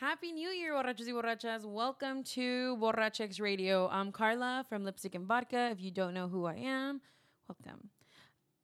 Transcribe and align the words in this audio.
Happy 0.00 0.32
New 0.32 0.48
Year, 0.48 0.72
borrachos 0.72 1.06
y 1.06 1.12
borrachas. 1.12 1.66
Welcome 1.66 2.24
to 2.24 2.74
Borrachx 2.80 3.38
Radio. 3.38 3.86
I'm 3.88 4.12
Carla 4.12 4.64
from 4.66 4.82
Lipstick 4.82 5.14
and 5.14 5.26
Vodka. 5.26 5.68
If 5.72 5.82
you 5.82 5.90
don't 5.90 6.14
know 6.14 6.26
who 6.26 6.46
I 6.46 6.54
am, 6.54 7.02
welcome. 7.46 7.90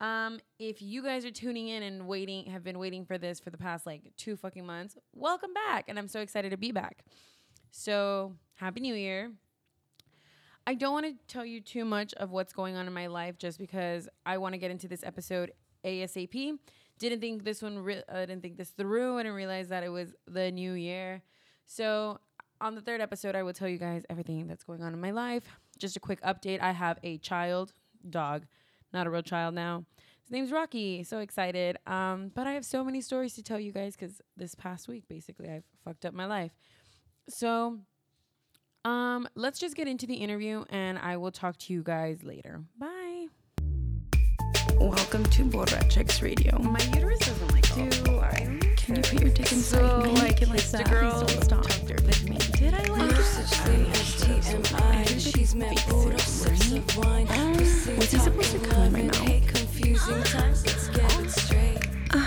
Um, 0.01 0.41
if 0.59 0.81
you 0.81 1.03
guys 1.03 1.27
are 1.27 1.31
tuning 1.31 1.69
in 1.69 1.83
and 1.83 2.09
waiting, 2.09 2.47
have 2.47 2.65
been 2.65 2.79
waiting 2.79 3.05
for 3.05 3.19
this 3.19 3.39
for 3.39 3.51
the 3.51 3.59
past 3.59 3.85
like 3.85 4.15
two 4.17 4.35
fucking 4.35 4.65
months, 4.65 4.97
welcome 5.13 5.53
back. 5.53 5.85
And 5.89 5.99
I'm 5.99 6.09
so 6.09 6.21
excited 6.21 6.53
to 6.53 6.57
be 6.57 6.73
back. 6.73 7.05
So, 7.71 8.33
Happy 8.55 8.81
New 8.81 8.95
Year. 8.95 9.31
I 10.67 10.73
don't 10.73 10.95
want 10.95 11.05
to 11.05 11.13
tell 11.29 11.45
you 11.45 11.61
too 11.61 11.85
much 11.85 12.15
of 12.15 12.31
what's 12.31 12.55
going 12.55 12.77
on 12.77 12.87
in 12.87 12.95
my 12.95 13.09
life 13.09 13.37
just 13.37 13.59
because 13.59 14.09
I 14.25 14.39
want 14.39 14.55
to 14.55 14.59
get 14.59 14.71
into 14.71 14.89
this 14.89 15.05
episode 15.05 15.53
ASAP. 15.85 16.59
Didn't 16.99 17.21
think 17.21 17.45
this 17.45 17.63
one, 17.63 17.79
re- 17.79 18.03
uh, 18.09 18.21
didn't 18.21 18.43
think 18.43 18.57
this 18.57 18.71
through. 18.71 19.19
I 19.19 19.23
didn't 19.23 19.37
realize 19.37 19.69
that 19.69 19.83
it 19.83 19.91
was 19.91 20.15
the 20.27 20.51
new 20.51 20.73
year. 20.73 21.23
So, 21.67 22.19
on 22.61 22.75
the 22.75 22.81
third 22.81 23.01
episode, 23.01 23.35
I 23.35 23.43
will 23.43 23.53
tell 23.53 23.69
you 23.69 23.77
guys 23.77 24.03
everything 24.09 24.47
that's 24.47 24.65
going 24.65 24.83
on 24.83 24.95
in 24.95 25.01
my 25.01 25.11
life. 25.11 25.45
Just 25.79 25.97
a 25.97 26.01
quick 26.01 26.23
update 26.23 26.61
I 26.63 26.73
have 26.73 26.99
a 27.03 27.19
child, 27.19 27.73
dog, 28.09 28.47
not 28.95 29.07
a 29.07 29.11
real 29.11 29.23
child 29.23 29.55
now. 29.55 29.85
His 30.23 30.31
name's 30.31 30.51
Rocky. 30.51 31.05
So 31.05 31.19
excited. 31.19 31.77
Um, 31.87 32.33
but 32.35 32.47
I 32.47 32.53
have 32.53 32.65
so 32.65 32.83
many 32.83 33.01
stories 33.01 33.35
to 33.35 33.43
tell 33.43 33.61
you 33.61 33.73
guys 33.73 33.95
because 33.95 34.21
this 34.37 34.55
past 34.55 34.89
week, 34.89 35.05
basically, 35.09 35.51
I've 35.51 35.65
fucked 35.85 36.07
up 36.07 36.15
my 36.15 36.27
life. 36.27 36.53
So, 37.29 37.79
um, 38.85 39.29
let's 39.35 39.59
just 39.59 39.77
get 39.77 39.87
into 39.89 40.07
the 40.07 40.15
interview 40.15 40.65
and 40.71 40.99
I 40.99 41.17
will 41.17 41.33
talk 41.33 41.59
to 41.59 41.73
you 41.73 41.83
guys 41.83 42.23
later. 42.23 42.63
Bye. 42.79 42.96
Welcome 44.87 45.25
to 45.25 45.45
Borrachx 45.45 46.23
Radio. 46.23 46.59
My 46.61 46.79
uterus 46.95 47.19
doesn't 47.19 47.51
like 47.53 47.75
Do 48.05 48.21
I? 48.21 48.57
Can 48.77 48.95
you 48.95 49.03
put 49.03 49.21
your 49.21 49.31
dick 49.31 49.51
inside 49.51 49.81
So, 49.81 50.01
me? 50.03 50.13
like, 50.21 50.41
it 50.43 50.49
the 50.49 50.79
that. 50.79 50.89
girl, 50.89 51.11
Please 51.25 51.33
don't 51.35 51.45
stop. 51.45 51.63
talk 51.67 51.87
dirty 51.89 52.13
to 52.13 52.31
me. 52.31 52.37
Did 52.53 52.73
I 52.75 52.85
like 52.85 53.11
No 53.11 53.21
such 53.21 53.59
thing 53.63 53.87
as 53.91 53.99
TMI. 54.23 55.19
She's 55.35 55.57
met 55.57 55.85
Buddha, 55.89 56.19
sips 56.21 56.71
of 56.71 56.97
wine. 56.99 57.27
Was 57.59 58.13
he 58.13 58.19
supposed 58.19 58.53
to 58.53 58.59
come 58.61 58.93
right 58.95 59.05
now? 59.13 59.23
Hate 59.25 59.49
confusing 59.49 60.23
times. 60.23 60.65
Let's 60.65 60.89
get 60.91 61.21
it 61.21 61.31
straight. 61.31 61.79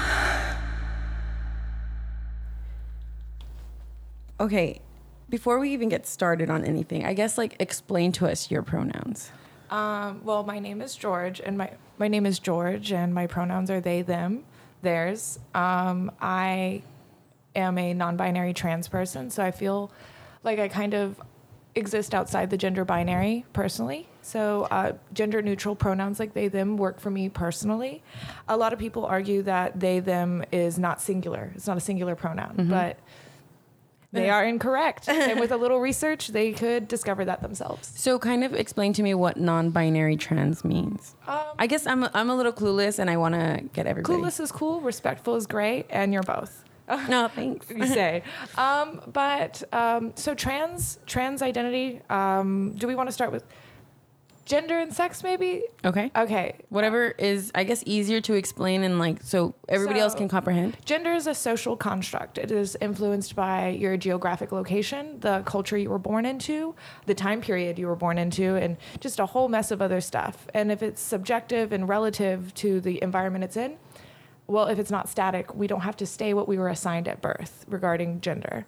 Okay, 4.42 4.80
before 5.30 5.60
we 5.60 5.72
even 5.74 5.90
get 5.90 6.08
started 6.08 6.50
on 6.50 6.64
anything, 6.64 7.06
I 7.06 7.14
guess 7.14 7.38
like 7.38 7.56
explain 7.60 8.12
to 8.14 8.28
us 8.28 8.50
your 8.50 8.64
pronouns. 8.64 9.32
Um, 9.70 10.22
well, 10.24 10.44
my 10.44 10.60
name 10.60 10.82
is 10.82 10.96
George, 10.96 11.40
and 11.40 11.58
my 11.58 11.72
my 11.98 12.08
name 12.08 12.26
is 12.26 12.40
George, 12.40 12.92
and 12.92 13.14
my 13.14 13.28
pronouns 13.28 13.70
are 13.70 13.82
they, 13.82 14.02
them, 14.02 14.46
theirs. 14.82 15.38
Um, 15.54 16.12
I 16.22 16.82
am 17.56 17.78
a 17.78 17.94
non-binary 17.94 18.54
trans 18.54 18.88
person, 18.88 19.30
so 19.30 19.44
I 19.44 19.52
feel 19.52 19.92
like 20.44 20.60
I 20.60 20.70
kind 20.70 20.94
of 20.94 21.22
exist 21.76 22.16
outside 22.16 22.50
the 22.50 22.58
gender 22.58 22.86
binary 22.86 23.46
personally. 23.54 24.08
So 24.22 24.68
uh, 24.72 24.94
gender 25.14 25.42
neutral 25.42 25.76
pronouns 25.76 26.20
like 26.20 26.34
they, 26.34 26.48
them 26.48 26.78
work 26.78 27.00
for 27.00 27.10
me 27.10 27.30
personally. 27.30 28.02
A 28.48 28.56
lot 28.58 28.74
of 28.74 28.80
people 28.80 29.06
argue 29.06 29.44
that 29.44 29.80
they, 29.80 30.00
them 30.00 30.44
is 30.52 30.80
not 30.80 31.02
singular. 31.02 31.52
It's 31.56 31.68
not 31.68 31.78
a 31.78 31.82
singular 31.82 32.16
pronoun, 32.16 32.68
but 32.70 32.98
they 34.12 34.30
are 34.30 34.44
incorrect. 34.44 35.08
and 35.10 35.40
with 35.40 35.52
a 35.52 35.58
little 35.58 35.80
research, 35.80 36.30
they 36.30 36.52
could 36.52 36.88
discover 36.88 37.26
that 37.26 37.42
themselves. 37.42 37.92
So, 37.96 38.18
kind 38.20 38.44
of 38.44 38.54
explain 38.54 38.94
to 38.94 39.04
me 39.04 39.14
what 39.14 39.38
non-binary 39.38 40.18
trans 40.18 40.64
means. 40.64 41.16
I 41.28 41.68
guess 41.68 41.86
I'm 41.86 42.04
a, 42.04 42.12
I'm 42.14 42.30
a 42.30 42.36
little 42.36 42.54
clueless, 42.54 43.00
and 43.00 43.10
I 43.10 43.18
want 43.18 43.36
to 43.36 43.64
get 43.74 43.86
everybody. 43.86 44.20
Clueless 44.20 44.40
is 44.40 44.52
cool, 44.52 44.82
respectful 44.82 45.36
is 45.36 45.46
great, 45.46 45.86
and 45.90 46.14
you're 46.14 46.24
both. 46.24 46.64
No, 47.08 47.28
thanks. 47.28 47.70
You 47.76 47.86
say, 47.86 48.24
um, 48.58 49.02
but 49.14 49.62
um, 49.72 50.12
so 50.16 50.34
trans 50.34 50.98
trans 51.06 51.44
identity. 51.44 52.02
Um, 52.10 52.74
do 52.78 52.88
we 52.88 52.96
want 52.96 53.08
to 53.10 53.14
start 53.14 53.32
with 53.32 53.44
gender 54.50 54.80
and 54.80 54.92
sex? 54.92 55.24
Maybe. 55.24 55.64
Okay. 55.86 56.12
Okay. 56.16 56.56
Whatever 56.70 57.12
is, 57.12 57.52
I 57.54 57.64
guess, 57.64 57.84
easier 57.86 58.20
to 58.22 58.34
explain 58.34 58.84
and 58.84 59.00
like 59.00 59.22
so 59.24 59.54
everybody 59.70 60.00
else 60.00 60.16
can 60.16 60.28
comprehend. 60.28 60.76
Gender 60.84 61.14
is 61.14 61.28
a 61.28 61.36
social 61.36 61.78
construct. 61.78 62.38
It 62.38 62.52
is 62.52 62.76
influenced 62.82 63.36
by 63.36 63.70
your 63.70 63.96
geographic 63.96 64.52
location, 64.52 65.20
the 65.20 65.44
culture 65.46 65.78
you 65.78 65.90
were 65.90 66.00
born 66.00 66.26
into, 66.26 66.76
the 67.06 67.14
time 67.14 67.42
period 67.42 67.78
you 67.78 67.88
were 67.88 67.96
born 67.96 68.18
into, 68.18 68.56
and 68.56 68.76
just 69.00 69.20
a 69.20 69.28
whole 69.28 69.48
mess 69.48 69.70
of 69.72 69.82
other 69.82 70.02
stuff. 70.02 70.48
And 70.54 70.72
if 70.72 70.82
it's 70.82 71.00
subjective 71.00 71.72
and 71.72 71.88
relative 71.88 72.54
to 72.56 72.82
the 72.82 73.02
environment 73.04 73.44
it's 73.44 73.56
in, 73.56 73.78
well, 74.48 74.66
if 74.66 74.80
it's 74.80 74.90
not 74.90 75.08
static, 75.08 75.54
we 75.54 75.68
don't 75.68 75.82
have 75.82 75.96
to 75.98 76.08
stay 76.08 76.34
what 76.34 76.48
we 76.48 76.58
were 76.58 76.70
assigned 76.70 77.08
at 77.08 77.22
birth 77.22 77.66
regarding 77.70 78.20
gender. 78.20 78.66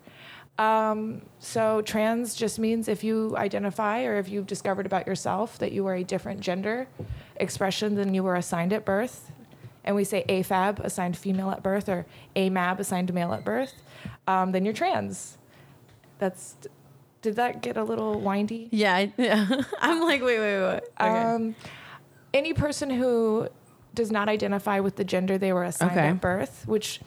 Um, 0.61 1.21
so 1.39 1.81
trans 1.81 2.35
just 2.35 2.59
means 2.59 2.87
if 2.87 3.03
you 3.03 3.35
identify 3.35 4.03
or 4.03 4.17
if 4.19 4.29
you've 4.29 4.45
discovered 4.45 4.85
about 4.85 5.07
yourself 5.07 5.57
that 5.57 5.71
you 5.71 5.87
are 5.87 5.95
a 5.95 6.03
different 6.03 6.39
gender 6.39 6.87
expression 7.37 7.95
than 7.95 8.13
you 8.13 8.21
were 8.21 8.35
assigned 8.35 8.71
at 8.71 8.85
birth, 8.85 9.31
and 9.83 9.95
we 9.95 10.03
say 10.03 10.23
AFAB 10.29 10.79
assigned 10.79 11.17
female 11.17 11.49
at 11.49 11.63
birth 11.63 11.89
or 11.89 12.05
AMAB 12.35 12.77
assigned 12.79 13.11
male 13.13 13.33
at 13.33 13.43
birth, 13.43 13.73
um, 14.27 14.51
then 14.51 14.63
you're 14.65 14.73
trans. 14.73 15.37
That's. 16.19 16.55
Did 17.23 17.35
that 17.35 17.61
get 17.61 17.77
a 17.77 17.83
little 17.83 18.19
windy? 18.19 18.67
Yeah, 18.71 18.95
I, 18.95 19.13
yeah. 19.17 19.47
I'm 19.79 20.01
like, 20.01 20.21
wait, 20.23 20.39
wait, 20.39 20.61
wait. 20.61 20.81
Okay. 20.99 21.07
Um, 21.23 21.55
any 22.33 22.53
person 22.53 22.89
who 22.89 23.47
does 23.93 24.11
not 24.11 24.27
identify 24.29 24.79
with 24.79 24.95
the 24.95 25.03
gender 25.03 25.37
they 25.37 25.53
were 25.53 25.63
assigned 25.63 25.91
Okay. 25.91 26.07
at 26.07 26.21
birth, 26.21 26.63
which 26.67 26.99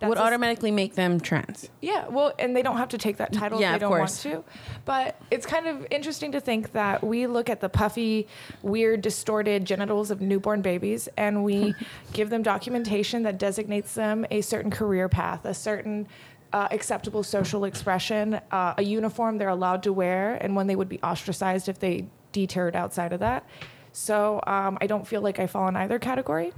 that's 0.00 0.08
would 0.08 0.18
automatically 0.18 0.70
make 0.70 0.94
them 0.94 1.18
trans. 1.18 1.68
yeah, 1.80 2.06
well, 2.06 2.32
and 2.38 2.54
they 2.56 2.62
don't 2.62 2.76
have 2.76 2.90
to 2.90 2.98
take 2.98 3.16
that 3.16 3.32
title 3.32 3.60
Yeah, 3.60 3.74
if 3.74 3.74
they 3.74 3.78
don't 3.80 3.88
course. 3.90 4.24
want 4.24 4.36
to. 4.36 4.44
But 4.84 5.20
it's 5.30 5.44
kind 5.44 5.66
of 5.66 5.86
interesting 5.90 6.32
to 6.32 6.40
think 6.40 6.72
that 6.72 7.02
we 7.02 7.26
look 7.26 7.50
at 7.50 7.60
the 7.60 7.68
puffy, 7.68 8.28
weird, 8.62 9.02
distorted 9.02 9.64
genitals 9.64 10.10
of 10.12 10.20
newborn 10.20 10.62
babies 10.62 11.08
and 11.16 11.42
we 11.42 11.74
give 12.12 12.30
them 12.30 12.42
documentation 12.42 13.24
that 13.24 13.38
designates 13.38 13.94
them 13.94 14.24
a 14.30 14.40
certain 14.40 14.70
career 14.70 15.08
path, 15.08 15.44
a 15.44 15.54
certain 15.54 16.06
uh, 16.52 16.68
acceptable 16.70 17.22
social 17.24 17.64
expression, 17.64 18.40
uh, 18.52 18.74
a 18.78 18.82
uniform 18.82 19.36
they're 19.36 19.48
allowed 19.48 19.82
to 19.82 19.92
wear, 19.92 20.34
and 20.40 20.54
when 20.56 20.66
they 20.66 20.76
would 20.76 20.88
be 20.88 21.00
ostracized 21.02 21.68
if 21.68 21.78
they 21.78 22.06
deterred 22.32 22.76
outside 22.76 23.12
of 23.12 23.20
that. 23.20 23.44
So 23.92 24.40
um, 24.46 24.78
I 24.80 24.86
don't 24.86 25.06
feel 25.06 25.20
like 25.22 25.38
I 25.40 25.46
fall 25.46 25.66
in 25.68 25.76
either 25.76 25.98
category. 25.98 26.52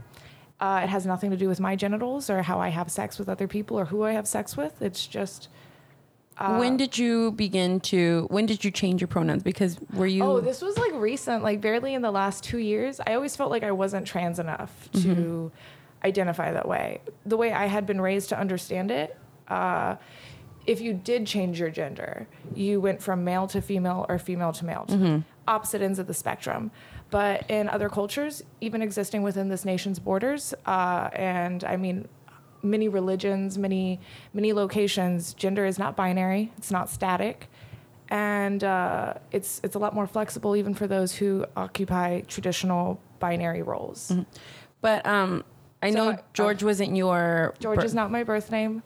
Uh, 0.61 0.83
it 0.85 0.89
has 0.91 1.07
nothing 1.07 1.31
to 1.31 1.37
do 1.37 1.49
with 1.49 1.59
my 1.59 1.75
genitals 1.75 2.29
or 2.29 2.43
how 2.43 2.61
I 2.61 2.69
have 2.69 2.91
sex 2.91 3.19
with 3.19 3.29
other 3.29 3.49
people 3.49 3.79
or 3.79 3.87
who 3.87 4.03
I 4.05 4.13
have 4.13 4.27
sex 4.29 4.57
with. 4.57 4.83
It's 4.83 5.07
just. 5.07 5.49
Uh, 6.37 6.57
when 6.59 6.77
did 6.77 6.97
you 6.99 7.33
begin 7.33 7.81
to? 7.81 8.27
When 8.31 8.45
did 8.47 8.63
you 8.65 8.71
change 8.71 9.01
your 9.01 9.09
pronouns? 9.09 9.43
Because 9.43 9.79
were 9.95 10.07
you? 10.07 10.23
Oh, 10.23 10.41
this 10.41 10.61
was 10.61 10.77
like 10.79 10.93
recent, 10.95 11.43
like 11.43 11.61
barely 11.63 11.95
in 11.95 12.03
the 12.03 12.11
last 12.11 12.45
two 12.45 12.59
years. 12.59 13.01
I 13.07 13.15
always 13.15 13.35
felt 13.37 13.51
like 13.51 13.63
I 13.63 13.73
wasn't 13.73 14.07
trans 14.07 14.39
enough 14.39 14.89
to 14.93 14.99
Mm-hmm. 14.99 16.07
identify 16.07 16.53
that 16.53 16.69
way. 16.69 17.01
The 17.27 17.37
way 17.39 17.53
I 17.53 17.67
had 17.67 17.87
been 17.87 18.01
raised 18.01 18.29
to 18.31 18.39
understand 18.39 18.91
it, 18.91 19.17
uh, 19.49 19.97
if 20.67 20.81
you 20.83 20.93
did 20.95 21.27
change 21.27 21.59
your 21.59 21.71
gender, 21.71 22.27
you 22.55 22.81
went 22.81 23.03
from 23.03 23.25
male 23.25 23.47
to 23.49 23.61
female 23.63 24.05
or 24.09 24.19
female 24.19 24.53
to 24.53 24.65
male, 24.65 24.85
to 24.89 24.95
Mm-hmm. 24.95 25.19
opposite 25.49 25.81
ends 25.83 25.99
of 25.99 26.07
the 26.07 26.15
spectrum. 26.15 26.71
But 27.11 27.51
in 27.51 27.69
other 27.69 27.89
cultures, 27.89 28.43
even 28.61 28.83
existing 28.83 29.23
within 29.23 29.49
this 29.49 29.65
nation's 29.65 29.99
borders, 29.99 30.55
uh, 30.67 31.11
and 31.13 31.65
I 31.65 31.77
mean, 31.77 32.07
many 32.63 32.89
religions, 32.89 33.59
many 33.59 33.99
many 34.33 34.53
locations, 34.53 35.35
gender 35.35 35.65
is 35.67 35.79
not 35.79 35.97
binary. 35.97 36.53
It's 36.59 36.71
not 36.71 36.89
static, 36.89 37.49
and 38.09 38.63
uh, 38.63 39.15
it's 39.33 39.61
it's 39.65 39.75
a 39.75 39.79
lot 39.79 39.95
more 39.95 40.07
flexible 40.07 40.55
even 40.57 40.75
for 40.75 40.87
those 40.87 41.15
who 41.15 41.45
occupy 41.57 42.21
traditional 42.23 43.01
binary 43.19 43.63
roles. 43.63 44.13
but 44.81 45.05
um, 45.07 45.45
I 45.83 45.91
So, 45.91 45.97
know 45.97 46.11
uh, 46.11 46.17
George 46.33 46.63
wasn't 46.63 46.95
your. 46.97 47.55
George 47.59 47.81
bir- 47.81 47.85
is 47.87 47.95
not 47.95 48.11
my 48.11 48.23
birth 48.25 48.51
name. 48.53 48.83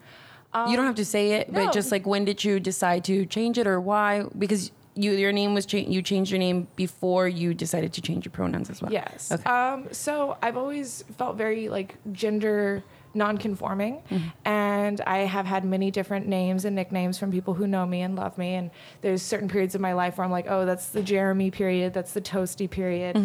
you 0.67 0.75
don't 0.75 0.85
have 0.85 0.95
to 0.95 1.05
say 1.05 1.33
it, 1.33 1.51
no. 1.51 1.65
but 1.65 1.73
just 1.73 1.91
like 1.91 2.07
when 2.07 2.25
did 2.25 2.43
you 2.43 2.59
decide 2.59 3.03
to 3.05 3.25
change 3.25 3.57
it 3.59 3.67
or 3.67 3.79
why? 3.79 4.23
Because 4.37 4.71
you 4.95 5.11
your 5.11 5.31
name 5.31 5.53
was 5.53 5.65
cha- 5.65 5.77
you 5.77 6.01
changed 6.01 6.31
your 6.31 6.39
name 6.39 6.67
before 6.75 7.27
you 7.27 7.53
decided 7.53 7.93
to 7.93 8.01
change 8.01 8.25
your 8.25 8.31
pronouns 8.31 8.69
as 8.69 8.81
well. 8.81 8.91
Yes. 8.91 9.31
Okay. 9.31 9.43
Um, 9.49 9.87
so 9.91 10.37
I've 10.41 10.57
always 10.57 11.03
felt 11.17 11.37
very 11.37 11.69
like 11.69 11.95
gender 12.11 12.83
non-conforming. 13.15 14.03
And 14.43 14.99
i 15.01 15.19
have 15.19 15.45
had 15.45 15.63
many 15.63 15.89
different 15.89 16.27
names 16.27 16.65
and 16.65 16.75
nicknames 16.75 17.17
from 17.17 17.31
people 17.31 17.53
who 17.53 17.65
know 17.65 17.85
me 17.85 18.01
and 18.01 18.15
love 18.15 18.37
me. 18.37 18.55
And 18.55 18.71
there's 19.01 19.21
certain 19.21 19.47
periods 19.47 19.73
of 19.73 19.81
my 19.81 19.93
life 19.93 20.17
where 20.17 20.25
i'm 20.25 20.31
like 20.31 20.47
oh 20.49 20.65
that's 20.65 20.89
the 20.89 21.01
jeremy 21.01 21.49
period 21.49 21.93
that's 21.93 22.11
the 22.11 22.21
toasty 22.21 22.69
period. 22.69 23.15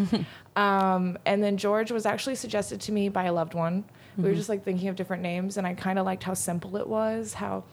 Um, 0.57 1.19
and 1.27 1.43
then 1.43 1.57
george 1.57 1.91
was 1.91 2.07
actually 2.07 2.35
suggested 2.37 2.81
to 2.83 2.93
me 2.93 3.09
by 3.09 3.25
a 3.25 3.33
loved 3.33 3.55
one. 3.55 3.85
We 4.17 4.25
were 4.25 4.35
just 4.35 4.49
like 4.49 4.65
thinking 4.65 4.89
of 4.89 4.97
different 4.97 5.23
names. 5.23 5.57
And 5.57 5.67
i 5.67 5.75
kind 5.75 5.99
of 5.99 6.07
liked 6.07 6.23
how 6.23 6.35
simple 6.35 6.77
it 6.77 6.87
was 6.87 7.35
how 7.35 7.65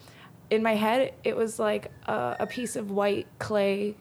in 0.49 0.63
my 0.63 0.75
head 0.75 1.13
it 1.23 1.35
was 1.35 1.59
like 1.59 1.91
a, 2.05 2.37
a 2.41 2.47
piece 2.47 2.75
of 2.75 2.91
white 2.91 3.27
clay 3.39 3.95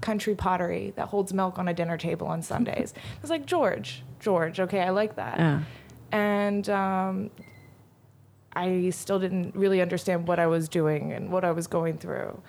country 0.00 0.34
pottery 0.34 0.92
that 0.96 1.08
holds 1.08 1.32
milk 1.32 1.58
on 1.58 1.68
a 1.68 1.74
dinner 1.74 1.96
table 1.96 2.26
on 2.26 2.42
Sundays. 2.42 2.92
I 2.96 3.20
was 3.22 3.30
like, 3.30 3.46
George, 3.46 4.02
George, 4.20 4.60
okay, 4.60 4.80
I 4.80 4.90
like 4.90 5.16
that. 5.16 5.38
And 6.10 6.68
um, 6.68 7.30
I 8.54 8.90
still 8.90 9.18
didn't 9.18 9.54
really 9.54 9.80
understand 9.80 10.28
what 10.28 10.38
I 10.38 10.46
was 10.46 10.68
doing 10.68 11.12
and 11.12 11.30
what 11.30 11.44
I 11.44 11.52
was 11.52 11.66
going 11.66 11.96
through. 11.98 12.42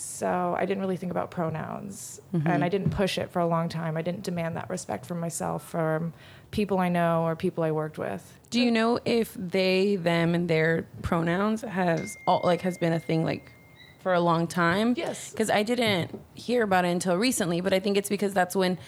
So 0.00 0.54
I 0.56 0.64
didn't 0.64 0.80
really 0.80 0.96
think 0.96 1.10
about 1.10 1.32
pronouns, 1.32 2.20
mm-hmm. 2.32 2.46
and 2.46 2.62
I 2.62 2.68
didn't 2.68 2.90
push 2.90 3.18
it 3.18 3.32
for 3.32 3.40
a 3.40 3.46
long 3.46 3.68
time. 3.68 3.96
I 3.96 4.02
didn't 4.02 4.22
demand 4.22 4.54
that 4.56 4.70
respect 4.70 5.04
from 5.04 5.18
myself, 5.18 5.68
from 5.68 6.12
people 6.52 6.78
I 6.78 6.88
know 6.88 7.24
or 7.24 7.34
people 7.34 7.64
I 7.64 7.72
worked 7.72 7.98
with. 7.98 8.38
Do 8.50 8.60
you 8.60 8.70
know 8.70 9.00
if 9.04 9.34
they, 9.36 9.96
them, 9.96 10.36
and 10.36 10.48
their 10.48 10.86
pronouns 11.02 11.62
has 11.62 12.16
all 12.28 12.42
like 12.44 12.60
has 12.60 12.78
been 12.78 12.92
a 12.92 13.00
thing 13.00 13.24
like 13.24 13.50
for 13.98 14.14
a 14.14 14.20
long 14.20 14.46
time? 14.46 14.94
Yes. 14.96 15.32
Because 15.32 15.50
I 15.50 15.64
didn't 15.64 16.16
hear 16.34 16.62
about 16.62 16.84
it 16.84 16.90
until 16.90 17.16
recently, 17.16 17.60
but 17.60 17.72
I 17.72 17.80
think 17.80 17.96
it's 17.96 18.08
because 18.08 18.32
that's 18.32 18.54
when 18.54 18.78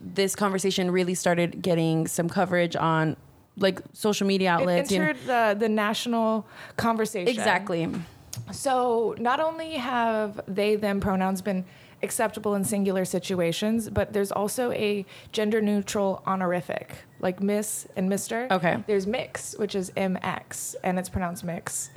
this 0.00 0.34
conversation 0.34 0.90
really 0.90 1.14
started 1.14 1.62
getting 1.62 2.08
some 2.08 2.28
coverage 2.28 2.74
on 2.74 3.16
like 3.56 3.80
social 3.92 4.26
media 4.26 4.48
It 4.48 4.62
outlets. 4.62 4.90
you 4.90 4.98
know. 4.98 5.06
entered 5.06 5.24
the 5.24 5.56
the 5.60 5.68
national 5.68 6.48
conversation. 6.76 7.28
Exactly. 7.28 7.88
So 8.52 9.14
not 9.18 9.40
only 9.40 9.72
have 9.72 10.40
they 10.46 10.76
them 10.76 11.00
pronouns 11.00 11.42
been 11.42 11.64
acceptable 12.02 12.54
in 12.54 12.64
singular 12.64 13.04
situations, 13.04 13.90
but 13.90 14.12
there's 14.12 14.30
also 14.30 14.70
a 14.72 15.04
gender 15.32 15.60
neutral 15.60 16.22
honorific, 16.26 16.94
like 17.20 17.42
Miss 17.42 17.86
and 17.96 18.08
Mister. 18.08 18.46
Okay. 18.50 18.82
There's 18.86 19.06
mix, 19.06 19.56
which 19.58 19.74
is 19.74 19.90
MX, 19.96 20.76
and 20.84 20.98
it's 20.98 21.08
pronounced 21.08 21.44
mix. 21.44 21.90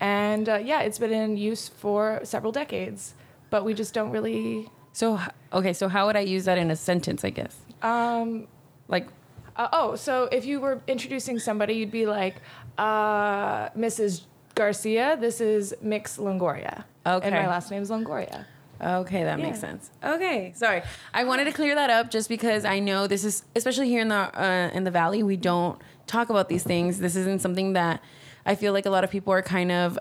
And 0.00 0.48
uh, 0.48 0.56
yeah, 0.56 0.80
it's 0.82 0.98
been 0.98 1.12
in 1.12 1.36
use 1.36 1.68
for 1.68 2.20
several 2.24 2.52
decades, 2.52 3.14
but 3.50 3.64
we 3.64 3.74
just 3.74 3.94
don't 3.94 4.10
really. 4.10 4.68
So 4.92 5.20
okay, 5.52 5.72
so 5.72 5.88
how 5.88 6.06
would 6.06 6.16
I 6.16 6.20
use 6.20 6.44
that 6.46 6.58
in 6.58 6.70
a 6.70 6.76
sentence? 6.76 7.24
I 7.24 7.30
guess 7.30 7.56
Um, 7.82 8.48
like 8.88 9.08
Uh, 9.56 9.68
oh, 9.72 9.94
so 9.94 10.24
if 10.32 10.44
you 10.44 10.60
were 10.60 10.82
introducing 10.88 11.38
somebody, 11.38 11.74
you'd 11.74 11.92
be 11.92 12.06
like, 12.06 12.36
uh, 12.76 13.68
Mrs. 13.70 14.22
Garcia, 14.54 15.16
this 15.20 15.40
is 15.40 15.74
Mix 15.82 16.18
Longoria. 16.18 16.84
Okay. 17.06 17.26
And 17.26 17.34
my 17.34 17.46
last 17.46 17.70
name 17.70 17.82
is 17.82 17.90
Longoria. 17.90 18.46
Okay, 18.80 19.24
that 19.24 19.38
makes 19.38 19.60
sense. 19.60 19.90
Okay, 20.02 20.52
sorry. 20.56 20.82
I 21.12 21.24
wanted 21.24 21.44
to 21.44 21.52
clear 21.52 21.74
that 21.74 21.90
up 21.90 22.10
just 22.10 22.28
because 22.28 22.64
I 22.64 22.80
know 22.80 23.06
this 23.06 23.24
is, 23.24 23.44
especially 23.56 23.88
here 23.88 24.00
in 24.02 24.08
the 24.08 24.16
uh, 24.16 24.70
in 24.74 24.84
the 24.84 24.90
valley, 24.90 25.22
we 25.22 25.36
don't 25.36 25.80
talk 26.06 26.28
about 26.28 26.48
these 26.48 26.64
things. 26.64 26.98
This 26.98 27.16
isn't 27.16 27.40
something 27.40 27.74
that 27.74 28.02
I 28.44 28.54
feel 28.56 28.72
like 28.72 28.84
a 28.84 28.90
lot 28.90 29.04
of 29.04 29.10
people 29.10 29.32
are 29.32 29.42
kind 29.42 29.72
of, 29.72 29.98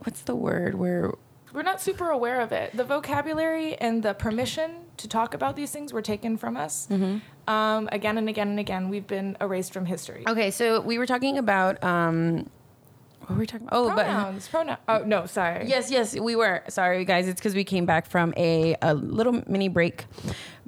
what's 0.00 0.22
the 0.22 0.36
word? 0.36 0.76
Where 0.76 1.12
We're 1.52 1.62
not 1.62 1.80
super 1.80 2.08
aware 2.10 2.40
of 2.40 2.52
it. 2.52 2.76
The 2.76 2.84
vocabulary 2.84 3.74
and 3.76 4.02
the 4.02 4.14
permission 4.14 4.70
to 4.98 5.08
talk 5.08 5.34
about 5.34 5.56
these 5.56 5.70
things 5.72 5.92
were 5.92 6.00
taken 6.00 6.36
from 6.38 6.56
us. 6.56 6.86
Mm-hmm. 6.90 7.18
Um, 7.52 7.88
again 7.92 8.18
and 8.18 8.28
again 8.28 8.48
and 8.48 8.58
again, 8.58 8.88
we've 8.88 9.06
been 9.06 9.36
erased 9.40 9.72
from 9.72 9.84
history. 9.86 10.24
okay, 10.26 10.50
so 10.50 10.80
we 10.80 10.98
were 10.98 11.06
talking 11.06 11.38
about 11.38 11.82
um, 11.84 12.48
what 13.26 13.34
were 13.34 13.40
we 13.40 13.46
talking 13.46 13.66
about? 13.66 13.76
Oh, 13.76 13.88
but 13.88 14.06
Pronouns, 14.06 14.48
pronoun. 14.48 14.76
Oh 14.88 14.98
no, 15.04 15.26
sorry. 15.26 15.66
Yes, 15.68 15.90
yes, 15.90 16.14
we 16.18 16.36
were. 16.36 16.62
Sorry, 16.68 17.00
you 17.00 17.04
guys. 17.04 17.26
It's 17.26 17.40
because 17.40 17.54
we 17.56 17.64
came 17.64 17.84
back 17.84 18.06
from 18.06 18.32
a, 18.36 18.76
a 18.82 18.94
little 18.94 19.42
mini 19.48 19.68
break. 19.68 20.06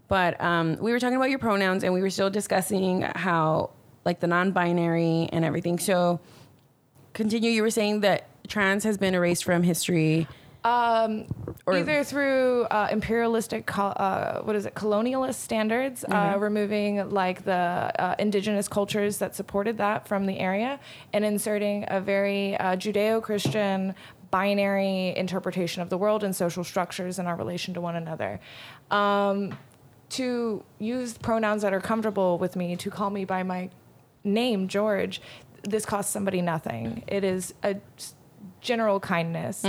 But 0.08 0.40
um, 0.40 0.76
we 0.80 0.90
were 0.90 0.98
talking 0.98 1.16
about 1.16 1.30
your 1.30 1.38
pronouns 1.38 1.84
and 1.84 1.92
we 1.94 2.00
were 2.00 2.10
still 2.10 2.30
discussing 2.30 3.02
how, 3.02 3.70
like, 4.04 4.20
the 4.20 4.26
non 4.26 4.52
binary 4.52 5.28
and 5.32 5.44
everything. 5.44 5.78
So, 5.78 6.18
continue. 7.12 7.50
You 7.50 7.62
were 7.62 7.70
saying 7.70 8.00
that 8.00 8.26
trans 8.48 8.82
has 8.84 8.98
been 8.98 9.14
erased 9.14 9.44
from 9.44 9.62
history. 9.62 10.26
Um, 10.68 11.26
either 11.72 12.04
through 12.04 12.64
uh, 12.64 12.88
imperialistic, 12.90 13.66
col- 13.66 13.94
uh, 13.96 14.40
what 14.42 14.56
is 14.56 14.66
it, 14.66 14.74
colonialist 14.74 15.34
standards, 15.34 16.04
uh, 16.04 16.36
removing 16.38 17.10
like 17.10 17.44
the 17.44 17.52
uh, 17.52 18.14
indigenous 18.18 18.68
cultures 18.68 19.18
that 19.18 19.34
supported 19.34 19.78
that 19.78 20.06
from 20.06 20.26
the 20.26 20.38
area, 20.38 20.80
and 21.12 21.24
inserting 21.24 21.84
a 21.88 22.00
very 22.00 22.56
uh, 22.56 22.76
Judeo-Christian 22.76 23.94
binary 24.30 25.16
interpretation 25.16 25.80
of 25.80 25.88
the 25.88 25.96
world 25.96 26.22
and 26.22 26.36
social 26.36 26.64
structures 26.64 27.18
and 27.18 27.26
our 27.26 27.36
relation 27.36 27.72
to 27.74 27.80
one 27.80 27.96
another. 27.96 28.40
Um, 28.90 29.56
to 30.10 30.64
use 30.78 31.18
pronouns 31.18 31.62
that 31.62 31.72
are 31.72 31.80
comfortable 31.80 32.38
with 32.38 32.56
me, 32.56 32.76
to 32.76 32.90
call 32.90 33.10
me 33.10 33.24
by 33.24 33.42
my 33.42 33.70
name, 34.24 34.68
George, 34.68 35.20
this 35.62 35.84
costs 35.84 36.12
somebody 36.12 36.40
nothing. 36.40 37.04
It 37.06 37.24
is 37.24 37.54
a 37.62 37.76
general 38.68 39.00
kindness. 39.00 39.64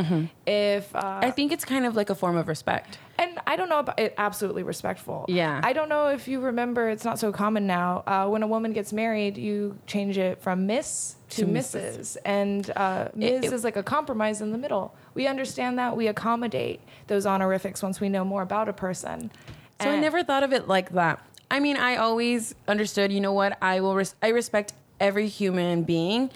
If 0.45 0.95
uh, 0.95 1.19
I 1.27 1.31
think 1.31 1.51
it's 1.51 1.65
kind 1.65 1.85
of 1.85 1.95
like 1.95 2.09
a 2.09 2.15
form 2.15 2.35
of 2.37 2.47
respect. 2.47 2.97
and 3.17 3.39
I 3.47 3.55
don't 3.55 3.69
know 3.69 3.79
about 3.79 3.99
it, 3.99 4.13
absolutely 4.17 4.63
respectful. 4.63 5.25
Yeah. 5.27 5.61
I 5.63 5.71
don't 5.73 5.89
know 5.89 6.07
if 6.07 6.27
you 6.27 6.39
remember, 6.41 6.89
it's 6.89 7.05
not 7.05 7.17
so 7.19 7.31
common 7.31 7.65
now. 7.65 8.03
Uh, 8.05 8.27
when 8.27 8.43
a 8.43 8.47
woman 8.47 8.71
gets 8.73 8.91
married, 8.93 9.37
you 9.37 9.77
change 9.87 10.17
it 10.17 10.41
from 10.41 10.65
Miss 10.67 11.15
to, 11.31 11.45
To 11.45 11.51
Mrs. 11.51 12.17
And 12.25 12.69
uh, 12.75 13.09
It- 13.13 13.15
Ms. 13.17 13.45
it- 13.45 13.53
is 13.53 13.63
like 13.63 13.77
a 13.77 13.83
compromise 13.83 14.41
in 14.41 14.51
the 14.51 14.57
middle. 14.57 14.93
We 15.15 15.27
understand 15.27 15.77
that. 15.79 15.95
We 15.97 16.07
accommodate 16.07 16.79
those 17.07 17.25
honorifics 17.25 17.81
once 17.81 17.99
we 17.99 18.09
know 18.09 18.23
more 18.25 18.41
about 18.41 18.67
a 18.69 18.73
person. 18.73 19.31
So 19.81 19.89
I 19.89 19.99
never 19.99 20.23
thought 20.23 20.43
of 20.43 20.51
it 20.53 20.67
like 20.67 20.89
that. 20.91 21.15
I 21.51 21.59
mean, 21.59 21.77
I 21.77 21.95
always 21.95 22.53
understood, 22.67 23.11
you 23.11 23.21
know 23.21 23.33
what? 23.33 23.57
I 23.61 23.79
will 23.81 23.95
res- 23.95 24.15
I 24.21 24.29
respect 24.29 24.73
every 24.99 25.27
human 25.27 25.83
being 25.83 26.29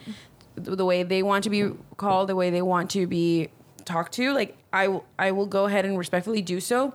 the 0.56 0.86
way 0.86 1.04
they 1.04 1.24
want 1.24 1.44
to 1.46 1.50
be 1.50 1.72
called, 1.98 2.30
the 2.30 2.36
way 2.36 2.50
they 2.50 2.62
want 2.62 2.90
to 2.92 3.08
be 3.08 3.50
talked 3.86 4.14
to. 4.14 4.34
Like 4.34 4.58
I 4.72 4.88
will 4.88 5.06
I 5.18 5.32
will 5.32 5.46
go 5.48 5.66
ahead 5.66 5.86
and 5.86 5.98
respectfully 5.98 6.42
do 6.42 6.60
so. 6.60 6.94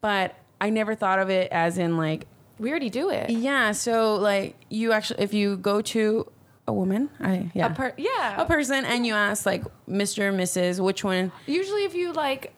But 0.00 0.34
I 0.60 0.70
never 0.70 0.94
thought 0.94 1.18
of 1.18 1.30
it 1.30 1.50
as 1.52 1.78
in 1.78 1.96
like 1.96 2.26
We 2.58 2.70
already 2.70 2.90
do 2.90 3.10
it. 3.10 3.30
yeah, 3.30 3.72
so 3.72 4.16
like 4.16 4.56
you 4.68 4.92
actually 4.92 5.22
if 5.22 5.32
you 5.34 5.56
go 5.56 5.80
to 5.82 6.30
a 6.68 6.72
woman, 6.72 7.10
I 7.18 7.50
yeah. 7.54 7.72
A 7.72 7.74
per- 7.74 7.94
yeah. 7.96 8.40
a 8.40 8.44
person 8.46 8.84
and 8.84 9.04
you 9.06 9.14
ask 9.14 9.44
like 9.46 9.64
Mr. 9.88 10.32
Mrs. 10.32 10.78
which 10.78 11.02
one 11.02 11.32
Usually, 11.46 11.84
if 11.84 11.94
you 11.94 12.12
like, 12.12 12.52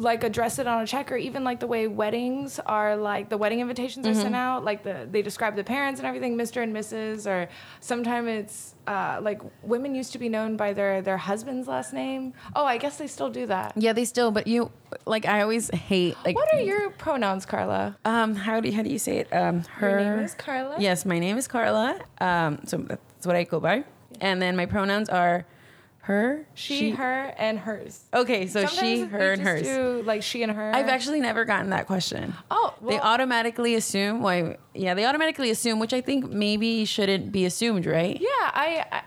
like 0.00 0.24
address 0.24 0.58
it 0.58 0.66
on 0.66 0.82
a 0.82 0.86
check, 0.86 1.12
or 1.12 1.16
even 1.16 1.44
like 1.44 1.60
the 1.60 1.66
way 1.66 1.86
weddings 1.86 2.58
are, 2.64 2.96
like 2.96 3.28
the 3.28 3.36
wedding 3.36 3.60
invitations 3.60 4.06
are 4.06 4.10
Mm-hmm. 4.10 4.20
sent 4.22 4.34
out, 4.34 4.64
like 4.64 4.82
the 4.82 5.06
they 5.10 5.22
describe 5.22 5.54
the 5.56 5.64
parents 5.64 6.00
and 6.00 6.06
everything, 6.06 6.36
Mr. 6.36 6.62
and 6.62 6.74
Mrs. 6.74 7.26
Or 7.30 7.48
sometimes 7.80 8.28
it's 8.28 8.74
uh, 8.86 9.20
like 9.22 9.40
women 9.62 9.94
used 9.94 10.12
to 10.12 10.18
be 10.18 10.28
known 10.28 10.56
by 10.56 10.72
their 10.72 11.02
their 11.02 11.18
husband's 11.18 11.68
last 11.68 11.92
name. 11.92 12.32
Oh, 12.56 12.64
I 12.64 12.78
guess 12.78 12.96
they 12.96 13.06
still 13.06 13.30
do 13.30 13.46
that. 13.46 13.72
Yeah, 13.76 13.92
they 13.92 14.04
still 14.06 14.30
but 14.30 14.46
you 14.46 14.70
like 15.06 15.26
I 15.26 15.42
always 15.42 15.68
hate 15.70 16.16
like 16.24 16.34
What 16.34 16.52
are 16.54 16.60
your 16.60 16.90
pronouns, 16.90 17.44
Carla? 17.46 17.96
Um, 18.04 18.34
how 18.34 18.58
do 18.60 18.68
you, 18.68 18.74
how 18.74 18.82
do 18.82 18.90
you 18.90 18.98
say 18.98 19.18
it? 19.18 19.32
Um, 19.32 19.62
her 19.74 19.90
Your 20.00 20.16
name 20.16 20.24
is 20.24 20.34
Carla? 20.34 20.76
Yes, 20.78 21.04
my 21.04 21.18
name 21.18 21.36
is 21.36 21.46
Carla. 21.46 22.00
Um, 22.20 22.58
so 22.66 22.78
that's 22.78 23.26
what 23.26 23.36
I 23.36 23.44
go 23.44 23.60
by. 23.60 23.84
And 24.20 24.40
then 24.42 24.56
my 24.56 24.66
pronouns 24.66 25.08
are 25.08 25.46
her, 26.10 26.46
She, 26.54 26.90
her, 26.90 27.32
and 27.38 27.58
hers. 27.58 28.04
Okay, 28.12 28.46
so 28.48 28.66
she, 28.66 29.02
her, 29.02 29.32
and 29.32 29.40
hers. 29.42 29.62
Do, 29.62 30.02
like 30.04 30.22
she 30.22 30.42
and 30.42 30.50
her. 30.52 30.74
I've 30.74 30.88
actually 30.88 31.20
never 31.20 31.44
gotten 31.44 31.70
that 31.70 31.86
question. 31.86 32.34
Oh, 32.50 32.74
they 32.86 32.98
automatically 32.98 33.74
assume. 33.76 34.20
Well, 34.22 34.56
yeah, 34.74 34.94
they 34.94 35.06
automatically 35.06 35.50
assume, 35.50 35.78
which 35.78 35.92
I 35.92 36.00
think 36.00 36.28
maybe 36.28 36.84
shouldn't 36.84 37.30
be 37.30 37.44
assumed, 37.44 37.86
right? 37.86 38.18
Yeah, 38.20 38.28
I, 38.28 38.84
I 38.90 39.02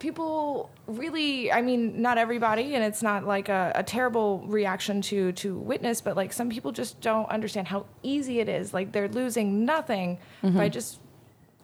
people 0.00 0.70
really 0.86 1.50
i 1.52 1.62
mean 1.62 2.02
not 2.02 2.18
everybody 2.18 2.74
and 2.74 2.84
it's 2.84 3.02
not 3.02 3.24
like 3.24 3.48
a, 3.48 3.72
a 3.76 3.82
terrible 3.82 4.44
reaction 4.48 5.00
to 5.00 5.32
to 5.32 5.56
witness 5.56 6.00
but 6.02 6.14
like 6.16 6.30
some 6.32 6.50
people 6.50 6.72
just 6.72 7.00
don't 7.00 7.26
understand 7.30 7.66
how 7.68 7.86
easy 8.02 8.40
it 8.40 8.48
is 8.48 8.74
like 8.74 8.92
they're 8.92 9.08
losing 9.08 9.64
nothing 9.64 10.18
Mm-hmm. 10.42 10.58
by 10.58 10.68
just 10.68 11.00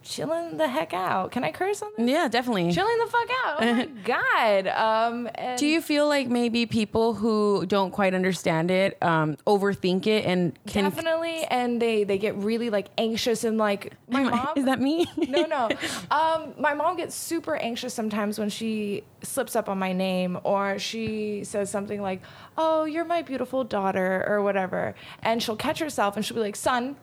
chilling 0.03 0.57
the 0.57 0.67
heck 0.69 0.93
out 0.95 1.31
can 1.31 1.45
i 1.45 1.51
curse 1.53 1.83
on 1.83 1.91
this 1.97 2.09
Yeah, 2.09 2.27
definitely. 2.29 2.73
chilling 2.73 2.99
the 2.99 3.07
fuck 3.11 3.29
out 3.45 3.63
oh 3.63 3.75
my 3.75 3.85
god 4.05 4.67
um 4.69 5.29
and 5.35 5.59
Do 5.59 5.67
you 5.67 5.81
feel 5.83 6.09
like 6.09 6.29
maybe 6.29 6.65
people 6.67 7.15
who 7.15 7.67
don't 7.67 7.91
quite 7.91 8.15
understand 8.15 8.71
it 8.71 8.97
um, 9.03 9.37
overthink 9.47 10.07
it 10.07 10.25
and 10.25 10.59
can? 10.67 10.85
definitely 10.85 11.45
and 11.45 11.81
they 11.83 12.05
they 12.05 12.19
get 12.19 12.35
really 12.37 12.71
like 12.71 12.89
anxious 12.99 13.45
and 13.45 13.59
like 13.59 13.93
my 14.09 14.25
mom 14.25 14.49
is 14.57 14.65
that 14.65 14.81
me? 14.81 15.07
no, 15.29 15.45
no. 15.47 15.69
Um, 16.11 16.55
my 16.59 16.75
mom 16.75 16.97
gets 16.97 17.15
super 17.15 17.57
anxious 17.57 17.95
sometimes 17.95 18.39
when 18.39 18.49
she 18.49 19.05
slips 19.23 19.55
up 19.55 19.69
on 19.69 19.79
my 19.79 19.93
name 19.93 20.39
or 20.45 20.79
she 20.79 21.45
says 21.45 21.71
something 21.71 22.01
like, 22.03 22.21
"Oh, 22.59 22.85
you're 22.85 23.05
my 23.05 23.23
beautiful 23.23 23.63
daughter" 23.65 24.25
or 24.27 24.43
whatever, 24.43 24.95
and 25.23 25.43
she'll 25.43 25.57
catch 25.57 25.79
herself 25.79 26.17
and 26.17 26.25
she'll 26.25 26.37
be 26.37 26.41
like, 26.41 26.57
"Son," 26.57 26.97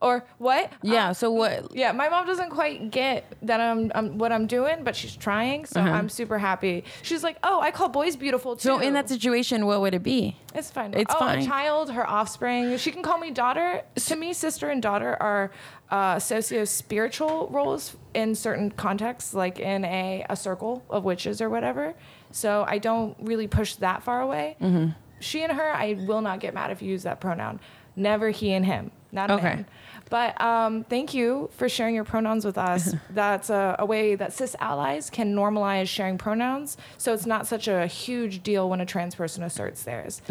or 0.00 0.24
"What?" 0.38 0.70
yeah. 0.82 1.10
Uh, 1.10 1.14
So 1.14 1.30
what? 1.30 1.74
yeah, 1.74 1.92
my 1.92 2.08
mom 2.08 2.26
doesn't 2.26 2.50
quite 2.50 2.90
get 2.90 3.24
that 3.42 3.60
I'm, 3.60 3.90
I'm 3.94 4.18
what 4.18 4.30
I'm 4.32 4.46
doing, 4.46 4.84
but 4.84 4.94
she's 4.94 5.16
trying, 5.16 5.64
so 5.66 5.80
Uh-huh. 5.80 5.90
I'm 5.90 6.08
super 6.08 6.38
happy. 6.38 6.84
She's 7.02 7.22
like, 7.24 7.36
"Oh, 7.42 7.60
I 7.60 7.70
call 7.70 7.88
boys 7.88 8.16
beautiful 8.16 8.56
too." 8.56 8.68
So 8.68 8.78
in 8.80 8.94
that 8.94 9.08
situation, 9.08 9.66
what 9.66 9.80
would 9.80 9.94
it 9.94 10.02
be? 10.02 10.36
It's 10.54 10.70
fine. 10.70 10.94
It's 10.94 11.14
oh, 11.14 11.18
fine. 11.18 11.40
a 11.40 11.46
child, 11.46 11.90
her 11.92 12.08
offspring. 12.08 12.76
She 12.78 12.90
can 12.92 13.02
call 13.02 13.18
me 13.18 13.30
daughter. 13.30 13.82
To 14.06 14.16
me, 14.16 14.32
sister 14.32 14.70
and 14.70 14.80
daughter 14.82 15.16
are 15.20 15.50
uh, 15.90 16.18
socio-spiritual 16.18 17.48
roles 17.50 17.96
in 18.14 18.34
certain 18.34 18.70
contexts, 18.70 19.34
like 19.34 19.58
in 19.58 19.84
a, 19.84 20.24
a 20.28 20.36
circle 20.36 20.84
of 20.90 21.04
witches 21.04 21.40
or 21.40 21.48
whatever. 21.48 21.94
So 22.30 22.64
I 22.68 22.78
don't 22.78 23.16
really 23.20 23.46
push 23.48 23.74
that 23.76 24.02
far 24.02 24.20
away. 24.20 24.56
Mm-hmm. 24.60 24.90
She 25.20 25.42
and 25.42 25.52
her, 25.52 25.72
I 25.72 25.94
will 26.06 26.20
not 26.20 26.40
get 26.40 26.54
mad 26.54 26.70
if 26.70 26.82
you 26.82 26.90
use 26.90 27.02
that 27.04 27.20
pronoun. 27.20 27.60
Never 27.96 28.30
he 28.30 28.52
and 28.52 28.64
him. 28.64 28.90
not 29.10 29.30
a 29.30 29.34
Okay. 29.34 29.42
man. 29.44 29.66
But 30.10 30.40
um, 30.40 30.84
thank 30.84 31.14
you 31.14 31.50
for 31.52 31.68
sharing 31.68 31.94
your 31.94 32.04
pronouns 32.04 32.44
with 32.44 32.58
us. 32.58 32.94
That's 33.10 33.50
a, 33.50 33.76
a 33.78 33.86
way 33.86 34.14
that 34.14 34.32
cis 34.32 34.56
allies 34.60 35.10
can 35.10 35.34
normalize 35.34 35.88
sharing 35.88 36.18
pronouns, 36.18 36.76
so 36.96 37.12
it's 37.12 37.26
not 37.26 37.46
such 37.46 37.68
a 37.68 37.86
huge 37.86 38.42
deal 38.42 38.68
when 38.68 38.80
a 38.80 38.86
trans 38.86 39.14
person 39.14 39.42
asserts 39.42 39.82
theirs. 39.82 40.22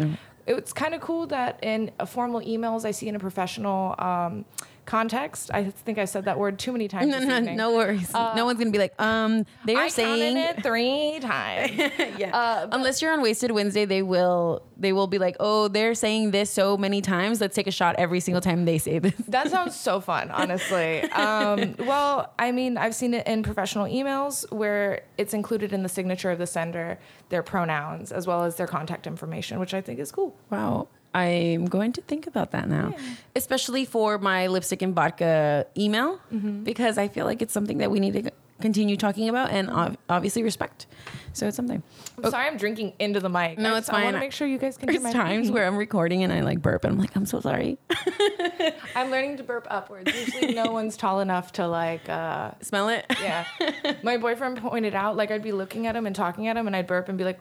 It's 0.46 0.72
kind 0.72 0.94
of 0.94 1.02
cool 1.02 1.26
that 1.26 1.58
in 1.62 1.90
uh, 2.00 2.06
formal 2.06 2.40
emails 2.40 2.84
I 2.86 2.90
see 2.92 3.06
in 3.08 3.14
a 3.14 3.18
professional 3.18 3.94
um, 3.98 4.46
context. 4.88 5.50
I 5.54 5.64
think 5.70 5.98
I 5.98 6.04
said 6.06 6.24
that 6.24 6.38
word 6.38 6.58
too 6.58 6.72
many 6.72 6.88
times. 6.88 7.12
No, 7.18 7.18
no, 7.20 7.36
evening. 7.38 7.56
no 7.56 7.74
worries. 7.74 8.12
no 8.12 8.44
one's 8.44 8.58
gonna 8.58 8.70
be 8.70 8.78
like, 8.78 9.00
um, 9.00 9.44
they 9.64 9.74
are 9.76 9.84
I 9.84 9.88
saying 9.88 10.36
it 10.36 10.62
three 10.62 11.18
times. 11.22 11.72
yeah. 12.18 12.30
Uh, 12.36 12.68
Unless 12.72 13.00
you're 13.02 13.12
on 13.12 13.22
Wasted 13.22 13.50
Wednesday, 13.52 13.84
they 13.84 14.02
will 14.02 14.62
they 14.76 14.92
will 14.92 15.06
be 15.06 15.18
like, 15.18 15.36
oh, 15.40 15.68
they're 15.68 15.94
saying 15.94 16.30
this 16.30 16.50
so 16.50 16.76
many 16.76 17.00
times. 17.00 17.40
Let's 17.40 17.54
take 17.54 17.66
a 17.66 17.70
shot 17.72 17.96
every 17.98 18.20
single 18.20 18.40
time 18.40 18.64
they 18.64 18.78
say 18.78 18.98
this. 18.98 19.14
That 19.28 19.50
sounds 19.54 19.74
so 19.78 20.00
fun, 20.00 20.30
honestly. 20.30 21.02
Um, 21.12 21.74
well, 21.80 22.32
I 22.38 22.52
mean, 22.52 22.76
I've 22.78 22.94
seen 22.94 23.12
it 23.14 23.26
in 23.26 23.42
professional 23.42 23.86
emails 23.86 24.50
where 24.52 25.02
it's 25.18 25.34
included 25.34 25.72
in 25.72 25.82
the 25.82 25.88
signature 25.88 26.30
of 26.30 26.38
the 26.38 26.46
sender, 26.46 26.98
their 27.28 27.42
pronouns, 27.42 28.12
as 28.12 28.26
well 28.26 28.44
as 28.44 28.56
their 28.56 28.66
contact 28.68 29.06
information, 29.06 29.58
which 29.58 29.74
I 29.74 29.80
think 29.80 29.98
is 29.98 30.12
cool. 30.12 30.36
Wow. 30.50 30.88
I'm 31.14 31.66
going 31.66 31.92
to 31.94 32.00
think 32.02 32.26
about 32.26 32.50
that 32.52 32.68
now, 32.68 32.94
especially 33.34 33.84
for 33.84 34.18
my 34.18 34.46
lipstick 34.48 34.82
and 34.82 34.94
vodka 34.94 35.66
email, 35.76 36.20
Mm-hmm. 36.32 36.64
because 36.64 36.98
I 36.98 37.08
feel 37.08 37.24
like 37.26 37.40
it's 37.42 37.52
something 37.52 37.78
that 37.78 37.90
we 37.90 37.98
need 38.00 38.12
to 38.14 38.30
continue 38.60 38.96
talking 38.96 39.28
about 39.28 39.50
and 39.50 39.70
ob- 39.70 39.96
obviously 40.08 40.42
respect. 40.42 40.86
So 41.32 41.46
it's 41.46 41.56
something. 41.56 41.80
I'm 42.22 42.30
sorry 42.30 42.46
I'm 42.48 42.56
drinking 42.56 42.92
into 42.98 43.20
the 43.20 43.28
mic. 43.28 43.56
No, 43.58 43.74
I, 43.74 43.78
it's 43.78 43.88
I 43.88 44.02
want 44.04 44.14
to 44.16 44.20
make 44.20 44.32
sure 44.32 44.48
you 44.48 44.58
guys 44.58 44.76
can 44.76 44.88
hear 44.88 45.00
There's 45.00 45.14
my 45.14 45.18
times 45.20 45.50
where 45.50 45.64
I'm 45.66 45.76
recording 45.76 46.24
and 46.24 46.32
I 46.32 46.40
like 46.40 46.60
burp 46.60 46.82
and 46.84 46.92
I'm 46.94 46.98
like, 46.98 47.14
I'm 47.16 47.24
so 47.26 47.40
sorry. 47.40 47.78
I'm 48.96 49.10
learning 49.10 49.36
to 49.36 49.44
burp 49.44 49.66
upwards. 49.70 50.12
Usually 50.12 50.54
no 50.54 50.72
one's 50.72 50.96
tall 50.96 51.20
enough 51.20 51.52
to 51.52 51.68
like, 51.68 52.08
uh, 52.08 52.50
Smell 52.60 52.88
it? 52.88 53.06
yeah. 53.22 53.44
My 54.02 54.16
boyfriend 54.16 54.58
pointed 54.58 54.94
out, 54.94 55.16
like 55.16 55.30
I'd 55.30 55.42
be 55.42 55.52
looking 55.52 55.86
at 55.86 55.94
him 55.94 56.06
and 56.06 56.14
talking 56.16 56.48
at 56.48 56.56
him 56.56 56.66
and 56.66 56.74
I'd 56.74 56.86
burp 56.88 57.08
and 57.08 57.16
be 57.16 57.24
like, 57.24 57.38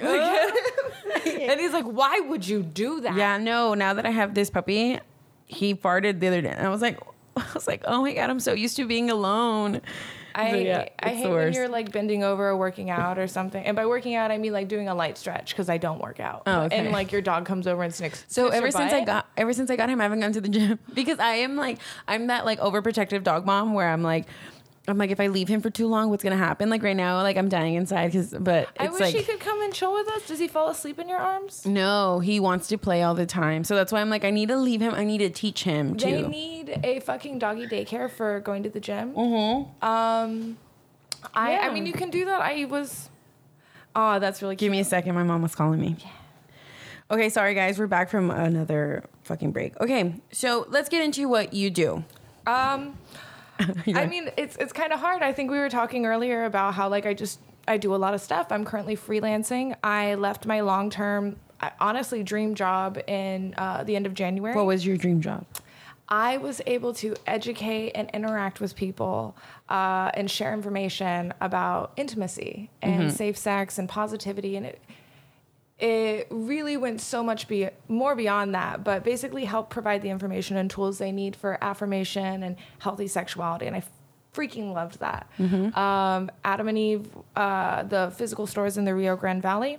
and 1.24 1.60
he's 1.60 1.72
like, 1.72 1.84
why 1.84 2.20
would 2.20 2.46
you 2.46 2.62
do 2.62 3.00
that? 3.00 3.16
Yeah, 3.16 3.38
no. 3.38 3.74
Now 3.74 3.94
that 3.94 4.06
I 4.06 4.10
have 4.10 4.34
this 4.34 4.50
puppy, 4.50 4.98
he 5.46 5.74
farted 5.74 6.20
the 6.20 6.28
other 6.28 6.40
day, 6.42 6.50
and 6.50 6.66
I 6.66 6.70
was 6.70 6.82
like, 6.82 6.98
I 7.36 7.44
was 7.54 7.66
like, 7.66 7.82
oh 7.86 8.02
my 8.02 8.12
god, 8.14 8.30
I'm 8.30 8.40
so 8.40 8.52
used 8.52 8.76
to 8.76 8.86
being 8.86 9.10
alone. 9.10 9.80
I, 10.36 10.50
So, 10.50 10.56
yeah, 10.56 10.88
I 10.98 11.10
hate 11.10 11.30
when 11.30 11.52
you're 11.52 11.68
like 11.68 11.92
bending 11.92 12.24
over 12.24 12.48
or 12.48 12.56
working 12.56 12.90
out 12.90 13.18
or 13.20 13.28
something. 13.28 13.64
And 13.64 13.76
by 13.76 13.86
working 13.86 14.16
out, 14.16 14.32
I 14.32 14.38
mean 14.38 14.52
like 14.52 14.66
doing 14.66 14.88
a 14.88 14.94
light 14.94 15.16
stretch 15.16 15.50
because 15.52 15.68
I 15.68 15.78
don't 15.78 16.00
work 16.00 16.18
out. 16.18 16.42
Oh, 16.46 16.62
okay. 16.62 16.76
And 16.76 16.90
like 16.90 17.12
your 17.12 17.22
dog 17.22 17.46
comes 17.46 17.68
over 17.68 17.84
and 17.84 17.94
snicks. 17.94 18.24
So 18.26 18.48
ever 18.48 18.72
since 18.72 18.92
I 18.92 19.04
got 19.04 19.28
ever 19.36 19.52
since 19.52 19.70
I 19.70 19.76
got 19.76 19.88
him, 19.88 20.00
I 20.00 20.04
haven't 20.04 20.20
gone 20.20 20.32
to 20.32 20.40
the 20.40 20.48
gym 20.48 20.80
because 20.92 21.20
I 21.20 21.34
am 21.34 21.54
like 21.54 21.78
I'm 22.08 22.26
that 22.26 22.44
like 22.44 22.58
overprotective 22.58 23.22
dog 23.22 23.46
mom 23.46 23.74
where 23.74 23.88
I'm 23.88 24.02
like. 24.02 24.26
I'm 24.86 24.98
like, 24.98 25.10
if 25.10 25.18
I 25.18 25.28
leave 25.28 25.48
him 25.48 25.62
for 25.62 25.70
too 25.70 25.86
long, 25.86 26.10
what's 26.10 26.22
gonna 26.22 26.36
happen? 26.36 26.68
Like 26.68 26.82
right 26.82 26.96
now, 26.96 27.22
like 27.22 27.36
I'm 27.38 27.48
dying 27.48 27.74
inside 27.74 28.08
because, 28.08 28.34
but 28.38 28.68
I 28.78 28.88
wish 28.88 29.00
like, 29.00 29.14
he 29.14 29.22
could 29.22 29.40
come 29.40 29.62
and 29.62 29.72
chill 29.72 29.94
with 29.94 30.06
us. 30.08 30.26
Does 30.26 30.38
he 30.38 30.46
fall 30.46 30.68
asleep 30.68 30.98
in 30.98 31.08
your 31.08 31.18
arms? 31.18 31.64
no, 31.64 32.18
he 32.20 32.38
wants 32.38 32.68
to 32.68 32.76
play 32.76 33.02
all 33.02 33.14
the 33.14 33.24
time. 33.24 33.64
So 33.64 33.74
that's 33.76 33.92
why 33.92 34.00
I'm 34.02 34.10
like, 34.10 34.24
I 34.24 34.30
need 34.30 34.48
to 34.48 34.56
leave 34.56 34.82
him. 34.82 34.92
I 34.94 35.04
need 35.04 35.18
to 35.18 35.30
teach 35.30 35.64
him 35.64 35.94
They 35.96 36.22
to. 36.22 36.28
need 36.28 36.80
a 36.84 37.00
fucking 37.00 37.38
doggy 37.38 37.66
daycare 37.66 38.10
for 38.10 38.40
going 38.40 38.62
to 38.64 38.68
the 38.70 38.80
gym. 38.80 39.12
Mm-hmm. 39.14 39.84
Um, 39.84 40.58
I 41.32 41.52
Yeah. 41.52 41.60
I 41.68 41.72
mean 41.72 41.86
you 41.86 41.94
can 41.94 42.10
do 42.10 42.26
that. 42.26 42.42
I 42.42 42.66
was. 42.66 43.08
Oh, 43.96 44.18
that's 44.18 44.42
really 44.42 44.56
Give 44.56 44.70
me 44.70 44.80
a 44.80 44.84
second. 44.84 45.14
My 45.14 45.22
mom 45.22 45.40
was 45.40 45.54
calling 45.54 45.80
me. 45.80 45.96
Okay, 47.10 47.28
sorry 47.28 47.54
guys, 47.54 47.78
we're 47.78 47.86
back 47.86 48.10
from 48.10 48.30
another 48.30 49.04
fucking 49.24 49.52
break. 49.52 49.78
Okay, 49.80 50.14
so 50.32 50.66
let's 50.70 50.88
get 50.88 51.02
into 51.02 51.28
what 51.28 51.52
you 51.52 51.70
do. 51.70 52.02
Um, 52.46 52.98
Yeah. 53.86 53.98
I 53.98 54.06
mean, 54.06 54.30
it's 54.36 54.56
it's 54.56 54.72
kind 54.72 54.92
of 54.92 55.00
hard. 55.00 55.22
I 55.22 55.32
think 55.32 55.50
we 55.50 55.58
were 55.58 55.68
talking 55.70 56.06
earlier 56.06 56.44
about 56.44 56.74
how 56.74 56.88
like 56.88 57.06
I 57.06 57.14
just 57.14 57.38
I 57.68 57.76
do 57.76 57.94
a 57.94 57.96
lot 57.96 58.14
of 58.14 58.20
stuff. 58.20 58.48
I'm 58.50 58.64
currently 58.64 58.96
freelancing. 58.96 59.74
I 59.82 60.14
left 60.16 60.46
my 60.46 60.60
long 60.60 60.90
term, 60.90 61.36
honestly, 61.80 62.22
dream 62.22 62.54
job 62.54 62.98
in 63.06 63.54
uh, 63.56 63.84
the 63.84 63.96
end 63.96 64.06
of 64.06 64.14
January. 64.14 64.54
What 64.54 64.66
was 64.66 64.84
your 64.86 64.96
dream 64.96 65.20
job? 65.20 65.46
I 66.08 66.36
was 66.36 66.60
able 66.66 66.92
to 66.94 67.14
educate 67.26 67.92
and 67.92 68.10
interact 68.10 68.60
with 68.60 68.76
people 68.76 69.36
uh, 69.70 70.10
and 70.14 70.30
share 70.30 70.52
information 70.52 71.32
about 71.40 71.92
intimacy 71.96 72.70
and 72.82 73.10
safe 73.10 73.38
sex 73.38 73.78
and 73.78 73.88
positivity, 73.88 74.56
and 74.56 74.66
it 74.66 74.80
it 75.78 76.28
really 76.30 76.76
went 76.76 77.00
so 77.00 77.22
much 77.22 77.48
be- 77.48 77.68
more 77.88 78.14
beyond 78.14 78.54
that, 78.54 78.84
but 78.84 79.02
basically 79.04 79.44
helped 79.44 79.70
provide 79.70 80.02
the 80.02 80.08
information 80.10 80.56
and 80.56 80.70
tools 80.70 80.98
they 80.98 81.12
need 81.12 81.34
for 81.36 81.58
affirmation 81.62 82.42
and 82.42 82.56
healthy 82.78 83.08
sexuality, 83.08 83.66
and 83.66 83.74
I 83.76 83.82
freaking 84.32 84.72
loved 84.72 85.00
that. 85.00 85.28
Um, 85.76 86.30
Adam 86.44 86.68
and 86.68 86.78
Eve, 86.78 87.08
uh, 87.36 87.82
the 87.84 88.12
physical 88.16 88.46
stores 88.46 88.76
in 88.76 88.84
the 88.84 88.94
Rio 88.94 89.16
Grande 89.16 89.42
Valley. 89.42 89.78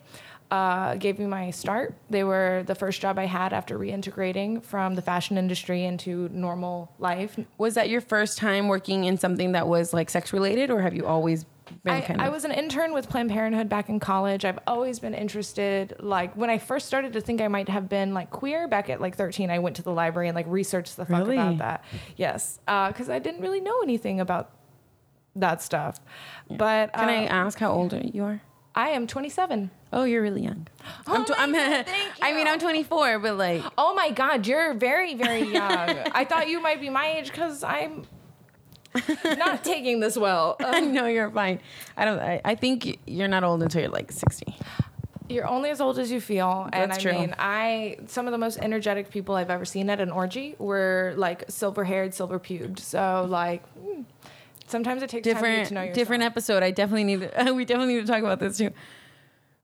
Uh, 0.51 0.93
gave 0.95 1.17
me 1.17 1.25
my 1.25 1.49
start. 1.49 1.95
They 2.11 2.23
were 2.23 2.63
the 2.67 2.75
first 2.75 3.01
job 3.01 3.17
I 3.17 3.25
had 3.25 3.51
after 3.51 3.79
reintegrating 3.79 4.63
from 4.63 4.93
the 4.93 5.01
fashion 5.01 5.39
industry 5.39 5.83
into 5.83 6.29
normal 6.31 6.91
life. 6.99 7.37
Was 7.57 7.73
that 7.73 7.89
your 7.89 7.99
first 7.99 8.37
time 8.37 8.67
working 8.67 9.05
in 9.05 9.17
something 9.17 9.53
that 9.53 9.67
was 9.67 9.91
like 9.91 10.09
sex 10.11 10.31
related, 10.31 10.69
or 10.69 10.81
have 10.81 10.93
you 10.93 11.07
always 11.07 11.45
been 11.45 11.51
I, 11.86 12.01
kind 12.01 12.22
I 12.22 12.29
was 12.29 12.45
an 12.45 12.51
intern 12.51 12.93
with 12.93 13.10
Planned 13.10 13.29
Parenthood 13.31 13.69
back 13.69 13.89
in 13.89 14.00
college. 14.00 14.45
I've 14.45 14.60
always 14.67 15.00
been 15.00 15.13
interested. 15.13 15.95
Like 16.00 16.36
when 16.36 16.50
I 16.50 16.57
first 16.57 16.88
started 16.88 17.13
to 17.13 17.22
think 17.22 17.41
I 17.41 17.48
might 17.48 17.69
have 17.69 17.89
been 17.89 18.13
like 18.13 18.29
queer 18.31 18.67
back 18.67 18.89
at 18.89 19.01
like 19.01 19.15
13, 19.15 19.50
I 19.50 19.60
went 19.60 19.75
to 19.77 19.81
the 19.81 19.91
library 19.91 20.27
and 20.27 20.36
like 20.36 20.45
researched 20.48 20.98
the 20.98 21.05
fuck 21.05 21.19
Really? 21.19 21.38
about 21.38 21.57
that. 21.60 21.84
Yes, 22.17 22.60
because 22.65 23.10
I 23.10 23.19
didn't 23.19 23.41
really 23.41 23.62
know 23.62 23.81
anything 23.81 24.19
about 24.19 24.51
that 25.36 25.62
stuff. 25.62 26.00
But 26.50 26.93
Can 26.93 27.10
I 27.10 27.25
uh, 27.25 27.29
ask 27.29 27.57
how 27.60 27.72
old 27.72 27.93
you 28.13 28.24
are? 28.24 28.41
I 28.74 28.89
am 28.89 29.07
27. 29.07 29.72
Oh, 29.93 30.03
you're 30.03 30.22
really 30.22 30.43
young. 30.43 30.67
Oh 31.07 31.13
I'm, 31.15 31.25
tw- 31.25 31.31
I'm 31.39 31.51
God, 31.53 31.86
I 32.22 32.34
mean. 32.34 32.48
I'm 32.48 32.60
24, 32.60 33.19
but 33.19 33.38
like, 33.38 33.63
Oh 33.77 33.93
my 33.95 34.12
God, 34.12 34.45
you're 34.45 34.74
very, 34.74 35.15
very 35.15 35.43
young. 35.43 35.62
I 36.12 36.25
thought 36.25 36.50
you 36.50 36.62
might 36.62 36.81
be 36.81 36.89
my 36.89 37.07
age 37.17 37.31
because 37.31 37.63
I'm 37.63 38.05
not 39.37 39.63
taking 39.63 39.99
this 39.99 40.17
well. 40.17 40.55
Uh, 40.65 40.79
no, 40.79 41.05
you're 41.05 41.29
fine. 41.29 41.59
I 41.95 42.05
don't. 42.05 42.19
I, 42.19 42.41
I 42.43 42.55
think 42.55 42.99
you're 43.05 43.27
not 43.27 43.43
old 43.43 43.61
until 43.63 43.81
you're 43.81 43.91
like 43.91 44.11
60. 44.11 44.55
You're 45.29 45.47
only 45.47 45.69
as 45.69 45.81
old 45.81 45.97
as 45.99 46.11
you 46.11 46.21
feel, 46.21 46.69
and 46.73 46.91
That's 46.91 46.99
I 46.99 47.01
true. 47.01 47.13
mean, 47.19 47.35
I 47.39 47.97
some 48.07 48.27
of 48.27 48.31
the 48.31 48.37
most 48.37 48.59
energetic 48.59 49.09
people 49.09 49.35
I've 49.35 49.49
ever 49.49 49.65
seen 49.65 49.89
at 49.89 49.99
an 49.99 50.11
orgy 50.11 50.55
were 50.59 51.13
like 51.17 51.45
silver-haired, 51.49 52.13
silver-pubed. 52.13 52.79
So 52.79 53.25
like, 53.29 53.67
hmm, 53.73 54.01
sometimes 54.67 55.01
it 55.01 55.09
takes 55.09 55.25
time 55.27 55.35
to, 55.35 55.41
Different, 55.41 55.69
to 55.69 55.93
different 55.93 56.23
episode. 56.23 56.61
I 56.63 56.71
definitely 56.71 57.05
need. 57.05 57.21
To, 57.21 57.53
we 57.55 57.65
definitely 57.65 57.95
need 57.95 58.01
to 58.05 58.11
talk 58.11 58.21
about 58.21 58.39
this 58.39 58.57
too. 58.57 58.71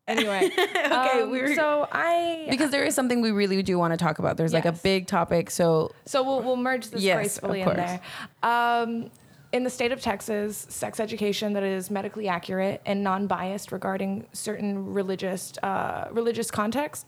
Anyway, 0.08 0.50
okay, 0.58 1.24
we 1.26 1.42
were- 1.42 1.54
so 1.56 1.88
I 1.92 2.48
because 2.50 2.72
there 2.72 2.84
is 2.84 2.96
something 2.96 3.22
we 3.22 3.32
really 3.32 3.62
do 3.62 3.78
want 3.78 3.94
to 3.94 3.98
talk 3.98 4.18
about. 4.20 4.36
There's 4.38 4.52
like 4.54 4.66
a 4.66 4.72
big 4.72 5.06
topic. 5.08 5.52
So 5.52 5.92
So 6.06 6.24
we'll 6.24 6.42
we'll 6.42 6.58
merge 6.58 6.88
this 6.90 7.04
Yes, 7.04 7.16
gracefully 7.16 7.62
of 7.62 7.70
in 7.70 7.78
there. 7.78 8.02
Um, 8.42 9.12
in 9.54 9.64
the 9.64 9.70
state 9.70 9.92
of 9.92 10.02
Texas, 10.02 10.66
sex 10.70 11.00
education 11.00 11.54
that 11.54 11.64
is 11.64 11.92
medically 11.92 12.28
accurate 12.28 12.82
and 12.86 13.04
non-biased 13.04 13.72
regarding 13.72 14.26
certain 14.34 14.94
religious 14.94 15.54
uh, 15.62 16.08
religious 16.12 16.50
contexts, 16.50 17.06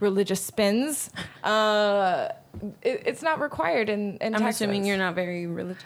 religious 0.00 0.42
spins, 0.42 1.10
uh, 1.44 2.28
it, 2.82 3.02
it's 3.06 3.22
not 3.22 3.40
required 3.40 3.88
in, 3.88 4.16
in 4.18 4.34
I'm 4.34 4.40
Texas. 4.40 4.62
assuming 4.62 4.84
you're 4.84 4.98
not 4.98 5.14
very 5.14 5.46
religious. 5.46 5.82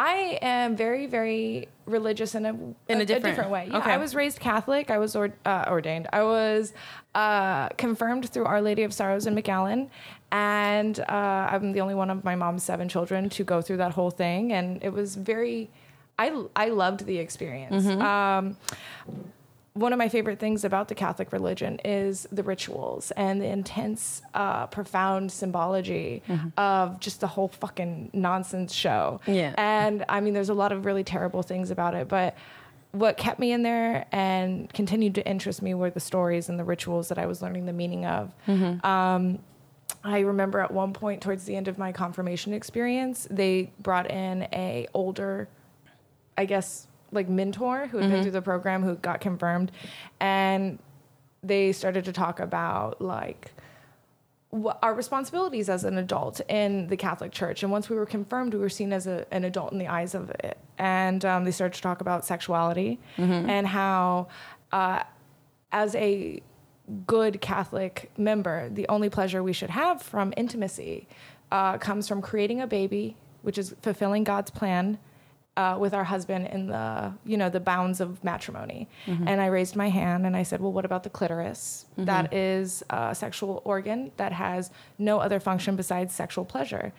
I 0.00 0.38
am 0.42 0.76
very, 0.76 1.06
very 1.06 1.66
religious 1.84 2.36
in 2.36 2.46
a 2.46 2.50
In 2.88 3.00
a 3.00 3.04
different- 3.04 3.50
way. 3.50 3.66
Yeah, 3.68 3.78
okay. 3.78 3.90
I 3.90 3.96
was 3.96 4.14
raised 4.14 4.38
Catholic. 4.38 4.92
I 4.92 4.98
was 4.98 5.16
or, 5.16 5.34
uh, 5.44 5.64
ordained. 5.68 6.06
I 6.12 6.22
was 6.22 6.72
uh, 7.16 7.68
confirmed 7.70 8.30
through 8.30 8.44
Our 8.44 8.62
Lady 8.62 8.84
of 8.84 8.94
Sorrows 8.94 9.26
in 9.26 9.34
McAllen, 9.34 9.88
and 10.30 11.00
uh, 11.00 11.02
I'm 11.50 11.72
the 11.72 11.80
only 11.80 11.96
one 11.96 12.10
of 12.10 12.22
my 12.22 12.36
mom's 12.36 12.62
seven 12.62 12.88
children 12.88 13.28
to 13.30 13.42
go 13.42 13.60
through 13.60 13.78
that 13.78 13.90
whole 13.92 14.12
thing, 14.12 14.52
and 14.52 14.82
it 14.84 14.92
was 14.92 15.16
very. 15.16 15.68
I 16.16 16.44
I 16.54 16.68
loved 16.68 17.04
the 17.04 17.18
experience. 17.18 17.84
Mm-hmm. 17.84 18.00
Um, 18.02 18.56
one 19.78 19.92
of 19.92 19.98
my 19.98 20.08
favorite 20.08 20.38
things 20.38 20.64
about 20.64 20.88
the 20.88 20.94
Catholic 20.94 21.32
religion 21.32 21.78
is 21.84 22.26
the 22.32 22.42
rituals 22.42 23.12
and 23.12 23.40
the 23.40 23.46
intense, 23.46 24.22
uh, 24.34 24.66
profound 24.66 25.30
symbology 25.30 26.22
of 26.56 26.98
just 26.98 27.20
the 27.20 27.26
whole 27.28 27.48
fucking 27.48 28.10
nonsense 28.12 28.72
show. 28.72 29.20
Yeah. 29.26 29.54
And 29.56 30.04
I 30.08 30.20
mean, 30.20 30.34
there's 30.34 30.48
a 30.48 30.54
lot 30.54 30.72
of 30.72 30.84
really 30.84 31.04
terrible 31.04 31.42
things 31.42 31.70
about 31.70 31.94
it, 31.94 32.08
but 32.08 32.36
what 32.92 33.16
kept 33.16 33.38
me 33.38 33.52
in 33.52 33.62
there 33.62 34.06
and 34.10 34.72
continued 34.72 35.14
to 35.14 35.26
interest 35.28 35.62
me 35.62 35.74
were 35.74 35.90
the 35.90 36.00
stories 36.00 36.48
and 36.48 36.58
the 36.58 36.64
rituals 36.64 37.08
that 37.08 37.18
I 37.18 37.26
was 37.26 37.40
learning 37.42 37.66
the 37.66 37.72
meaning 37.72 38.04
of. 38.04 38.34
Um, 38.84 39.38
I 40.02 40.20
remember 40.20 40.60
at 40.60 40.72
one 40.72 40.92
point 40.92 41.22
towards 41.22 41.44
the 41.44 41.54
end 41.54 41.68
of 41.68 41.78
my 41.78 41.92
confirmation 41.92 42.52
experience, 42.52 43.28
they 43.30 43.72
brought 43.78 44.10
in 44.10 44.42
a 44.52 44.88
older 44.94 45.48
I 46.36 46.44
guess 46.44 46.86
like 47.12 47.28
mentor 47.28 47.86
who 47.86 47.98
had 47.98 48.10
been 48.10 48.22
through 48.22 48.32
the 48.32 48.42
program 48.42 48.82
who 48.82 48.94
got 48.96 49.20
confirmed 49.20 49.72
and 50.20 50.78
they 51.42 51.72
started 51.72 52.04
to 52.04 52.12
talk 52.12 52.40
about 52.40 53.00
like 53.00 53.52
our 54.82 54.94
responsibilities 54.94 55.68
as 55.68 55.84
an 55.84 55.98
adult 55.98 56.40
in 56.48 56.86
the 56.88 56.96
Catholic 56.96 57.32
Church. 57.32 57.62
And 57.62 57.70
once 57.70 57.90
we 57.90 57.96
were 57.96 58.06
confirmed, 58.06 58.54
we 58.54 58.60
were 58.60 58.70
seen 58.70 58.92
as 58.94 59.06
a, 59.06 59.26
an 59.30 59.44
adult 59.44 59.72
in 59.72 59.78
the 59.78 59.88
eyes 59.88 60.14
of 60.14 60.30
it. 60.30 60.56
And 60.78 61.22
um, 61.24 61.44
they 61.44 61.50
started 61.50 61.74
to 61.74 61.82
talk 61.82 62.00
about 62.00 62.24
sexuality 62.24 62.98
and 63.50 63.66
how, 63.66 64.28
uh, 64.72 65.02
as 65.70 65.94
a 65.96 66.42
good 67.06 67.42
Catholic 67.42 68.10
member, 68.16 68.70
the 68.70 68.88
only 68.88 69.10
pleasure 69.10 69.42
we 69.42 69.52
should 69.52 69.70
have 69.70 70.00
from 70.00 70.32
intimacy 70.36 71.06
uh, 71.52 71.76
comes 71.76 72.08
from 72.08 72.22
creating 72.22 72.62
a 72.62 72.66
baby, 72.66 73.16
which 73.42 73.58
is 73.58 73.74
fulfilling 73.82 74.24
God's 74.24 74.50
plan. 74.50 74.98
Uh, 75.58 75.76
with 75.76 75.92
our 75.92 76.04
husband 76.04 76.46
in 76.56 76.68
the 76.68 77.12
you 77.30 77.36
know 77.36 77.50
the 77.50 77.58
bounds 77.58 78.00
of 78.00 78.22
matrimony. 78.22 78.88
And 79.30 79.40
i 79.40 79.46
raised 79.46 79.74
my 79.84 79.88
hand 79.88 80.20
and 80.26 80.36
i 80.36 80.44
said 80.44 80.60
well 80.60 80.72
what 80.72 80.84
about 80.84 81.02
the 81.02 81.10
clitoris? 81.10 81.84
That 81.96 82.32
is 82.32 82.84
a 82.90 83.12
sexual 83.12 83.60
organ 83.64 84.12
that 84.18 84.32
has 84.44 84.70
no 84.98 85.18
other 85.18 85.40
function 85.40 85.74
besides 85.74 86.14
sexual 86.14 86.44
pleasure. 86.44 86.92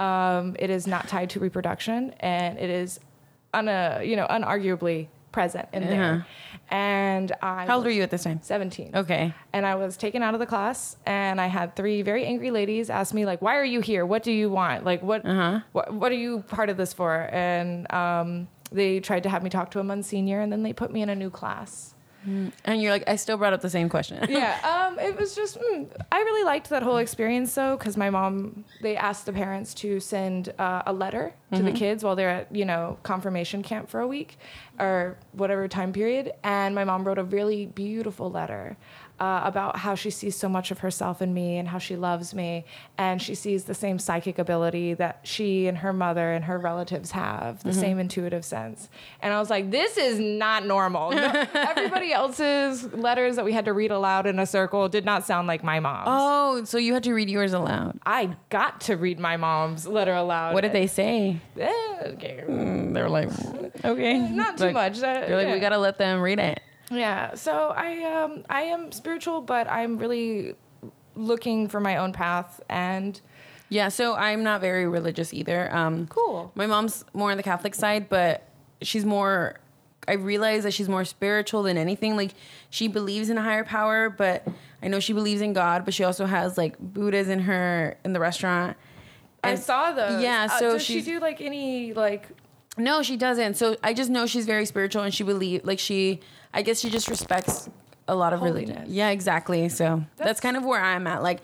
Um, 0.00 0.56
it 0.58 0.70
is 0.70 0.88
not 0.88 1.06
tied 1.06 1.30
to 1.34 1.38
reproduction 1.38 2.12
and 2.18 2.58
it 2.58 2.70
is 2.82 2.98
on 3.54 3.68
a 3.68 4.02
you 4.02 4.16
know 4.16 4.26
unarguably 4.38 5.06
present 5.32 5.68
in 5.72 5.82
there 5.86 6.26
and 6.70 7.32
i 7.42 7.66
How 7.66 7.76
old 7.76 7.84
were 7.84 7.90
you 7.90 8.02
at 8.02 8.10
this 8.10 8.24
time? 8.24 8.40
17 8.42 8.90
Okay. 8.94 9.34
and 9.52 9.66
I 9.66 9.74
was 9.74 9.96
taken 9.96 10.22
out 10.22 10.34
of 10.34 10.40
the 10.40 10.46
class, 10.46 10.96
and 11.06 11.40
I 11.40 11.46
had 11.46 11.74
three 11.76 12.02
very 12.02 12.24
angry 12.24 12.50
ladies 12.50 12.90
ask 12.90 13.14
me 13.14 13.24
like, 13.26 13.40
"Why 13.42 13.56
are 13.56 13.64
you 13.64 13.80
here? 13.80 14.04
What 14.06 14.22
do 14.22 14.32
you 14.32 14.50
want? 14.50 14.84
Like, 14.84 15.02
what 15.02 15.24
what, 15.72 15.92
what 15.92 16.12
are 16.12 16.16
you 16.26 16.40
part 16.48 16.68
of 16.70 16.76
this 16.76 16.92
for?" 16.92 17.28
And 17.32 17.90
um, 17.92 18.48
they 18.72 19.00
tried 19.00 19.22
to 19.24 19.28
have 19.28 19.42
me 19.42 19.50
talk 19.50 19.70
to 19.72 19.80
a 19.80 19.84
monsignor, 19.84 20.40
and 20.40 20.52
then 20.52 20.62
they 20.62 20.72
put 20.72 20.92
me 20.92 21.02
in 21.02 21.08
a 21.08 21.14
new 21.14 21.30
class. 21.30 21.94
And 22.26 22.82
you're 22.82 22.92
like, 22.92 23.04
I 23.08 23.16
still 23.16 23.36
brought 23.36 23.52
up 23.52 23.60
the 23.62 23.70
same 23.70 23.88
question. 23.88 24.18
Yeah, 24.30 24.56
um, 24.62 24.98
it 24.98 25.18
was 25.18 25.34
just 25.34 25.58
mm, 25.58 25.88
I 26.12 26.18
really 26.20 26.44
liked 26.44 26.68
that 26.70 26.82
whole 26.82 26.98
experience 26.98 27.54
though, 27.54 27.76
because 27.76 27.96
my 27.96 28.10
mom 28.10 28.64
they 28.82 28.96
asked 28.96 29.26
the 29.26 29.32
parents 29.32 29.74
to 29.74 30.00
send 30.00 30.52
uh, 30.58 30.82
a 30.86 30.92
letter 30.92 31.32
to 31.52 31.62
the 31.62 31.72
kids 31.72 32.04
while 32.04 32.14
they're 32.14 32.30
at 32.30 32.54
you 32.54 32.64
know 32.64 32.98
confirmation 33.02 33.62
camp 33.62 33.88
for 33.88 34.00
a 34.00 34.06
week 34.06 34.38
or 34.78 35.16
whatever 35.32 35.66
time 35.68 35.92
period, 35.92 36.32
and 36.44 36.74
my 36.74 36.84
mom 36.84 37.04
wrote 37.04 37.18
a 37.18 37.24
really 37.24 37.66
beautiful 37.66 38.30
letter. 38.30 38.76
Uh, 39.20 39.42
about 39.44 39.76
how 39.76 39.94
she 39.94 40.08
sees 40.08 40.34
so 40.34 40.48
much 40.48 40.70
of 40.70 40.78
herself 40.78 41.20
in 41.20 41.34
me 41.34 41.58
and 41.58 41.68
how 41.68 41.76
she 41.76 41.94
loves 41.94 42.32
me, 42.34 42.64
and 42.96 43.20
she 43.20 43.34
sees 43.34 43.64
the 43.64 43.74
same 43.74 43.98
psychic 43.98 44.38
ability 44.38 44.94
that 44.94 45.20
she 45.24 45.66
and 45.66 45.76
her 45.76 45.92
mother 45.92 46.32
and 46.32 46.46
her 46.46 46.58
relatives 46.58 47.10
have, 47.10 47.62
the 47.62 47.74
same 47.74 47.98
intuitive 47.98 48.46
sense. 48.46 48.88
And 49.20 49.34
I 49.34 49.38
was 49.38 49.50
like, 49.50 49.70
this 49.70 49.98
is 49.98 50.18
not 50.18 50.64
normal. 50.64 51.10
No, 51.10 51.44
everybody 51.54 52.14
else's 52.14 52.90
letters 52.94 53.36
that 53.36 53.44
we 53.44 53.52
had 53.52 53.66
to 53.66 53.74
read 53.74 53.90
aloud 53.90 54.26
in 54.26 54.38
a 54.38 54.46
circle 54.46 54.88
did 54.88 55.04
not 55.04 55.26
sound 55.26 55.46
like 55.46 55.62
my 55.62 55.80
mom's. 55.80 56.08
Oh, 56.10 56.64
so 56.64 56.78
you 56.78 56.94
had 56.94 57.04
to 57.04 57.12
read 57.12 57.28
yours 57.28 57.52
aloud. 57.52 57.98
I 58.06 58.34
got 58.48 58.80
to 58.82 58.96
read 58.96 59.20
my 59.20 59.36
mom's 59.36 59.86
letter 59.86 60.14
aloud. 60.14 60.54
What 60.54 60.62
did 60.62 60.72
they 60.72 60.86
say? 60.86 61.36
Eh, 61.58 61.70
okay. 62.14 62.42
They 62.48 63.02
were 63.02 63.10
like, 63.10 63.28
okay. 63.84 64.18
Not 64.18 64.56
too 64.56 64.64
Like, 64.64 64.72
much. 64.72 64.96
Uh, 64.98 65.02
They're 65.26 65.36
like, 65.36 65.48
yeah. 65.48 65.52
we 65.52 65.60
gotta 65.60 65.76
let 65.76 65.98
them 65.98 66.22
read 66.22 66.38
it. 66.38 66.62
Yeah. 66.90 67.34
So 67.34 67.72
I 67.76 68.02
um 68.04 68.44
I 68.50 68.62
am 68.62 68.92
spiritual, 68.92 69.40
but 69.40 69.68
I'm 69.70 69.96
really 69.98 70.54
looking 71.14 71.68
for 71.68 71.80
my 71.80 71.96
own 71.96 72.12
path 72.12 72.60
and 72.68 73.20
Yeah, 73.68 73.88
so 73.88 74.14
I'm 74.14 74.42
not 74.42 74.60
very 74.60 74.86
religious 74.88 75.32
either. 75.32 75.72
Um, 75.74 76.06
Cool. 76.08 76.50
My 76.54 76.66
mom's 76.66 77.04
more 77.12 77.30
on 77.30 77.36
the 77.36 77.42
Catholic 77.42 77.74
side, 77.74 78.08
but 78.08 78.48
she's 78.82 79.04
more. 79.04 79.60
I 80.08 80.14
realize 80.14 80.64
that 80.64 80.72
she's 80.72 80.88
more 80.88 81.04
spiritual 81.04 81.62
than 81.62 81.76
anything. 81.76 82.16
Like 82.16 82.32
she 82.70 82.88
believes 82.88 83.30
in 83.30 83.38
a 83.38 83.42
higher 83.42 83.64
power, 83.64 84.10
but 84.10 84.46
I 84.82 84.88
know 84.88 84.98
she 84.98 85.12
believes 85.12 85.40
in 85.40 85.52
God. 85.52 85.84
But 85.84 85.94
she 85.94 86.02
also 86.04 86.26
has 86.26 86.58
like 86.58 86.76
Buddhas 86.80 87.28
in 87.28 87.40
her 87.40 87.96
in 88.04 88.12
the 88.12 88.20
restaurant. 88.20 88.76
I 89.44 89.54
saw 89.54 89.92
those. 89.92 90.20
Yeah, 90.22 90.48
Uh, 90.50 90.58
so 90.58 90.72
does 90.72 90.82
she 90.82 91.00
do 91.02 91.20
like 91.20 91.40
any 91.40 91.92
like 91.92 92.28
no, 92.76 93.02
she 93.02 93.16
doesn't. 93.16 93.54
So 93.56 93.76
I 93.82 93.92
just 93.94 94.10
know 94.10 94.26
she's 94.26 94.46
very 94.46 94.64
spiritual, 94.66 95.02
and 95.02 95.12
she 95.12 95.24
believe 95.24 95.64
like 95.64 95.78
she. 95.78 96.20
I 96.52 96.62
guess 96.62 96.80
she 96.80 96.90
just 96.90 97.08
respects 97.08 97.68
a 98.08 98.14
lot 98.16 98.32
of 98.32 98.42
religion. 98.42 98.84
Yeah, 98.88 99.10
exactly. 99.10 99.68
So 99.68 100.02
that's, 100.16 100.18
That's- 100.18 100.40
kind 100.40 100.56
of 100.56 100.64
where 100.64 100.80
I'm 100.82 101.06
at. 101.06 101.22
Like, 101.22 101.40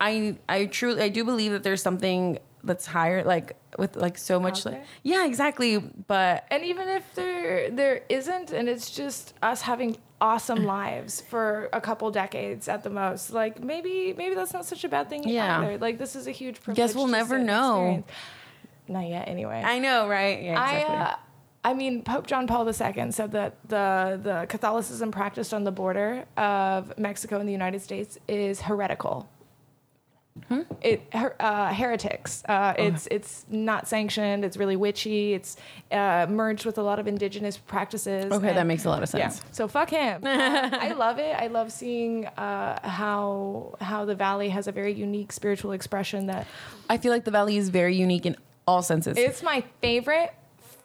I 0.00 0.36
I 0.48 0.66
truly 0.66 1.02
I 1.02 1.08
do 1.08 1.24
believe 1.24 1.52
that 1.52 1.62
there's 1.62 1.82
something 1.82 2.38
that's 2.64 2.86
higher, 2.86 3.24
like 3.24 3.56
with 3.78 3.96
like 3.96 4.18
so 4.18 4.38
much 4.38 4.66
like 4.66 4.82
yeah, 5.02 5.24
exactly. 5.24 5.78
But 5.78 6.44
and 6.50 6.62
even 6.64 6.88
if 6.88 7.14
there 7.14 7.70
there 7.70 8.02
isn't 8.08 8.50
and 8.52 8.68
it's 8.68 8.90
just 8.90 9.32
us 9.42 9.62
having 9.62 9.96
awesome 10.20 10.64
lives 10.76 11.22
for 11.22 11.68
a 11.72 11.80
couple 11.80 12.10
decades 12.10 12.68
at 12.68 12.82
the 12.84 12.90
most 12.90 13.32
like 13.32 13.62
maybe 13.62 14.14
maybe 14.16 14.34
that's 14.34 14.52
not 14.52 14.64
such 14.66 14.84
a 14.84 14.88
bad 14.88 15.08
thing 15.08 15.26
Yeah. 15.26 15.60
either 15.62 15.78
like 15.78 15.98
this 15.98 16.14
is 16.14 16.26
a 16.28 16.30
huge 16.30 16.60
privilege 16.60 16.76
Guess 16.76 16.94
we'll 16.94 17.08
never 17.08 17.38
know. 17.38 17.74
experience. 18.04 18.06
Not 18.88 19.06
yet 19.08 19.28
anyway 19.28 19.62
I 19.64 19.78
know, 19.78 20.08
right? 20.08 20.42
Yeah, 20.42 20.62
exactly. 20.62 20.96
I, 20.96 21.02
uh, 21.02 21.16
I 21.64 21.74
mean, 21.74 22.02
Pope 22.02 22.26
John 22.26 22.46
Paul 22.46 22.66
II 22.66 23.12
said 23.12 23.32
that 23.32 23.56
the 23.68 24.18
the 24.22 24.46
Catholicism 24.48 25.12
practiced 25.12 25.54
on 25.54 25.64
the 25.64 25.70
border 25.70 26.24
of 26.36 26.96
Mexico 26.98 27.38
and 27.38 27.48
the 27.48 27.52
United 27.52 27.80
States 27.82 28.18
is 28.26 28.62
heretical. 28.62 29.28
Hmm? 30.48 30.62
It 30.80 31.02
her, 31.12 31.36
uh, 31.38 31.72
heretics. 31.74 32.42
Uh, 32.48 32.72
it's 32.78 33.06
it's 33.10 33.44
not 33.50 33.86
sanctioned. 33.86 34.44
It's 34.44 34.56
really 34.56 34.76
witchy. 34.76 35.34
It's 35.34 35.56
uh, 35.92 36.26
merged 36.28 36.64
with 36.64 36.78
a 36.78 36.82
lot 36.82 36.98
of 36.98 37.06
indigenous 37.06 37.58
practices. 37.58 38.32
okay, 38.32 38.54
that 38.54 38.66
makes 38.66 38.84
a 38.84 38.88
lot 38.88 39.02
of 39.02 39.08
sense. 39.10 39.36
yeah. 39.36 39.50
So 39.52 39.68
fuck 39.68 39.90
him. 39.90 40.22
I 40.24 40.92
love 40.92 41.18
it. 41.18 41.36
I 41.36 41.48
love 41.48 41.70
seeing 41.70 42.26
uh, 42.26 42.80
how 42.88 43.76
how 43.80 44.04
the 44.06 44.14
valley 44.14 44.48
has 44.48 44.66
a 44.66 44.72
very 44.72 44.94
unique 44.94 45.32
spiritual 45.32 45.72
expression 45.72 46.26
that 46.26 46.46
I 46.88 46.96
feel 46.96 47.12
like 47.12 47.24
the 47.24 47.30
valley 47.30 47.58
is 47.58 47.68
very 47.68 47.94
unique 47.94 48.24
in 48.24 48.36
all 48.66 48.82
senses. 48.82 49.16
it's 49.18 49.42
my 49.42 49.64
favorite 49.80 50.32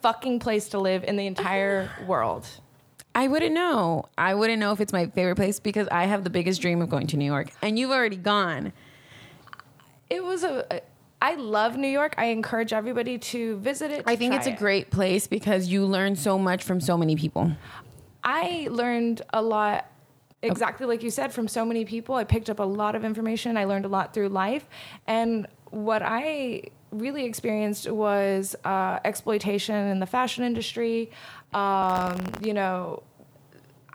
fucking 0.01 0.39
place 0.39 0.69
to 0.69 0.79
live 0.79 1.03
in 1.03 1.15
the 1.15 1.25
entire 1.27 1.89
world. 2.07 2.45
I 3.15 3.27
wouldn't 3.27 3.53
know. 3.53 4.05
I 4.15 4.35
wouldn't 4.35 4.59
know 4.59 4.71
if 4.73 4.79
it's 4.79 4.93
my 4.93 5.07
favorite 5.07 5.37
place 5.37 5.59
because 5.59 5.87
I 5.87 6.05
have 6.05 6.23
the 6.23 6.29
biggest 6.29 6.61
dream 6.61 6.81
of 6.83 6.89
going 6.89 7.07
to 7.07 7.17
New 7.17 7.25
York, 7.25 7.49
and 7.63 7.77
you've 7.79 7.89
already 7.89 8.15
gone. 8.15 8.73
It 10.09 10.23
was 10.23 10.43
a. 10.43 10.81
I 11.19 11.33
love 11.33 11.77
New 11.77 11.87
York. 11.87 12.13
I 12.19 12.25
encourage 12.25 12.73
everybody 12.73 13.17
to 13.17 13.57
visit 13.57 13.89
it. 13.89 14.03
I 14.05 14.15
think 14.15 14.35
it's 14.35 14.45
a 14.45 14.51
it. 14.51 14.59
great 14.59 14.91
place 14.91 15.25
because 15.25 15.67
you 15.67 15.83
learn 15.83 16.15
so 16.15 16.37
much 16.37 16.63
from 16.63 16.79
so 16.79 16.95
many 16.95 17.15
people. 17.15 17.51
I 18.23 18.67
learned 18.69 19.23
a 19.33 19.41
lot. 19.41 19.89
Exactly 20.43 20.85
like 20.85 21.01
you 21.01 21.09
said, 21.09 21.33
from 21.33 21.47
so 21.47 21.65
many 21.65 21.85
people. 21.85 22.13
I 22.13 22.23
picked 22.23 22.51
up 22.51 22.59
a 22.59 22.63
lot 22.63 22.93
of 22.93 23.03
information. 23.03 23.57
I 23.57 23.65
learned 23.65 23.85
a 23.85 23.87
lot 23.87 24.13
through 24.13 24.29
life. 24.29 24.69
And 25.07 25.47
what 25.71 26.03
I 26.03 26.65
really 26.91 27.26
experienced 27.26 27.89
was 27.89 28.56
uh, 28.65 29.00
exploitation 29.06 29.76
in 29.76 30.00
the 30.00 30.06
fashion 30.06 30.43
industry. 30.43 31.10
Um, 31.54 32.17
you 32.43 32.54
know, 32.54 33.04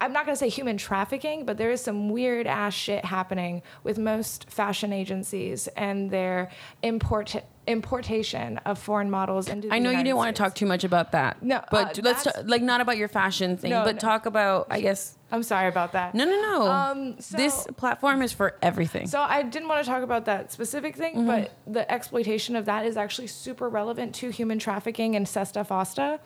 I'm 0.03 0.13
not 0.13 0.27
going 0.27 0.35
to 0.35 0.39
say 0.39 0.49
human 0.49 0.77
trafficking, 0.77 1.47
but 1.47 1.57
there 1.59 1.71
is 1.71 1.81
some 1.81 2.11
weird 2.11 2.49
ass 2.49 2.75
shit 2.75 3.05
happening 3.05 3.63
with 3.85 3.99
most 3.99 4.51
fashion 4.51 4.93
agencies 4.93 5.69
and 5.77 6.11
their 6.11 6.51
import 6.83 7.37
importation 7.69 8.59
of 8.67 8.77
foreign 8.77 9.09
models 9.09 9.49
into. 9.49 9.69
The 9.69 9.75
I 9.75 9.79
know 9.79 9.91
you 9.91 9.99
didn't 9.99 10.17
want 10.17 10.35
to 10.35 10.43
talk 10.43 10.57
too 10.57 10.67
much 10.67 10.83
about 10.83 11.13
that. 11.13 11.41
No, 11.41 11.63
but 11.71 11.97
uh, 11.97 12.03
let's 12.03 12.25
talk, 12.25 12.35
like 12.45 12.61
not 12.63 12.81
about 12.81 12.97
your 12.97 13.07
fashion 13.07 13.57
thing, 13.57 13.71
No, 13.71 13.85
but 13.85 13.95
no. 13.95 13.99
talk 14.01 14.27
about 14.27 14.67
I 14.69 14.81
guess 14.81 15.17
I'm 15.31 15.45
sorry 15.45 15.69
about 15.69 15.93
that. 15.93 16.13
no 16.17 16.25
no 16.25 16.41
no. 16.43 16.67
Um, 16.67 17.21
so, 17.21 17.37
this 17.37 17.69
platform 17.77 18.21
is 18.23 18.33
for 18.33 18.57
everything. 18.63 19.07
So 19.07 19.21
I 19.21 19.45
didn't 19.45 19.69
want 19.69 19.85
to 19.85 19.89
talk 19.89 20.03
about 20.03 20.25
that 20.25 20.51
specific 20.51 20.97
thing, 20.97 21.15
Mm-hmm. 21.15 21.27
but 21.27 21.53
the 21.69 21.89
exploitation 21.91 22.57
of 22.57 22.65
that 22.65 22.85
is 22.85 22.97
actually 22.97 23.29
super 23.29 23.69
relevant 23.69 24.17
to 24.17 24.31
human 24.31 24.59
trafficking 24.59 25.15
and 25.15 25.25
Sesta 25.29 25.65
Fosta. 25.65 26.19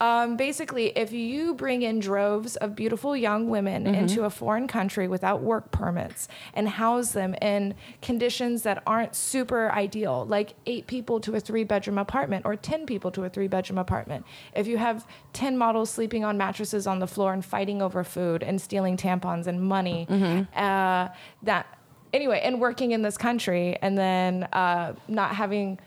Um, 0.00 0.36
basically, 0.36 0.86
if 0.96 1.12
you 1.12 1.54
bring 1.54 1.82
in 1.82 2.00
droves 2.00 2.56
of 2.56 2.74
beautiful 2.74 3.16
young 3.16 3.48
women 3.48 3.84
Mm-hmm. 3.84 3.94
into 3.94 4.24
a 4.24 4.30
foreign 4.30 4.66
country 4.66 5.08
without 5.08 5.42
work 5.42 5.70
permits 5.70 6.26
and 6.54 6.68
house 6.68 7.12
them 7.12 7.34
in 7.42 7.74
conditions 8.02 8.62
that 8.62 8.82
aren't 8.86 9.14
super 9.14 9.70
ideal, 9.70 10.24
like 10.26 10.54
eight 10.66 10.86
people 10.86 11.20
to 11.20 11.34
a 11.36 11.40
three 11.40 11.64
bedroom 11.64 11.98
apartment 11.98 12.44
or 12.44 12.56
10 12.56 12.86
people 12.86 13.10
to 13.12 13.24
a 13.24 13.28
three 13.28 13.46
bedroom 13.48 13.78
apartment, 13.78 14.24
if 14.54 14.66
you 14.66 14.78
have 14.78 15.06
10 15.32 15.56
models 15.56 15.90
sleeping 15.90 16.24
on 16.24 16.36
mattresses 16.36 16.86
on 16.86 16.98
the 16.98 17.06
floor 17.06 17.32
and 17.32 17.44
fighting 17.44 17.80
over 17.82 18.02
food 18.04 18.42
and 18.42 18.60
stealing 18.60 18.96
tampons 18.96 19.46
and 19.46 19.60
money, 19.62 20.06
uh, 20.56 21.08
that 21.42 21.66
anyway, 22.12 22.40
and 22.42 22.60
working 22.60 22.92
in 22.92 23.02
this 23.02 23.16
country 23.16 23.76
and 23.82 23.96
then 23.98 24.44
uh, 24.52 24.92
not 25.08 25.34
having. 25.36 25.78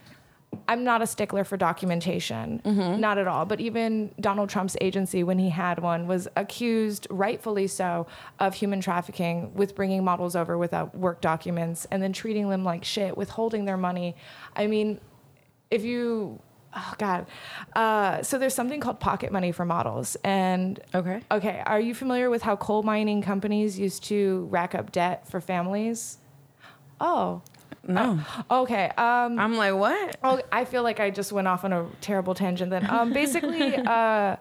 I'm 0.68 0.84
not 0.84 1.02
a 1.02 1.08
stickler 1.08 1.44
for 1.44 1.58
documentation, 1.58 2.62
not 3.00 3.18
at 3.18 3.28
all. 3.28 3.46
But 3.46 3.60
even 3.60 4.12
Donald 4.20 4.50
Trump's 4.50 4.76
agency, 4.82 5.24
when 5.24 5.40
he 5.40 5.50
had 5.50 5.80
one, 5.80 6.08
was 6.08 6.28
accused, 6.36 7.08
rightfully 7.10 7.68
so, 7.68 8.08
of 8.40 8.54
human 8.54 8.82
trafficking 8.82 9.54
with 9.54 9.76
bringing 9.76 10.04
models 10.04 10.36
over 10.36 10.58
without 10.58 10.96
work 10.98 11.22
documents 11.22 11.86
and 11.92 12.02
then 12.02 12.14
treating 12.14 12.50
them 12.50 12.64
like 12.64 12.84
shit, 12.84 13.18
withholding 13.18 13.66
their 13.66 13.78
money. 13.78 14.16
I 14.56 14.68
mean, 14.68 15.00
if 15.70 15.84
you, 15.84 16.40
oh 16.76 16.94
God. 16.98 17.28
Uh, 17.76 18.22
so 18.24 18.38
there's 18.38 18.54
something 18.56 18.80
called 18.80 19.00
pocket 19.00 19.32
money 19.32 19.52
for 19.52 19.66
models. 19.66 20.18
And 20.24 20.80
okay. 20.94 21.22
Okay, 21.32 21.62
are 21.66 21.80
you 21.80 21.94
familiar 21.94 22.30
with 22.30 22.42
how 22.42 22.56
coal 22.56 22.84
mining 22.84 23.22
companies 23.22 23.78
used 23.80 24.04
to 24.06 24.48
rack 24.50 24.76
up 24.76 24.92
debt 24.92 25.28
for 25.28 25.42
families? 25.42 26.18
Oh, 27.00 27.42
No. 27.88 28.20
okay. 28.52 28.90
Um, 28.98 29.40
I'm 29.40 29.56
like, 29.56 29.74
what? 29.74 30.18
Oh, 30.24 30.42
I 30.52 30.66
feel 30.66 30.84
like 30.84 31.00
I 31.00 31.10
just 31.10 31.32
went 31.32 31.48
off 31.48 31.64
on 31.64 31.74
a 31.74 31.88
terrible 32.02 32.36
tangent. 32.36 32.70
Then, 32.70 32.90
um, 32.90 33.14
basically, 33.14 33.76
uh, 33.78 34.36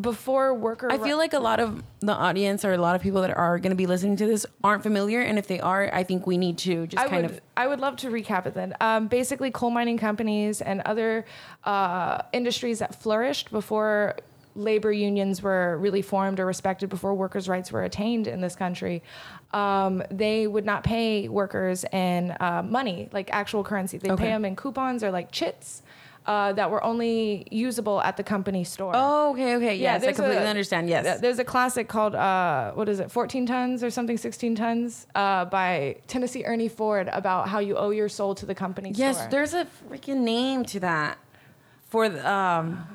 before 0.00 0.54
worker, 0.54 0.90
I 0.90 0.98
feel 0.98 1.16
like 1.16 1.34
a 1.34 1.38
lot 1.38 1.60
of 1.60 1.82
the 2.00 2.12
audience 2.12 2.64
or 2.64 2.72
a 2.72 2.78
lot 2.78 2.96
of 2.96 3.02
people 3.02 3.20
that 3.22 3.36
are 3.36 3.58
going 3.58 3.70
to 3.70 3.76
be 3.76 3.86
listening 3.86 4.16
to 4.16 4.26
this 4.26 4.44
aren't 4.64 4.82
familiar, 4.82 5.20
and 5.20 5.38
if 5.38 5.46
they 5.46 5.60
are, 5.60 5.88
I 5.92 6.02
think 6.02 6.26
we 6.26 6.36
need 6.36 6.58
to 6.58 6.86
just 6.88 7.00
I 7.00 7.08
kind 7.08 7.22
would, 7.22 7.36
of. 7.36 7.40
I 7.56 7.66
would 7.68 7.80
love 7.80 7.96
to 7.98 8.08
recap 8.08 8.46
it 8.46 8.54
then. 8.54 8.74
Um, 8.80 9.06
basically, 9.06 9.52
coal 9.52 9.70
mining 9.70 9.98
companies 9.98 10.60
and 10.60 10.80
other 10.82 11.24
uh, 11.62 12.22
industries 12.32 12.80
that 12.80 13.00
flourished 13.00 13.52
before 13.52 14.16
labor 14.54 14.92
unions 14.92 15.42
were 15.42 15.76
really 15.78 16.02
formed 16.02 16.38
or 16.40 16.46
respected, 16.46 16.88
before 16.88 17.14
workers' 17.14 17.48
rights 17.48 17.72
were 17.72 17.82
attained 17.84 18.26
in 18.26 18.40
this 18.40 18.54
country, 18.56 19.02
um, 19.52 20.02
they 20.10 20.46
would 20.46 20.64
not 20.64 20.84
pay 20.84 21.28
workers 21.28 21.84
in 21.92 22.30
uh, 22.40 22.62
money, 22.64 23.08
like 23.12 23.30
actual 23.32 23.64
currency. 23.64 23.98
They 23.98 24.10
Okay. 24.10 24.24
pay 24.24 24.30
them 24.30 24.44
in 24.44 24.56
coupons 24.56 25.02
or 25.02 25.10
like 25.10 25.30
chits. 25.32 25.82
Uh, 26.26 26.54
that 26.54 26.70
were 26.70 26.82
only 26.82 27.46
usable 27.50 28.00
at 28.00 28.16
the 28.16 28.22
company 28.22 28.64
store. 28.64 28.92
Oh, 28.96 29.32
okay, 29.32 29.56
okay, 29.56 29.76
yes, 29.76 29.96
I 30.00 30.06
there's 30.06 30.16
completely 30.16 30.42
a- 30.42 30.48
understand. 30.48 30.88
Yes, 30.88 31.20
There's 31.20 31.38
a 31.38 31.44
classic 31.44 31.86
called 31.86 32.14
uh, 32.14 32.72
what 32.72 32.88
is 32.88 32.98
it, 32.98 33.10
14 33.10 33.44
tons 33.44 33.84
or 33.84 33.90
something, 33.90 34.16
16 34.16 34.54
tons, 34.54 35.06
uh, 35.14 35.44
by 35.44 35.96
Tennessee 36.06 36.42
Ernie 36.46 36.68
Ford 36.70 37.10
about 37.12 37.50
how 37.50 37.58
you 37.58 37.76
owe 37.76 37.90
your 37.90 38.08
soul 38.08 38.34
to 38.36 38.46
the 38.46 38.54
company. 38.54 38.90
yes. 38.94 39.18
store. 39.18 39.28
There's 39.30 39.52
a 39.52 39.66
freaking 39.90 40.20
name 40.20 40.64
to 40.64 40.80
that. 40.80 41.18
For 41.90 42.08
the 42.08 42.26
um, 42.26 42.86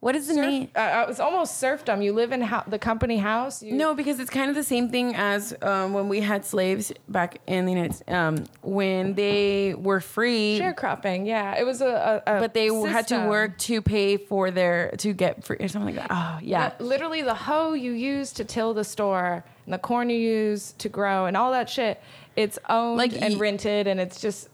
what 0.00 0.14
is 0.14 0.28
the 0.28 0.34
Surf- 0.34 0.46
name? 0.46 0.68
uh, 0.76 0.78
uh, 0.78 1.06
it's 1.08 1.18
almost 1.20 1.58
serfdom. 1.58 2.02
You 2.02 2.12
live 2.12 2.30
in 2.32 2.40
ho- 2.42 2.62
the 2.68 2.78
company 2.78 3.16
house. 3.18 3.62
You, 3.62 3.72
No, 3.74 3.94
because 3.94 4.20
it's 4.20 4.30
kind 4.30 4.48
of 4.48 4.54
the 4.54 4.62
same 4.62 4.90
thing 4.90 5.14
as 5.16 5.54
um, 5.62 5.92
when 5.92 6.08
we 6.08 6.20
had 6.20 6.44
slaves 6.44 6.92
back 7.08 7.40
in 7.48 7.64
the 7.66 7.72
United 7.72 7.94
States. 7.96 8.10
Um, 8.12 8.44
when 8.62 9.14
they 9.14 9.74
were 9.74 10.00
free, 10.00 10.58
sharecropping. 10.60 11.26
Yeah, 11.26 11.58
it 11.58 11.64
was 11.64 11.80
a, 11.80 12.22
a, 12.26 12.36
a 12.36 12.40
but 12.40 12.54
they 12.54 12.66
had 12.66 13.08
to 13.08 13.26
work 13.28 13.58
to 13.58 13.82
pay 13.82 14.16
for 14.16 14.50
their 14.52 14.90
to 14.98 15.12
get 15.12 15.42
free 15.44 15.56
or 15.58 15.68
something 15.68 15.96
like 15.96 16.06
that. 16.08 16.14
Oh, 16.14 16.38
yeah. 16.42 16.72
Li- 16.78 16.86
Literally, 16.86 17.22
the 17.22 17.34
hoe 17.34 17.72
you 17.72 17.92
use 17.92 18.32
to 18.34 18.44
till 18.44 18.74
the 18.74 18.84
store 18.84 19.44
and 19.64 19.74
the 19.74 19.78
corn 19.78 20.10
you 20.10 20.18
use 20.18 20.72
to 20.78 20.88
grow 20.88 21.26
and 21.26 21.36
all 21.36 21.50
that 21.52 21.68
shit, 21.68 22.00
it's 22.36 22.58
owned 22.68 22.98
Like 22.98 23.20
and 23.20 23.38
rented, 23.40 23.86
and 23.88 23.98
it's 23.98 24.20
just 24.20 24.48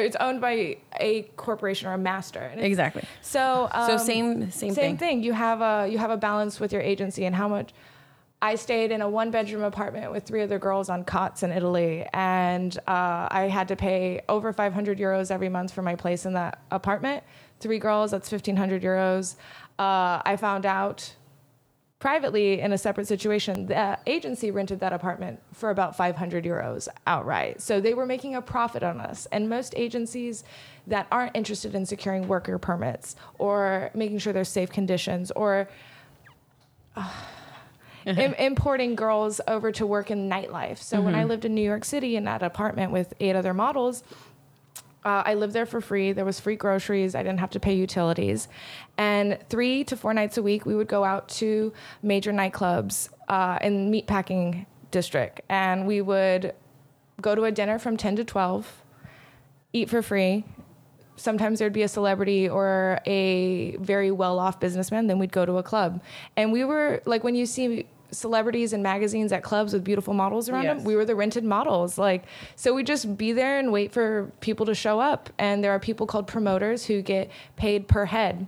it's 0.00 0.16
owned 0.20 0.40
by 0.40 0.76
a 1.00 1.22
corporation 1.36 1.88
or 1.88 1.94
a 1.94 1.98
master. 1.98 2.52
Exactly. 2.56 3.02
So 3.22 3.68
um, 3.72 3.86
So 3.90 3.96
same- 3.96 4.50
same 4.50 4.74
thing. 4.74 4.96
thing. 4.98 5.22
You 5.22 5.32
have 5.32 5.60
a 5.60 5.88
you 5.90 5.98
have 5.98 6.10
a 6.10 6.16
balance 6.16 6.60
with 6.60 6.72
your 6.72 6.82
agency 6.82 7.24
and 7.24 7.34
how 7.34 7.48
much. 7.48 7.72
I 8.42 8.54
stayed 8.56 8.90
in 8.92 9.00
a 9.00 9.08
one 9.08 9.30
bedroom 9.30 9.62
apartment 9.64 10.12
with 10.12 10.24
three 10.24 10.42
other 10.42 10.58
girls 10.58 10.90
on 10.90 11.04
cots 11.04 11.42
in 11.42 11.50
Italy, 11.50 12.06
and 12.12 12.76
uh, 12.86 13.28
I 13.30 13.48
had 13.50 13.66
to 13.68 13.76
pay 13.76 14.20
over 14.28 14.52
500 14.52 14.98
euros 14.98 15.30
every 15.30 15.48
month 15.48 15.72
for 15.72 15.80
my 15.80 15.94
place 15.94 16.26
in 16.26 16.34
that 16.34 16.60
apartment. 16.70 17.24
Three 17.60 17.78
girls, 17.78 18.10
that's 18.10 18.30
1,500 18.30 18.82
euros. 18.82 19.36
Uh, 19.78 20.20
I 20.22 20.36
found 20.38 20.66
out 20.66 21.14
privately 21.98 22.60
in 22.60 22.72
a 22.72 22.78
separate 22.78 23.06
situation, 23.06 23.66
the 23.66 23.98
agency 24.06 24.50
rented 24.50 24.80
that 24.80 24.92
apartment 24.92 25.40
for 25.52 25.70
about 25.70 25.96
500 25.96 26.44
euros 26.44 26.88
outright. 27.06 27.60
So 27.62 27.80
they 27.80 27.94
were 27.94 28.06
making 28.06 28.34
a 28.34 28.42
profit 28.42 28.82
on 28.82 29.00
us. 29.00 29.26
And 29.32 29.48
most 29.48 29.72
agencies 29.76 30.44
that 30.86 31.06
aren't 31.10 31.34
interested 31.34 31.74
in 31.74 31.86
securing 31.86 32.28
worker 32.28 32.58
permits 32.58 33.16
or 33.38 33.90
making 33.94 34.18
sure 34.18 34.32
there's 34.32 34.48
safe 34.48 34.70
conditions 34.70 35.30
or 35.30 35.68
uh, 36.96 37.10
im- 38.04 38.34
importing 38.38 38.94
girls 38.94 39.40
over 39.48 39.72
to 39.72 39.86
work 39.86 40.10
in 40.10 40.28
nightlife. 40.28 40.78
So 40.78 41.00
when 41.00 41.14
I 41.14 41.24
lived 41.24 41.46
in 41.46 41.54
New 41.54 41.64
York 41.64 41.84
City 41.84 42.16
in 42.16 42.24
that 42.24 42.42
apartment 42.42 42.92
with 42.92 43.14
eight 43.20 43.34
other 43.34 43.54
models, 43.54 44.04
uh, 45.06 45.22
I 45.24 45.34
lived 45.34 45.52
there 45.52 45.66
for 45.66 45.80
free. 45.80 46.10
There 46.10 46.24
was 46.24 46.40
free 46.40 46.56
groceries. 46.56 47.14
I 47.14 47.22
didn't 47.22 47.38
have 47.38 47.50
to 47.50 47.60
pay 47.60 47.74
utilities. 47.74 48.48
And 48.98 49.38
three 49.48 49.84
to 49.84 49.96
four 49.96 50.12
nights 50.12 50.36
a 50.36 50.42
week, 50.42 50.66
we 50.66 50.74
would 50.74 50.88
go 50.88 51.04
out 51.04 51.28
to 51.40 51.72
major 52.02 52.32
nightclubs 52.32 53.08
uh, 53.28 53.60
in 53.62 53.92
meatpacking 53.92 54.66
district, 54.90 55.42
and 55.48 55.86
we 55.86 56.00
would 56.00 56.54
go 57.22 57.36
to 57.36 57.44
a 57.44 57.52
dinner 57.52 57.78
from 57.78 57.96
10 57.96 58.16
to 58.16 58.24
12, 58.24 58.82
eat 59.72 59.88
for 59.88 60.02
free. 60.02 60.44
Sometimes 61.14 61.60
there'd 61.60 61.72
be 61.72 61.82
a 61.82 61.88
celebrity 61.88 62.48
or 62.48 62.98
a 63.06 63.76
very 63.76 64.10
well-off 64.10 64.58
businessman. 64.58 65.06
Then 65.06 65.20
we'd 65.20 65.32
go 65.32 65.46
to 65.46 65.58
a 65.58 65.62
club, 65.62 66.02
and 66.36 66.50
we 66.50 66.64
were 66.64 67.00
like 67.06 67.22
when 67.22 67.36
you 67.36 67.46
see 67.46 67.86
celebrities 68.10 68.72
and 68.72 68.82
magazines 68.82 69.32
at 69.32 69.42
clubs 69.42 69.72
with 69.72 69.84
beautiful 69.84 70.14
models 70.14 70.48
around 70.48 70.64
them. 70.76 70.84
We 70.84 70.96
were 70.96 71.04
the 71.04 71.14
rented 71.14 71.44
models. 71.44 71.98
Like, 71.98 72.24
so 72.54 72.72
we 72.74 72.82
just 72.82 73.16
be 73.16 73.32
there 73.32 73.58
and 73.58 73.72
wait 73.72 73.92
for 73.92 74.30
people 74.40 74.66
to 74.66 74.74
show 74.74 75.00
up. 75.00 75.30
And 75.38 75.62
there 75.62 75.72
are 75.72 75.78
people 75.80 76.06
called 76.06 76.26
promoters 76.26 76.84
who 76.86 77.02
get 77.02 77.30
paid 77.56 77.88
per 77.88 78.04
head. 78.06 78.46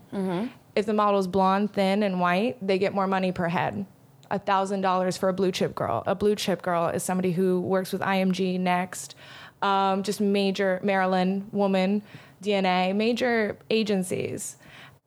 If 0.76 0.86
the 0.86 0.92
model's 0.94 1.26
blonde, 1.26 1.72
thin, 1.72 2.02
and 2.02 2.20
white, 2.20 2.56
they 2.64 2.78
get 2.78 2.94
more 2.94 3.06
money 3.06 3.32
per 3.32 3.48
head. 3.48 3.84
A 4.30 4.38
thousand 4.38 4.82
dollars 4.82 5.16
for 5.16 5.28
a 5.28 5.32
blue 5.32 5.50
chip 5.50 5.74
girl. 5.74 6.02
A 6.06 6.14
blue 6.14 6.36
chip 6.36 6.62
girl 6.62 6.88
is 6.88 7.02
somebody 7.02 7.32
who 7.32 7.60
works 7.60 7.92
with 7.92 8.02
IMG 8.02 8.60
Next, 8.60 9.14
um, 9.62 10.02
just 10.02 10.20
major 10.20 10.78
Marilyn 10.84 11.48
woman, 11.50 12.02
DNA, 12.42 12.94
major 12.94 13.56
agencies. 13.70 14.56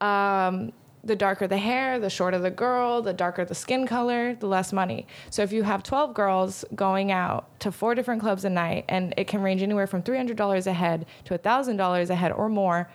Um, 0.01 0.73
the 1.03 1.15
darker 1.15 1.47
the 1.47 1.57
hair, 1.57 1.99
the 1.99 2.09
shorter 2.09 2.37
the 2.37 2.51
girl, 2.51 3.01
the 3.01 3.13
darker 3.13 3.43
the 3.43 3.55
skin 3.55 3.87
color, 3.87 4.35
the 4.35 4.47
less 4.47 4.71
money. 4.71 5.07
So 5.29 5.41
if 5.41 5.51
you 5.51 5.63
have 5.63 5.83
12 5.83 6.13
girls 6.13 6.63
going 6.75 7.11
out 7.11 7.59
to 7.61 7.71
four 7.71 7.95
different 7.95 8.21
clubs 8.21 8.45
a 8.45 8.49
night, 8.49 8.85
and 8.87 9.13
it 9.17 9.27
can 9.27 9.41
range 9.41 9.63
anywhere 9.63 9.87
from 9.87 10.03
$300 10.03 10.67
a 10.67 10.73
head 10.73 11.05
to 11.25 11.37
$1,000 11.37 12.09
a 12.09 12.15
head 12.15 12.31
or 12.31 12.49
more 12.49 12.89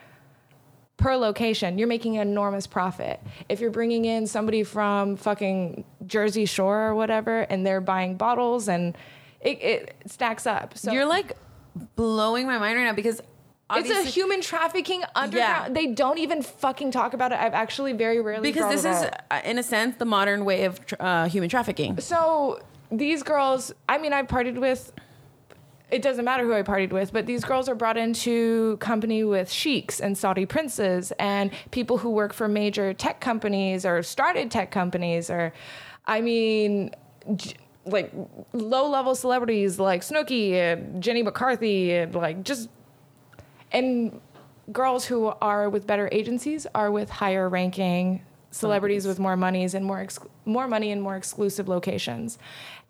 per 0.95 1.15
location, 1.15 1.77
you're 1.77 1.87
making 1.87 2.17
an 2.17 2.27
enormous 2.27 2.65
profit. 2.65 3.19
If 3.49 3.59
you're 3.59 3.71
bringing 3.71 4.05
in 4.05 4.25
somebody 4.25 4.63
from 4.63 5.15
fucking 5.15 5.83
Jersey 6.05 6.45
Shore 6.45 6.87
or 6.87 6.95
whatever, 6.95 7.41
and 7.41 7.65
they're 7.65 7.81
buying 7.81 8.15
bottles, 8.15 8.67
and 8.67 8.97
it, 9.41 9.61
it 9.61 9.95
stacks 10.07 10.47
up. 10.47 10.77
So 10.77 10.91
You're 10.91 11.05
like 11.05 11.37
blowing 11.95 12.47
my 12.47 12.57
mind 12.57 12.77
right 12.77 12.85
now 12.85 12.93
because 12.93 13.21
it's 13.75 13.89
a 13.89 14.03
human 14.03 14.41
trafficking 14.41 15.03
underground. 15.15 15.75
They 15.75 15.87
don't 15.87 16.17
even 16.19 16.41
fucking 16.41 16.91
talk 16.91 17.13
about 17.13 17.31
it. 17.31 17.39
I've 17.39 17.53
actually 17.53 17.93
very 17.93 18.21
rarely 18.21 18.51
because 18.51 18.71
this 18.81 18.85
is 18.85 19.09
uh, 19.31 19.41
in 19.43 19.57
a 19.57 19.63
sense 19.63 19.97
the 19.97 20.05
modern 20.05 20.45
way 20.45 20.65
of 20.65 20.79
uh, 20.99 21.27
human 21.27 21.49
trafficking. 21.49 21.99
so 21.99 22.59
these 22.91 23.23
girls. 23.23 23.73
I 23.89 23.97
mean, 23.97 24.13
I've 24.13 24.27
partied 24.27 24.57
with. 24.59 24.93
It 25.89 26.01
doesn't 26.01 26.25
matter 26.25 26.43
who 26.43 26.53
I 26.53 26.63
partied 26.63 26.91
with, 26.91 27.13
but 27.13 27.25
these 27.25 27.45
girls 27.45 27.69
are 27.69 27.75
brought 27.75 27.95
into 27.95 28.75
company 28.77 29.23
with 29.23 29.49
sheiks 29.49 30.01
and 30.01 30.17
Saudi 30.17 30.45
princes 30.45 31.13
and 31.17 31.49
people 31.71 31.97
who 31.97 32.09
work 32.09 32.33
for 32.33 32.49
major 32.49 32.93
tech 32.93 33.21
companies 33.21 33.85
or 33.85 34.03
started 34.03 34.51
tech 34.51 34.69
companies 34.69 35.29
or, 35.29 35.53
I 36.05 36.19
mean, 36.19 36.91
j- 37.37 37.55
like 37.85 38.11
low 38.51 38.89
level 38.89 39.15
celebrities 39.15 39.79
like 39.79 40.01
Snooki 40.01 40.55
and 40.55 41.01
Jenny 41.01 41.23
McCarthy 41.23 41.93
and 41.93 42.13
like 42.13 42.43
just 42.43 42.67
and 43.71 44.19
girls 44.71 45.05
who 45.05 45.27
are 45.41 45.69
with 45.69 45.87
better 45.87 46.09
agencies 46.11 46.67
are 46.75 46.91
with 46.91 47.09
higher 47.09 47.47
ranking 47.47 48.21
celebrities 48.51 49.05
with 49.05 49.19
more 49.19 49.35
monies 49.37 49.73
and 49.73 49.85
more 49.85 49.99
ex- 49.99 50.19
more 50.45 50.67
money 50.67 50.91
and 50.91 51.01
more 51.01 51.15
exclusive 51.15 51.67
locations. 51.67 52.37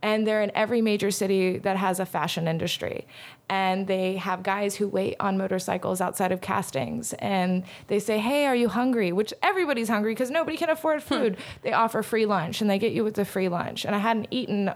And 0.01 0.27
they're 0.27 0.43
in 0.43 0.51
every 0.53 0.81
major 0.81 1.09
city 1.09 1.57
that 1.59 1.75
has 1.75 1.99
a 1.99 2.05
fashion 2.05 2.47
industry. 2.47 3.07
And 3.49 3.87
they 3.87 4.17
have 4.17 4.43
guys 4.43 4.75
who 4.75 4.87
wait 4.87 5.15
on 5.19 5.37
motorcycles 5.37 5.99
outside 6.01 6.31
of 6.31 6.39
castings. 6.39 7.13
And 7.13 7.63
they 7.87 7.99
say 7.99 8.19
hey 8.19 8.45
are 8.45 8.55
you 8.55 8.69
hungry? 8.69 9.11
Which 9.11 9.33
everybody's 9.41 9.89
hungry 9.89 10.13
because 10.13 10.31
nobody 10.31 10.57
can 10.57 10.69
afford 10.69 11.01
hmm. 11.01 11.07
food. 11.07 11.37
They 11.63 11.73
offer 11.73 12.03
free 12.03 12.25
lunch 12.25 12.61
and 12.61 12.69
they 12.69 12.79
get 12.79 12.93
you 12.93 13.03
with 13.03 13.15
the 13.15 13.25
free 13.25 13.49
lunch. 13.49 13.85
And 13.85 13.95
i 13.95 13.99
hadn't 13.99 14.27
eaten 14.31 14.71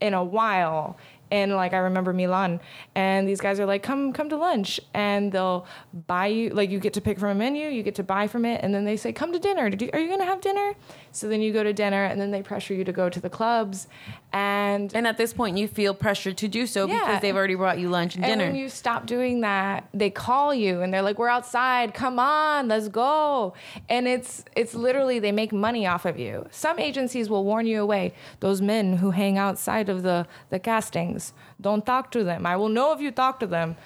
in 0.00 0.14
a 0.14 0.24
while 0.24 0.98
in 1.30 1.54
like 1.54 1.72
I 1.72 1.78
remember 1.78 2.12
Milan 2.12 2.60
and 2.94 3.28
these 3.28 3.40
guys 3.40 3.58
are 3.60 3.66
like 3.66 3.82
come 3.82 4.12
come 4.12 4.28
to 4.28 4.36
lunch 4.36 4.80
and 4.92 5.32
they'll 5.32 5.66
buy 6.06 6.26
you 6.26 6.50
like 6.50 6.70
you 6.70 6.78
get 6.78 6.92
to 6.94 7.00
pick 7.00 7.18
from 7.18 7.30
a 7.30 7.34
menu 7.34 7.68
you 7.68 7.82
get 7.82 7.94
to 7.96 8.02
buy 8.02 8.26
from 8.26 8.44
it 8.44 8.60
and 8.62 8.74
then 8.74 8.84
they 8.84 8.96
say 8.96 9.12
come 9.12 9.32
to 9.32 9.38
dinner. 9.38 9.64
Are 9.64 9.68
you 9.68 10.08
going 10.08 10.18
to 10.18 10.24
have 10.24 10.40
dinner? 10.40 10.74
So 11.12 11.28
then 11.28 11.40
you 11.40 11.52
go 11.52 11.62
to 11.62 11.72
dinner 11.72 12.04
and 12.04 12.20
then 12.20 12.30
they 12.30 12.42
pressure 12.42 12.74
you 12.74 12.84
to 12.84 12.92
go 12.92 13.08
to 13.08 13.20
the 13.20 13.30
clubs 13.30 13.88
and 14.34 14.92
And 14.94 15.06
at 15.06 15.16
this 15.16 15.32
point, 15.32 15.56
you 15.58 15.68
feel 15.68 15.94
pressured 15.94 16.36
to 16.38 16.48
do 16.48 16.66
so 16.66 16.86
Yeah. 16.86 16.98
because 16.98 17.20
they've 17.22 17.36
already 17.36 17.54
brought 17.54 17.78
you 17.78 17.88
lunch 17.88 18.16
and, 18.16 18.24
and 18.24 18.32
dinner. 18.40 18.50
when 18.50 18.56
you 18.60 18.68
stop 18.68 19.06
doing 19.06 19.40
that, 19.42 19.88
they 19.94 20.10
call 20.10 20.52
you 20.52 20.82
and 20.82 20.92
they're 20.92 21.02
like, 21.02 21.18
"We're 21.18 21.28
outside. 21.28 21.94
Come 21.94 22.18
on, 22.18 22.66
let's 22.68 22.88
go." 22.88 23.54
And 23.88 24.08
it's 24.08 24.44
it's 24.56 24.74
literally 24.74 25.18
they 25.20 25.32
make 25.32 25.52
money 25.52 25.86
off 25.86 26.04
of 26.04 26.18
you. 26.18 26.46
Some 26.50 26.78
agencies 26.78 27.30
will 27.30 27.44
warn 27.44 27.66
you 27.66 27.80
away. 27.80 28.12
Those 28.40 28.60
men 28.60 28.96
who 28.98 29.12
hang 29.12 29.38
outside 29.38 29.88
of 29.88 30.02
the 30.02 30.26
the 30.50 30.58
castings, 30.58 31.32
don't 31.60 31.86
talk 31.86 32.10
to 32.10 32.24
them. 32.24 32.44
I 32.44 32.56
will 32.56 32.68
know 32.68 32.92
if 32.92 33.00
you 33.00 33.10
talk 33.12 33.38
to 33.40 33.46
them. 33.46 33.76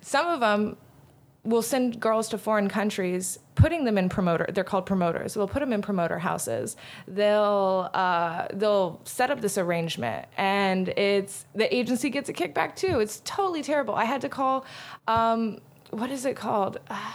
Some 0.00 0.26
of 0.26 0.40
them 0.40 0.76
will 1.44 1.62
send 1.62 2.00
girls 2.00 2.28
to 2.28 2.38
foreign 2.38 2.68
countries, 2.68 3.38
putting 3.58 3.84
them 3.84 3.98
in 3.98 4.08
promoter. 4.08 4.46
They're 4.52 4.64
called 4.64 4.86
promoters. 4.86 5.34
They'll 5.34 5.48
put 5.48 5.60
them 5.60 5.72
in 5.72 5.82
promoter 5.82 6.18
houses. 6.18 6.76
They'll 7.08 7.90
uh, 7.92 8.46
they'll 8.54 9.00
set 9.04 9.30
up 9.30 9.40
this 9.40 9.58
arrangement, 9.58 10.26
and 10.36 10.88
it's 10.90 11.44
the 11.54 11.74
agency 11.74 12.08
gets 12.08 12.28
a 12.28 12.32
kickback 12.32 12.76
too. 12.76 13.00
It's 13.00 13.20
totally 13.24 13.62
terrible. 13.62 13.94
I 13.94 14.04
had 14.04 14.20
to 14.20 14.28
call. 14.28 14.64
Um, 15.08 15.58
what 15.90 16.10
is 16.10 16.24
it 16.24 16.36
called? 16.36 16.78
Uh, 16.88 17.12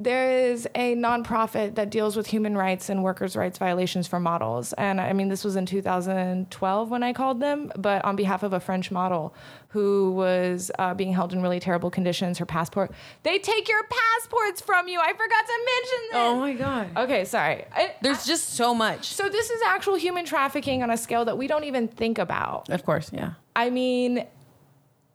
there 0.00 0.50
is 0.50 0.66
a 0.74 0.96
nonprofit 0.96 1.74
that 1.74 1.90
deals 1.90 2.16
with 2.16 2.26
human 2.26 2.56
rights 2.56 2.88
and 2.88 3.02
workers' 3.04 3.36
rights 3.36 3.58
violations 3.58 4.06
for 4.08 4.18
models. 4.18 4.72
And 4.72 5.00
I 5.00 5.12
mean, 5.12 5.28
this 5.28 5.44
was 5.44 5.56
in 5.56 5.66
2012 5.66 6.90
when 6.90 7.02
I 7.02 7.12
called 7.12 7.40
them, 7.40 7.70
but 7.76 8.04
on 8.04 8.16
behalf 8.16 8.42
of 8.42 8.52
a 8.52 8.60
French 8.60 8.90
model 8.90 9.34
who 9.68 10.12
was 10.12 10.70
uh, 10.78 10.94
being 10.94 11.12
held 11.12 11.32
in 11.32 11.42
really 11.42 11.60
terrible 11.60 11.90
conditions, 11.90 12.38
her 12.38 12.46
passport. 12.46 12.90
They 13.22 13.38
take 13.38 13.68
your 13.68 13.82
passports 13.84 14.60
from 14.60 14.88
you. 14.88 14.98
I 15.00 15.12
forgot 15.12 15.46
to 15.46 15.58
mention 15.66 15.98
this. 16.10 16.14
Oh 16.14 16.36
my 16.40 16.52
god. 16.54 16.88
Okay, 17.04 17.24
sorry. 17.24 17.64
I- 17.72 17.94
There's 18.00 18.24
just 18.26 18.54
so 18.54 18.74
much. 18.74 19.06
so 19.14 19.28
this 19.28 19.50
is 19.50 19.60
actual 19.66 19.94
human 19.96 20.24
trafficking 20.24 20.82
on 20.82 20.90
a 20.90 20.96
scale 20.96 21.24
that 21.26 21.36
we 21.38 21.46
don't 21.46 21.64
even 21.64 21.86
think 21.88 22.18
about. 22.18 22.68
Of 22.70 22.84
course, 22.84 23.10
yeah. 23.12 23.32
I 23.54 23.70
mean, 23.70 24.26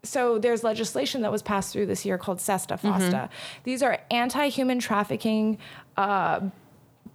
so 0.08 0.40
there's 0.40 0.64
legislation 0.64 1.22
that 1.24 1.32
was 1.32 1.42
passed 1.42 1.74
through 1.74 1.88
this 1.88 2.06
year 2.06 2.18
called 2.18 2.40
SESTA 2.40 2.76
FOSTA. 2.78 3.12
Mm-hmm. 3.12 3.34
These 3.64 3.84
are 3.84 4.00
anti-human 4.12 4.80
trafficking 4.80 5.58
uh, 5.98 6.42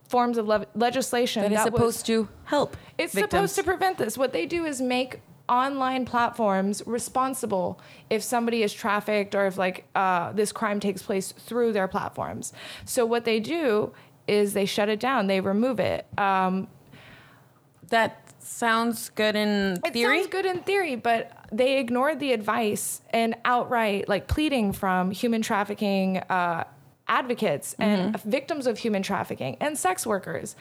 forms 0.09 0.37
of 0.39 0.47
le- 0.49 0.67
legislation 0.75 1.43
That 1.43 1.53
is 1.53 1.57
was- 1.59 1.65
supposed 1.65 2.07
to 2.07 2.29
help. 2.45 2.77
It's 2.99 3.15
victims. 3.15 3.31
supposed 3.31 3.55
to 3.57 3.63
prevent 3.63 3.99
this. 3.99 4.19
What 4.19 4.33
they 4.33 4.45
do 4.47 4.65
is 4.65 4.81
make 4.81 5.21
online 5.49 6.05
platforms 6.05 6.83
responsible 6.87 7.81
if 8.09 8.23
somebody 8.23 8.63
is 8.63 8.73
trafficked 8.73 9.35
or 9.35 9.47
if 9.47 9.57
like 9.59 9.85
uh, 9.97 10.31
this 10.33 10.53
crime 10.53 10.79
takes 10.81 11.03
place 11.03 11.33
through 11.33 11.73
their 11.73 11.89
platforms. 11.89 12.53
So 12.85 13.05
what 13.07 13.25
they 13.25 13.41
do 13.41 13.93
is 14.29 14.53
they 14.53 14.67
shut 14.67 14.89
it 14.89 15.01
down. 15.01 15.27
They 15.27 15.41
remove 15.41 15.81
it. 15.81 16.07
Um, 16.19 16.69
That 17.89 18.23
sounds 18.39 19.09
good 19.11 19.35
in 19.35 19.81
It 19.85 19.93
theory. 19.93 20.19
It 20.19 20.23
sounds 20.23 20.33
good 20.33 20.47
in 20.47 20.59
theory, 20.61 20.95
but 20.97 21.33
they 21.53 21.79
ignored 21.79 22.21
the 22.21 22.33
advice 22.33 23.03
and 23.11 23.35
outright 23.45 24.09
like 24.09 24.27
pleading 24.29 24.73
from 24.73 25.11
human 25.11 25.43
trafficking 25.43 26.19
uh, 26.19 26.65
advocates 27.09 27.75
and 27.79 28.15
Mm-hmm. 28.15 28.31
victims 28.31 28.67
of 28.67 28.79
human 28.79 29.03
trafficking 29.03 29.57
and 29.61 29.77
sex 29.77 30.07
workers, 30.07 30.55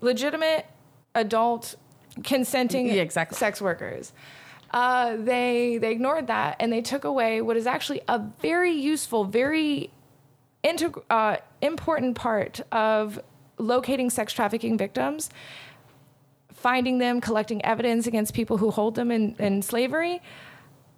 legitimate 0.00 0.66
adult 1.14 1.76
consenting 2.24 2.86
Yeah, 2.86 2.94
exactly. 3.02 3.36
sex 3.36 3.60
workers. 3.60 4.12
Uh, 4.72 5.16
they 5.16 5.78
they 5.78 5.92
ignored 5.92 6.26
that 6.28 6.56
and 6.58 6.72
they 6.72 6.80
took 6.80 7.04
away 7.04 7.40
what 7.42 7.56
is 7.56 7.66
actually 7.66 8.00
a 8.08 8.18
very 8.40 8.72
useful, 8.72 9.24
very 9.24 9.90
integ- 10.64 11.02
uh, 11.10 11.36
important 11.60 12.16
part 12.16 12.60
of 12.72 13.20
locating 13.58 14.08
sex 14.10 14.32
trafficking 14.32 14.76
victims 14.78 15.28
finding 16.62 16.98
them, 16.98 17.20
collecting 17.20 17.62
evidence 17.64 18.06
against 18.06 18.32
people 18.34 18.56
who 18.56 18.70
hold 18.70 18.94
them 18.94 19.10
in, 19.10 19.34
in 19.38 19.62
slavery. 19.62 20.22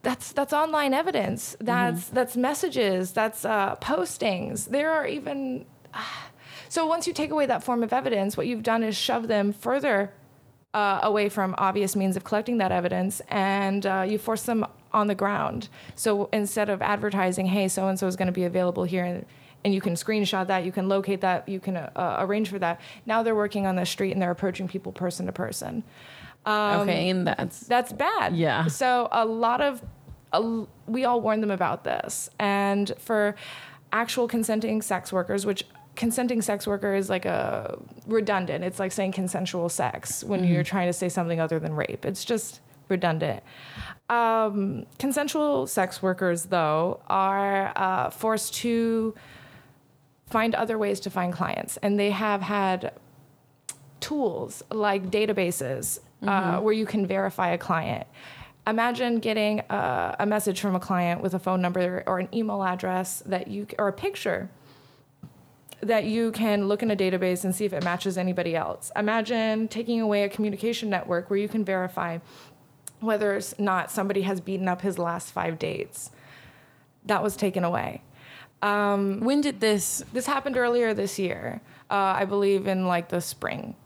That's 0.03 0.33
that's 0.33 0.53
online 0.53 0.93
evidence. 0.93 1.57
That's 1.61 2.09
that's 2.09 2.37
messages. 2.37 3.13
That's 3.13 3.45
uh, 3.45 3.77
postings. 3.77 4.69
There 4.69 4.91
are 4.93 5.07
even 5.07 5.65
so 6.69 6.87
once 6.87 7.07
you 7.07 7.15
take 7.15 7.31
away 7.31 7.47
that 7.47 7.65
form 7.65 7.83
of 7.83 7.93
evidence, 7.93 8.37
what 8.37 8.47
you've 8.47 8.63
done 8.63 8.83
is 8.83 8.95
shove 8.97 9.29
them 9.29 9.53
further 9.53 10.13
uh, 10.75 11.01
away 11.03 11.29
from 11.31 11.55
obvious 11.57 11.97
means 11.97 12.17
of 12.17 12.25
collecting 12.25 12.59
that 12.59 12.73
evidence, 12.73 13.23
and 13.29 13.87
uh, 13.87 14.05
you 14.07 14.19
force 14.19 14.43
them 14.43 14.67
on 14.93 15.07
the 15.07 15.15
ground. 15.15 15.69
So 15.95 16.29
instead 16.33 16.69
of 16.69 16.83
advertising, 16.83 17.47
"Hey, 17.47 17.69
so 17.69 17.89
and 17.89 17.99
so 17.99 18.07
is 18.07 18.17
going 18.17 18.27
to 18.27 18.33
be 18.33 18.45
available 18.45 18.85
here," 18.85 19.25
and, 19.65 19.75
you 19.75 19.81
can 19.81 19.95
screenshot 19.95 20.47
that, 20.47 20.65
you 20.65 20.73
can 20.73 20.89
locate 20.89 21.23
that, 21.23 21.49
you 21.49 21.61
can 21.61 21.77
uh, 21.77 22.17
arrange 22.21 22.51
for 22.51 22.59
that. 22.59 22.81
Now 23.07 23.23
they're 23.23 23.35
working 23.35 23.67
on 23.67 23.77
the 23.77 23.87
street 23.87 24.13
and 24.13 24.21
they're 24.21 24.31
approaching 24.31 24.69
people 24.69 24.93
person 24.93 25.27
to 25.27 25.33
person. 25.33 25.83
Um, 26.47 26.83
okay, 26.83 27.09
and 27.09 27.27
that's 27.27 27.61
That's 27.61 27.93
bad. 27.93 28.37
Yeah. 28.37 28.67
So 28.67 29.09
a 29.11 29.25
lot 29.25 29.61
of, 29.61 29.83
a, 30.33 30.67
we 30.87 31.05
all 31.05 31.21
warned 31.21 31.43
them 31.43 31.51
about 31.51 31.85
this, 31.85 32.29
and 32.39 32.93
for 32.99 33.35
actual 33.93 34.29
consenting 34.29 34.83
sex 34.83 35.13
workers, 35.13 35.47
which 35.47 35.65
consenting 35.97 36.43
sex 36.43 36.67
worker 36.67 36.95
is 36.95 37.09
like 37.09 37.25
a 37.25 37.79
redundant. 38.07 38.65
It's 38.65 38.79
like 38.79 38.93
saying 38.93 39.13
consensual 39.13 39.69
sex 39.69 40.25
when 40.25 40.45
you're 40.45 40.65
trying 40.65 40.89
to 40.89 40.93
say 40.93 41.09
something 41.09 41.41
other 41.41 41.59
than 41.59 41.73
rape. 41.75 42.05
It's 42.05 42.25
just 42.25 42.61
redundant. 42.89 43.43
Um, 44.11 44.87
consensual 44.99 45.67
sex 45.67 46.03
workers, 46.03 46.47
though, 46.47 47.01
are 47.07 47.73
uh, 47.77 48.11
forced 48.11 48.55
to 48.55 49.15
find 50.27 50.55
other 50.55 50.79
ways 50.79 51.01
to 51.01 51.11
find 51.11 51.33
clients, 51.33 51.77
and 51.79 51.99
they 51.99 52.11
have 52.11 52.43
had 52.43 52.93
tools 54.01 54.63
like 54.71 55.11
databases 55.11 55.99
uh, 56.23 56.61
where 56.61 56.75
you 56.75 56.87
can 56.87 57.07
verify 57.07 57.51
a 57.51 57.59
client. 57.59 58.07
Imagine 58.67 59.19
getting 59.19 59.61
a, 59.71 60.17
a 60.21 60.27
message 60.27 60.61
from 60.61 60.75
a 60.75 60.81
client 60.81 61.21
with 61.21 61.35
a 61.35 61.39
phone 61.39 61.61
number 61.61 62.03
or 62.07 62.19
an 62.19 62.29
email 62.33 62.63
address 62.63 63.23
that 63.27 63.49
you 63.49 63.67
or 63.79 63.89
a 63.89 63.93
picture 63.93 64.49
that 65.81 66.05
you 66.05 66.33
can 66.33 66.67
look 66.67 66.83
in 66.83 66.91
a 66.91 66.97
database 66.97 67.45
and 67.45 67.55
see 67.55 67.67
if 67.67 67.73
it 67.75 67.85
matches 67.85 68.17
anybody 68.17 68.57
else. 68.57 68.91
Imagine 68.97 69.69
taking 69.69 70.01
away 70.01 70.23
a 70.23 70.29
communication 70.31 70.89
network 70.89 71.29
where 71.29 71.39
you 71.39 71.49
can 71.49 71.63
verify 71.63 72.19
whether 73.01 73.37
or 73.37 73.41
not 73.59 73.91
somebody 73.91 74.23
has 74.23 74.41
beaten 74.41 74.67
up 74.67 74.81
his 74.81 74.99
last 74.99 75.31
five 75.31 75.59
dates. 75.59 76.11
That 77.05 77.23
was 77.23 77.37
taken 77.37 77.65
away. 77.65 78.03
When 78.69 79.41
did 79.41 79.61
this? 79.61 80.03
This 80.13 80.27
happened 80.27 80.57
earlier 80.57 80.95
this 80.95 81.19
year, 81.19 81.61
uh, 81.91 81.95
I 81.95 82.25
believe 82.25 82.67
in 82.67 82.87
like 82.87 83.09
the 83.09 83.21
spring. 83.21 83.77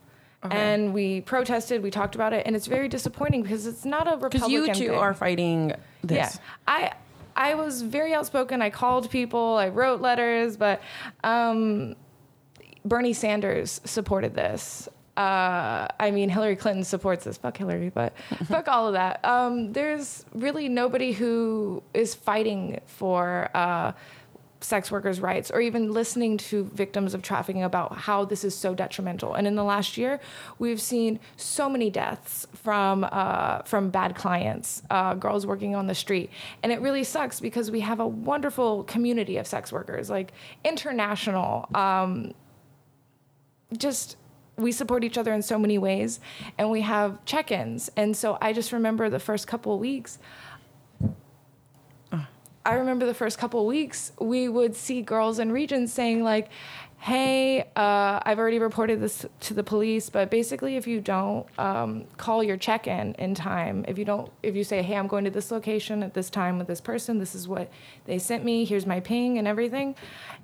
And 0.51 0.95
we 0.95 1.21
protested, 1.21 1.83
we 1.83 1.91
talked 1.91 2.15
about 2.15 2.33
it, 2.33 2.47
and 2.47 2.55
it's 2.55 2.69
very 2.69 2.89
disappointing 2.89 3.43
because 3.43 3.67
it's 3.67 3.85
not 3.85 4.07
a 4.07 4.13
Republican 4.17 4.63
Because 4.63 4.79
you 4.79 4.87
two 4.87 4.91
thing. 4.93 4.99
are 4.99 5.13
fighting 5.13 5.75
this. 6.03 6.17
Yeah, 6.17 6.31
I 6.67 6.93
I 7.37 7.55
was 7.55 7.83
very 7.83 8.15
outspoken. 8.15 8.63
I 8.63 8.71
called 8.71 9.11
people, 9.11 9.57
I 9.57 9.69
wrote 9.69 10.01
letters, 10.01 10.57
but 10.57 10.81
um, 11.25 11.97
Bernie 12.85 13.13
Sanders 13.13 13.81
supported 13.85 14.35
this. 14.35 14.89
Uh, 15.17 15.89
I 15.99 16.13
mean, 16.13 16.29
Hillary 16.29 16.57
Clinton 16.57 16.85
supports 16.85 17.25
this. 17.25 17.37
Fuck 17.37 17.57
Hillary, 17.57 17.91
but 17.91 18.13
fuck 18.47 18.69
all 18.69 18.87
of 18.87 18.93
that. 18.95 19.25
Um, 19.25 19.73
there's 19.73 20.25
really 20.35 20.69
nobody 20.69 21.13
who 21.13 21.83
is 21.95 22.15
fighting 22.15 22.81
for 22.87 23.51
uh, 23.55 23.93
sex 24.61 24.91
workers' 24.91 25.21
rights 25.21 25.51
or 25.51 25.61
even 25.61 25.93
listening 25.93 26.37
to 26.37 26.65
victims 26.65 27.15
of 27.15 27.23
trafficking 27.23 27.63
about 27.63 27.97
how 27.97 28.25
this 28.25 28.45
is 28.45 28.55
so 28.55 28.75
detrimental. 28.75 29.35
And 29.35 29.47
in 29.47 29.55
the 29.55 29.65
last 29.65 29.97
year, 29.97 30.21
we've 30.59 30.81
seen 30.81 31.21
so 31.37 31.69
many 31.69 31.91
deaths 31.91 32.47
from 32.55 33.07
uh, 33.11 33.63
from 33.63 33.91
bad 33.91 34.15
clients, 34.17 34.83
uh, 34.91 35.15
girls 35.15 35.47
working 35.47 35.75
on 35.75 35.87
the 35.87 35.95
street, 35.95 36.31
and 36.63 36.73
it 36.73 36.81
really 36.81 37.05
sucks 37.05 37.41
because 37.41 37.71
we 37.71 37.81
have 37.81 38.01
a 38.01 38.07
wonderful 38.07 38.85
community 38.85 39.37
of 39.37 39.47
sex 39.47 39.73
workers, 39.73 40.11
like 40.11 40.33
international. 40.65 41.69
Um, 41.75 42.35
just 43.77 44.17
we 44.57 44.73
support 44.73 45.05
each 45.05 45.17
other 45.17 45.33
in 45.33 45.41
so 45.41 45.59
many 45.59 45.79
ways 45.79 46.21
and 46.57 46.71
we 46.71 46.81
have 46.81 47.25
check-ins 47.25 47.91
and 47.97 48.17
so 48.17 48.37
i 48.41 48.53
just 48.53 48.73
remember 48.73 49.09
the 49.09 49.19
first 49.19 49.47
couple 49.47 49.79
weeks 49.79 50.19
I 52.69 52.75
remember 52.75 53.07
the 53.07 53.15
first 53.15 53.39
couple 53.39 53.65
weeks, 53.65 54.13
we 54.21 54.47
would 54.47 54.77
see 54.77 55.01
girls 55.01 55.39
in 55.39 55.51
regions 55.51 55.91
saying 55.91 56.23
like, 56.23 56.51
"Hey, 56.99 57.63
uh, 57.75 58.21
I've 58.23 58.39
already 58.39 58.59
reported 58.59 59.01
this 59.01 59.25
to 59.41 59.55
the 59.55 59.65
police, 59.65 60.11
but 60.11 60.31
basically, 60.31 60.77
if 60.77 60.87
you 60.87 61.01
don't 61.01 61.47
um, 61.59 62.05
call 62.19 62.43
your 62.43 62.59
check-in 62.59 63.15
in 63.15 63.35
time, 63.35 63.87
if 63.89 63.97
you 63.97 64.05
don't, 64.05 64.31
if 64.43 64.55
you 64.55 64.65
say, 64.65 64.83
"Hey, 64.83 64.97
I'm 64.97 65.07
going 65.07 65.25
to 65.25 65.31
this 65.31 65.51
location 65.51 66.03
at 66.03 66.13
this 66.13 66.29
time 66.29 66.59
with 66.59 66.67
this 66.67 66.83
person. 66.83 67.19
This 67.19 67.35
is 67.35 67.49
what 67.49 67.71
they 68.05 68.19
sent 68.19 68.45
me. 68.45 68.67
Here's 68.67 68.85
my 68.85 69.01
ping 69.01 69.39
and 69.39 69.49
everything," 69.49 69.95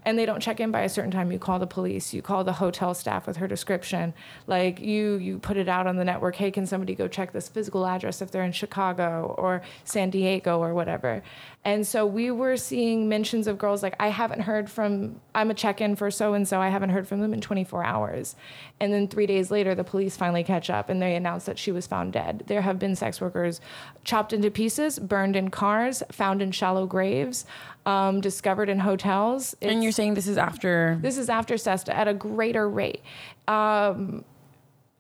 and 0.07 0.19
they 0.19 0.25
don't 0.25 0.41
check 0.41 0.61
in 0.61 0.71
by 0.71 0.81
a 0.81 0.89
certain 0.89 1.11
time, 1.11 1.31
you 1.31 1.39
call 1.39 1.59
the 1.59 1.67
police. 1.67 2.15
You 2.15 2.23
call 2.23 2.43
the 2.43 2.55
hotel 2.55 2.95
staff 2.95 3.27
with 3.27 3.37
her 3.37 3.47
description. 3.47 4.15
Like 4.47 4.81
you, 4.81 5.17
you 5.17 5.39
put 5.41 5.59
it 5.59 5.69
out 5.69 5.87
on 5.87 5.97
the 5.97 6.05
network. 6.07 6.37
Hey, 6.37 6.51
can 6.51 6.67
somebody 6.67 6.95
go 6.95 7.07
check 7.07 7.33
this 7.33 7.51
physical 7.51 7.85
address 7.85 8.23
if 8.23 8.31
they're 8.31 8.45
in 8.45 8.53
Chicago 8.53 9.35
or 9.37 9.61
San 9.85 10.09
Diego 10.09 10.59
or 10.59 10.73
whatever? 10.73 11.23
And 11.65 11.87
so 11.87 12.05
we 12.05 12.31
were 12.31 12.59
seeing 12.59 13.09
mentions 13.09 13.47
of 13.47 13.57
girls 13.57 13.83
like, 13.83 13.97
I 13.99 14.09
haven't 14.09 14.41
heard 14.41 14.71
from, 14.71 15.21
I'm 15.35 15.51
a 15.51 15.55
check 15.55 15.81
in 15.81 15.97
for 15.97 16.11
so 16.11 16.35
and 16.35 16.47
so, 16.47 16.61
I 16.61 16.69
haven't 16.69 16.91
heard 16.91 17.09
from 17.09 17.21
them 17.21 17.33
in 17.33 17.41
24 17.41 17.83
hours. 17.83 18.37
And 18.81 18.93
then 18.93 19.09
three 19.09 19.27
days 19.27 19.51
later, 19.51 19.75
the 19.75 19.85
police 19.85 20.15
finally 20.15 20.45
catch 20.45 20.69
up 20.69 20.91
and 20.91 21.01
they 21.01 21.17
announce 21.17 21.47
that 21.47 21.59
she 21.59 21.73
was 21.73 21.87
found 21.87 22.13
dead. 22.13 22.45
There 22.49 22.61
have 22.61 22.79
been 22.79 22.95
sex 22.95 23.19
workers 23.19 23.63
chopped 24.05 24.35
into 24.35 24.51
pieces, 24.51 24.99
burned 24.99 25.37
in 25.37 25.49
cars, 25.49 26.03
found 26.13 26.43
in 26.43 26.53
shallow 26.53 26.87
graves, 26.87 27.47
um, 27.87 28.21
discovered 28.21 28.69
in 28.69 28.81
hotels. 28.81 29.57
And 29.63 29.83
you're 29.83 29.93
saying 29.93 30.15
this 30.15 30.29
is 30.29 30.37
after 30.37 30.99
this 31.01 31.17
is 31.17 31.31
after 31.31 31.57
SESTA 31.57 31.97
at 31.97 32.09
a 32.09 32.15
greater 32.15 32.69
rate. 32.69 33.03
Um, 33.49 34.25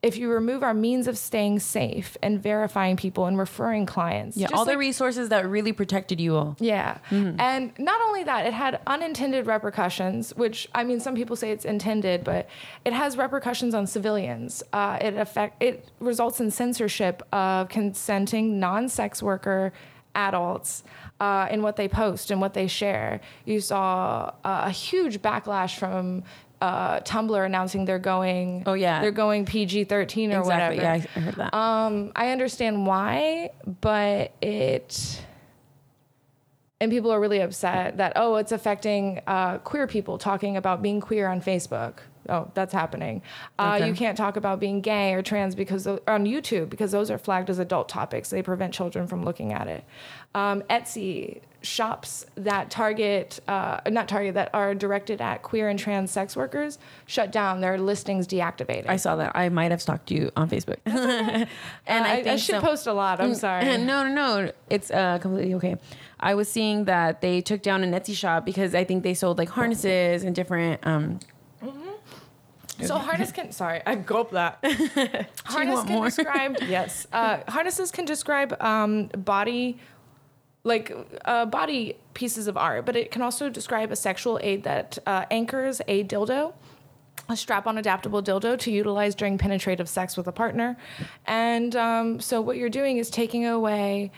if 0.05 0.19
you 0.19 0.29
remove 0.31 0.63
our 0.63 0.75
means 0.75 1.09
of 1.09 1.17
staying 1.17 1.59
safe 1.59 2.15
and 2.23 2.41
verifying 2.43 2.95
people 2.95 3.25
and 3.25 3.39
referring 3.39 3.87
clients, 3.87 4.37
Yeah, 4.37 4.49
all 4.53 4.67
the 4.67 4.77
resources 4.77 5.31
that 5.31 5.49
really 5.49 5.73
protected 5.73 6.21
you 6.21 6.37
all. 6.37 6.57
yeah. 6.61 6.99
Mm-hmm. 7.11 7.41
And 7.41 7.73
not 7.79 7.99
only 8.03 8.23
that, 8.25 8.45
it 8.47 8.53
had 8.53 8.81
unintended 8.87 9.47
repercussions, 9.47 10.35
which 10.37 10.69
I 10.75 10.85
mean, 10.85 11.01
some 11.01 11.15
people 11.15 11.37
say 11.37 11.53
it's 11.53 11.65
intended, 11.65 12.23
but 12.23 12.49
it 12.85 12.93
has 12.93 13.17
repercussions 13.17 13.73
on 13.75 13.87
civilians. 13.87 14.63
Uh, 14.75 14.99
it 15.01 15.15
affect 15.15 15.63
it 15.63 15.89
results 16.01 16.39
in 16.39 16.51
censorship 16.51 17.23
of 17.33 17.71
consenting 17.71 18.61
non-sex 18.61 19.23
worker 19.23 19.73
adults 20.15 20.85
uh, 21.19 21.49
in 21.51 21.63
what 21.63 21.77
they 21.77 21.89
post 21.89 22.31
and 22.31 22.43
what 22.43 22.53
they 22.53 22.67
share. 22.67 23.21
You 23.47 23.61
saw 23.61 24.33
uh, 24.45 24.65
a 24.67 24.71
huge 24.71 25.23
backlash 25.23 25.79
from. 25.79 26.25
Uh, 26.65 27.01
Tumblr 27.01 27.45
announcing 27.45 27.85
they're 27.85 27.99
going. 27.99 28.63
Oh, 28.67 28.73
yeah. 28.73 29.01
they're 29.03 29.11
going 29.11 29.45
PG 29.45 29.85
thirteen 29.85 30.33
or 30.33 30.39
Exactly. 30.41 30.79
whatever. 30.79 30.99
Yeah, 30.99 31.07
I 31.17 31.21
heard 31.21 31.35
that. 31.35 31.55
Um, 31.55 32.13
I 32.17 32.31
understand 32.31 32.87
why, 32.87 33.51
but 33.81 34.33
it 34.41 35.21
and 36.81 36.91
people 36.91 37.11
are 37.11 37.21
really 37.21 37.41
upset 37.41 37.97
that 37.99 38.13
oh, 38.17 38.37
it's 38.37 38.53
affecting 38.53 39.21
uh, 39.27 39.59
queer 39.59 39.87
people 39.87 40.19
talking 40.19 40.57
about 40.57 40.83
being 40.83 41.01
queer 41.01 41.29
on 41.29 41.41
Facebook. 41.41 41.99
Oh, 42.29 42.51
that's 42.55 42.73
happening. 42.73 43.21
Uh, 43.59 43.75
Okay. 43.77 43.89
You 43.89 43.95
can't 43.95 44.17
talk 44.17 44.37
about 44.37 44.59
being 44.59 44.81
gay 44.81 45.13
or 45.13 45.23
trans 45.23 45.55
because 45.55 45.87
on 45.87 46.25
YouTube 46.25 46.71
because 46.71 46.91
those 46.91 47.11
are 47.11 47.19
flagged 47.19 47.51
as 47.51 47.59
adult 47.59 47.89
topics. 47.89 48.31
They 48.31 48.43
prevent 48.43 48.73
children 48.73 49.07
from 49.07 49.25
looking 49.25 49.53
at 49.53 49.69
it. 49.69 49.85
Um, 50.35 50.63
Etsy 50.71 51.41
shops 51.63 52.27
that 52.35 52.71
target 52.71 53.41
uh, 53.49 53.81
not 53.89 54.09
target 54.09 54.35
that 54.35 54.51
are 54.53 54.75
directed 54.75 55.21
at 55.21 55.43
queer 55.43 55.69
and 55.69 55.79
trans 55.79 56.11
sex 56.11 56.37
workers 56.37 56.79
shut 57.07 57.31
down. 57.33 57.61
Their 57.61 57.79
listings 57.79 58.27
deactivated. 58.27 58.89
I 58.89 58.97
saw 58.97 59.17
that. 59.17 59.33
I 59.35 59.49
might 59.49 59.71
have 59.71 59.83
stalked 59.83 60.11
you 60.11 60.31
on 60.37 60.49
Facebook. 60.49 60.77
and 60.87 61.49
I, 61.87 62.17
I, 62.17 62.23
think 62.23 62.41
should 62.41 62.57
so- 62.57 62.61
post 62.61 62.87
a 62.87 62.93
lot. 62.93 63.21
I'm 63.21 63.35
sorry. 63.35 63.65
no, 63.79 64.07
no, 64.09 64.09
no. 64.09 64.53
It's 64.71 64.91
uh, 64.91 65.19
completely 65.19 65.55
okay. 65.55 65.77
I 66.25 66.35
was 66.35 66.49
seeing 66.51 66.87
that 66.87 67.21
they 67.21 67.41
took 67.43 67.61
down 67.63 67.85
an 67.85 67.93
Etsy 67.93 68.15
shop 68.15 68.45
because 68.47 68.75
I 68.75 68.83
think 68.83 69.03
they 69.05 69.13
sold 69.13 69.37
like 69.37 69.51
harnesses 69.51 70.25
and 70.25 70.35
different. 70.35 70.85
Um, 70.87 71.21
So 72.81 72.97
harness 72.99 73.31
can 73.31 73.53
sorry, 73.53 73.83
I 73.87 73.95
gulp 73.95 74.33
that. 74.33 74.59
harness 75.45 75.75
want 75.77 75.87
can 75.87 75.97
more? 75.97 76.07
describe 76.07 76.57
yes. 76.67 77.07
Uh, 77.13 77.39
harnesses 77.47 77.91
can 77.93 78.05
describe 78.05 78.61
um, 78.61 79.07
body 79.17 79.79
like 80.65 80.91
uh, 81.27 81.45
body 81.45 81.97
pieces 82.15 82.49
of 82.49 82.57
art, 82.57 82.85
but 82.87 82.97
it 82.97 83.11
can 83.13 83.23
also 83.23 83.49
describe 83.51 83.93
a 83.93 83.97
sexual 83.97 84.41
aid 84.43 84.65
that 84.65 84.99
uh, 85.07 85.27
anchors 85.31 85.81
a 85.87 86.05
dildo. 86.05 86.55
A 87.29 87.37
strap-on 87.37 87.79
adaptable 87.79 88.23
dildo 88.23 88.59
to 88.59 88.71
utilize 88.71 89.15
during 89.15 89.39
penetrative 89.39 89.89
sex 89.89 90.17
with 90.17 90.27
a 90.27 90.33
partner, 90.33 90.77
and 91.27 91.75
um, 91.77 92.21
so 92.21 92.41
what 92.41 92.57
you're 92.57 92.69
doing 92.81 92.99
is 92.99 93.09
taking 93.09 93.47
away 93.47 94.11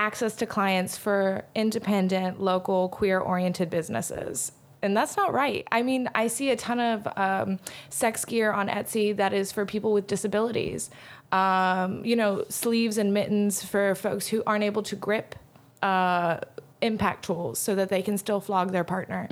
access 0.00 0.34
to 0.34 0.46
clients 0.46 0.96
for 0.96 1.44
independent, 1.54 2.40
local, 2.40 2.88
queer-oriented 2.88 3.68
businesses. 3.68 4.52
And 4.82 4.96
that's 4.96 5.14
not 5.14 5.34
right. 5.34 5.68
I 5.70 5.82
mean, 5.82 6.08
I 6.14 6.28
see 6.28 6.50
a 6.50 6.56
ton 6.56 6.80
of 6.80 7.06
um, 7.16 7.58
sex 7.90 8.24
gear 8.24 8.50
on 8.50 8.68
Etsy 8.68 9.14
that 9.14 9.34
is 9.34 9.52
for 9.52 9.66
people 9.66 9.92
with 9.92 10.06
disabilities. 10.06 10.88
Um, 11.32 12.02
you 12.02 12.16
know, 12.16 12.46
sleeves 12.48 12.96
and 12.96 13.12
mittens 13.12 13.62
for 13.62 13.94
folks 13.94 14.26
who 14.26 14.42
aren't 14.46 14.64
able 14.64 14.82
to 14.84 14.96
grip 14.96 15.34
uh, 15.82 16.38
impact 16.80 17.26
tools 17.26 17.58
so 17.58 17.74
that 17.74 17.90
they 17.90 18.00
can 18.00 18.16
still 18.16 18.40
flog 18.40 18.72
their 18.72 18.84
partner. 18.84 19.28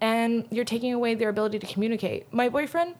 And 0.00 0.48
you're 0.50 0.64
taking 0.64 0.94
away 0.94 1.16
their 1.16 1.28
ability 1.28 1.58
to 1.58 1.66
communicate. 1.66 2.32
My 2.32 2.48
boyfriend, 2.48 2.94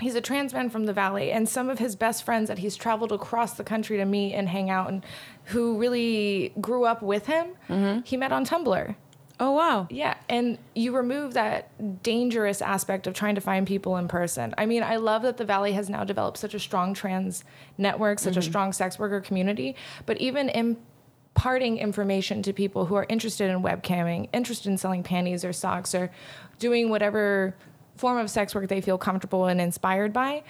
he's 0.00 0.14
a 0.14 0.20
trans 0.20 0.52
man 0.52 0.70
from 0.70 0.86
the 0.86 0.92
valley 0.92 1.30
and 1.30 1.48
some 1.48 1.68
of 1.68 1.78
his 1.78 1.96
best 1.96 2.24
friends 2.24 2.48
that 2.48 2.58
he's 2.58 2.76
traveled 2.76 3.12
across 3.12 3.54
the 3.54 3.64
country 3.64 3.96
to 3.96 4.04
meet 4.04 4.34
and 4.34 4.48
hang 4.48 4.70
out 4.70 4.88
and 4.88 5.04
who 5.46 5.78
really 5.78 6.52
grew 6.60 6.84
up 6.84 7.02
with 7.02 7.26
him 7.26 7.48
mm-hmm. 7.68 8.00
he 8.04 8.16
met 8.16 8.32
on 8.32 8.44
tumblr. 8.44 8.94
Oh 9.38 9.52
wow! 9.52 9.86
yeah 9.90 10.16
and 10.28 10.58
you 10.74 10.94
remove 10.94 11.34
that 11.34 12.02
dangerous 12.02 12.60
aspect 12.60 13.06
of 13.06 13.14
trying 13.14 13.34
to 13.36 13.40
find 13.40 13.66
people 13.66 13.96
in 13.96 14.08
person. 14.08 14.54
I 14.58 14.66
mean 14.66 14.82
i 14.82 14.96
love 14.96 15.22
that 15.22 15.36
the 15.36 15.44
valley 15.44 15.72
has 15.72 15.88
now 15.88 16.04
developed 16.04 16.38
such 16.38 16.54
a 16.54 16.60
strong 16.60 16.94
trans 16.94 17.44
network 17.78 18.18
such 18.18 18.36
a 18.36 18.40
mm-hmm. 18.40 18.50
strong 18.50 18.72
sex 18.72 18.98
worker 18.98 19.20
community 19.20 19.76
but 20.06 20.18
even 20.18 20.48
imparting 20.50 21.78
information 21.78 22.42
to 22.42 22.52
people 22.52 22.86
who 22.86 22.94
are 22.94 23.06
interested 23.08 23.50
in 23.50 23.62
webcamming 23.62 24.28
interested 24.32 24.68
in 24.68 24.76
selling 24.76 25.02
panties 25.02 25.44
or 25.44 25.52
socks 25.52 25.94
or 25.94 26.10
doing 26.58 26.90
whatever 26.90 27.54
form 28.00 28.18
of 28.18 28.28
sex 28.30 28.54
work 28.54 28.68
they 28.68 28.80
feel 28.80 28.98
comfortable 28.98 29.46
and 29.46 29.60
inspired 29.60 30.12
by 30.12 30.42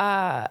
uh, 0.00 0.46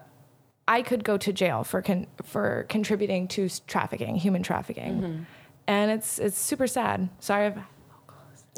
I 0.67 0.81
could 0.81 1.03
go 1.03 1.17
to 1.17 1.31
jail 1.31 1.63
for 1.63 1.81
con- 1.83 2.07
for 2.23 2.65
contributing 2.69 3.27
to 3.29 3.49
trafficking, 3.67 4.15
human 4.15 4.41
trafficking, 4.41 5.27
and 5.67 5.91
it's 5.91 6.17
it's 6.17 6.39
super 6.39 6.65
sad. 6.65 7.07
Sorry, 7.19 7.45
I've, 7.47 7.57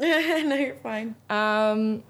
no, 0.00 0.54
you're 0.54 0.74
fine. 0.76 1.14
um, 1.28 2.02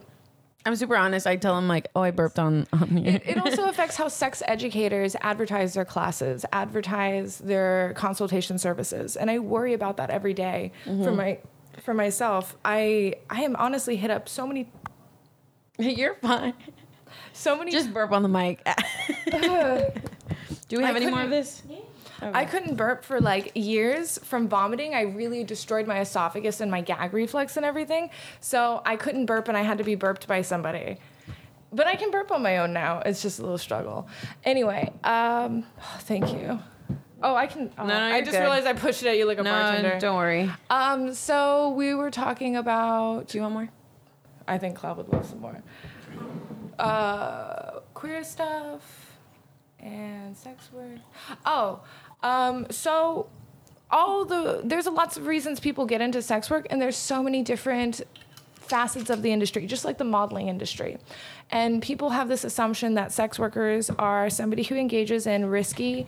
I'm 0.65 0.77
super 0.77 0.97
honest. 0.97 1.27
I 1.27 1.35
tell 1.37 1.57
them 1.57 1.67
like, 1.67 1.89
oh, 1.97 2.03
I 2.03 2.13
burped 2.13 2.39
on 2.39 2.67
on 2.73 2.97
you. 2.97 3.11
it, 3.11 3.23
it 3.27 3.39
also 3.45 3.65
affects 3.69 3.97
how 3.97 4.07
sex 4.09 4.41
educators 4.47 5.17
advertise 5.21 5.75
their 5.75 5.85
classes, 5.85 6.45
advertise 6.53 7.39
their 7.39 7.93
consultation 7.97 8.57
services, 8.59 9.17
and 9.17 9.31
I 9.31 9.41
worry 9.41 9.73
about 9.75 9.97
that 9.97 10.11
every 10.11 10.35
day 10.35 10.71
for 10.85 11.11
my 11.11 11.39
for 11.83 11.93
myself. 11.95 12.57
I 12.65 13.15
I 13.29 13.43
am 13.43 13.57
honestly 13.57 13.97
hit 13.97 14.13
up 14.13 14.29
so 14.29 14.47
many 14.47 14.71
you're 15.97 16.15
fine. 16.17 16.55
so 17.33 17.57
many 17.57 17.71
Just 17.73 17.93
burp 17.93 18.13
on 18.13 18.23
the 18.23 18.29
mic. 18.29 18.65
Do 20.69 20.77
we 20.77 20.85
have 20.85 20.97
I 20.97 20.99
any 21.01 21.11
more 21.11 21.23
of 21.23 21.31
this? 21.31 21.63
I 22.21 22.45
couldn't 22.45 22.75
burp 22.77 23.05
for 23.05 23.21
like 23.21 23.53
years 23.55 24.19
from 24.25 24.49
vomiting. 24.49 24.95
I 24.95 25.03
really 25.03 25.45
destroyed 25.45 25.87
my 25.87 26.01
esophagus 26.01 26.61
and 26.61 26.71
my 26.71 26.81
gag 26.81 27.13
reflex 27.15 27.57
and 27.57 27.65
everything. 27.65 28.11
So 28.41 28.83
I 28.85 28.97
couldn't 28.97 29.27
burp 29.27 29.47
and 29.49 29.57
I 29.57 29.63
had 29.63 29.79
to 29.79 29.85
be 29.85 29.95
burped 29.95 30.27
by 30.27 30.43
somebody. 30.43 30.99
But 31.73 31.87
I 31.87 31.95
can 31.97 32.11
burp 32.11 32.33
on 32.33 32.43
my 32.43 32.59
own 32.59 32.73
now. 32.73 33.03
It's 33.07 33.23
just 33.23 33.39
a 33.39 33.43
little 33.43 33.59
struggle. 33.59 34.09
Anyway, 34.45 34.91
um, 35.05 35.65
thank 36.01 36.33
you. 36.33 36.59
Oh, 37.23 37.35
I 37.35 37.47
can. 37.47 37.71
Oh, 37.79 37.83
No, 37.87 37.95
no, 37.95 38.01
I 38.01 38.17
you're 38.17 38.21
just 38.21 38.33
good. 38.33 38.41
realized 38.41 38.67
I 38.67 38.73
pushed 38.73 39.03
it 39.03 39.09
at 39.09 39.17
you 39.19 39.27
like 39.27 39.39
a 39.39 39.43
No, 39.43 39.51
bartender. 39.53 39.99
don't 40.01 40.17
worry. 40.17 40.51
Um, 40.71 41.15
so 41.15 41.71
we 41.71 41.95
were 41.95 42.11
talking 42.11 42.57
about. 42.57 43.29
Do 43.29 43.39
you 43.39 43.43
want 43.43 43.55
more? 43.55 43.69
I 44.49 44.59
think 44.59 44.77
Cloud 44.77 44.97
would 44.97 45.09
love 45.09 45.27
some 45.27 45.41
more. 45.41 45.63
Uh, 46.79 47.81
queer 47.95 48.23
stuff 48.25 49.13
and 49.81 50.37
sex 50.37 50.71
work. 50.73 50.99
Oh, 51.45 51.81
um, 52.23 52.67
so 52.71 53.29
all 53.91 54.25
the 54.25 54.61
there's 54.65 54.87
a 54.87 54.91
lots 54.91 55.17
of 55.17 55.27
reasons 55.27 55.61
people 55.61 55.87
get 55.87 56.01
into 56.01 56.23
sex 56.23 56.51
work, 56.51 56.67
and 56.71 56.81
there's 56.81 56.97
so 56.97 57.23
many 57.23 57.43
different 57.43 58.01
facets 58.55 59.11
of 59.11 59.23
the 59.23 59.33
industry, 59.33 59.67
just 59.67 59.85
like 59.85 59.99
the 59.99 60.05
modeling 60.05 60.49
industry. 60.49 60.99
And 61.51 61.81
people 61.83 62.11
have 62.11 62.29
this 62.29 62.45
assumption 62.45 62.95
that 62.95 63.13
sex 63.13 63.39
workers 63.39 63.91
are 63.99 64.29
somebody 64.31 64.63
who 64.63 64.75
engages 64.77 65.27
in 65.27 65.47
risky, 65.47 66.07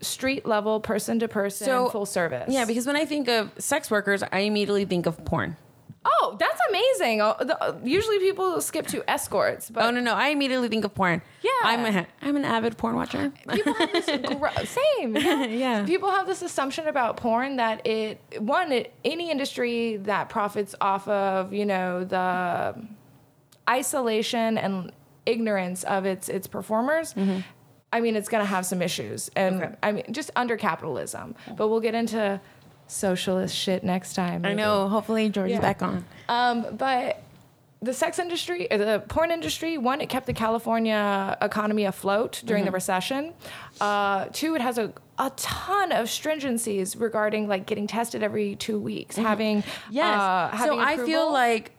street 0.00 0.46
level, 0.46 0.80
person 0.80 1.18
to 1.20 1.28
person, 1.28 1.66
So- 1.66 1.88
full 1.90 2.06
service. 2.06 2.46
Yeah, 2.48 2.64
because 2.64 2.86
when 2.86 2.96
I 2.96 3.04
think 3.04 3.28
of 3.28 3.50
sex 3.58 3.90
workers, 3.90 4.22
I 4.32 4.40
immediately 4.40 4.84
think 4.86 5.06
of 5.06 5.22
porn. 5.24 5.56
Oh, 6.04 6.36
that's 6.38 6.60
amazing. 6.68 7.20
Oh, 7.20 7.36
the, 7.38 7.76
usually 7.84 8.18
people 8.18 8.60
skip 8.60 8.86
to 8.88 9.08
escorts, 9.08 9.70
but 9.70 9.84
oh 9.84 9.90
no, 9.90 10.00
no, 10.00 10.14
I 10.14 10.28
immediately 10.28 10.68
think 10.68 10.84
of 10.84 10.94
porn. 10.94 11.22
Yeah. 11.42 11.50
I'm 11.62 11.84
a, 11.96 12.06
I'm 12.20 12.36
an 12.36 12.44
avid 12.44 12.76
porn 12.76 12.96
watcher. 12.96 13.32
people 13.50 13.74
have 13.74 13.92
this 13.92 14.06
gro- 14.38 14.64
same 14.64 15.16
yeah. 15.16 15.44
Yeah. 15.62 15.84
people 15.86 16.10
have 16.10 16.26
this 16.26 16.42
assumption 16.42 16.88
about 16.88 17.16
porn 17.18 17.56
that 17.56 17.86
it 17.86 18.20
one 18.40 18.72
it, 18.72 18.92
any 19.04 19.30
industry 19.30 19.96
that 19.98 20.28
profits 20.28 20.74
off 20.80 21.06
of 21.08 21.52
you 21.52 21.64
know 21.66 22.04
the 22.04 22.74
isolation 23.68 24.58
and 24.58 24.92
ignorance 25.26 25.84
of 25.84 26.04
its 26.04 26.28
its 26.28 26.46
performers 26.48 27.14
i 27.92 28.00
mean 28.00 28.16
it's 28.16 28.28
going 28.28 28.42
to 28.42 28.48
have 28.48 28.66
some 28.66 28.82
issues 28.82 29.30
and 29.36 29.54
Mm-hmm. 29.56 29.64
Okay. 29.64 29.74
i 29.84 29.92
mean 29.92 30.04
just 30.10 30.30
under 30.34 30.56
capitalism 30.56 31.34
but 31.56 31.68
we'll 31.68 31.80
get 31.80 31.94
into 31.94 32.40
socialist 32.92 33.54
shit 33.56 33.82
next 33.84 34.14
time 34.14 34.44
I 34.44 34.54
know. 34.54 34.88
Hopefully, 34.88 35.28
George's 35.28 35.52
Yeah. 35.54 35.60
back 35.60 35.82
on. 35.82 36.04
Um, 36.28 36.66
but 36.76 37.22
the 37.80 37.92
sex 37.92 38.18
industry, 38.20 38.68
the 38.70 39.02
porn 39.08 39.30
industry, 39.32 39.76
one, 39.76 40.00
it 40.00 40.08
kept 40.08 40.26
the 40.26 40.32
California 40.32 41.36
economy 41.40 41.84
afloat 41.84 42.40
during 42.44 42.62
Mm-hmm. 42.62 42.66
the 42.66 42.72
recession. 42.72 43.32
Uh, 43.80 44.26
two, 44.32 44.54
it 44.54 44.60
has 44.60 44.78
a, 44.78 44.92
a 45.18 45.30
ton 45.36 45.90
of 45.90 46.06
stringencies 46.06 46.98
regarding 47.00 47.48
like 47.48 47.66
getting 47.66 47.86
tested 47.88 48.22
every 48.22 48.54
two 48.56 48.78
weeks, 48.78 49.16
having 49.16 49.62
Mm-hmm. 49.62 49.92
Yes. 49.94 50.16
uh, 50.20 50.50
so 50.52 50.56
having 50.56 50.80
I 50.80 50.96
feel 51.04 51.32
like 51.32 51.72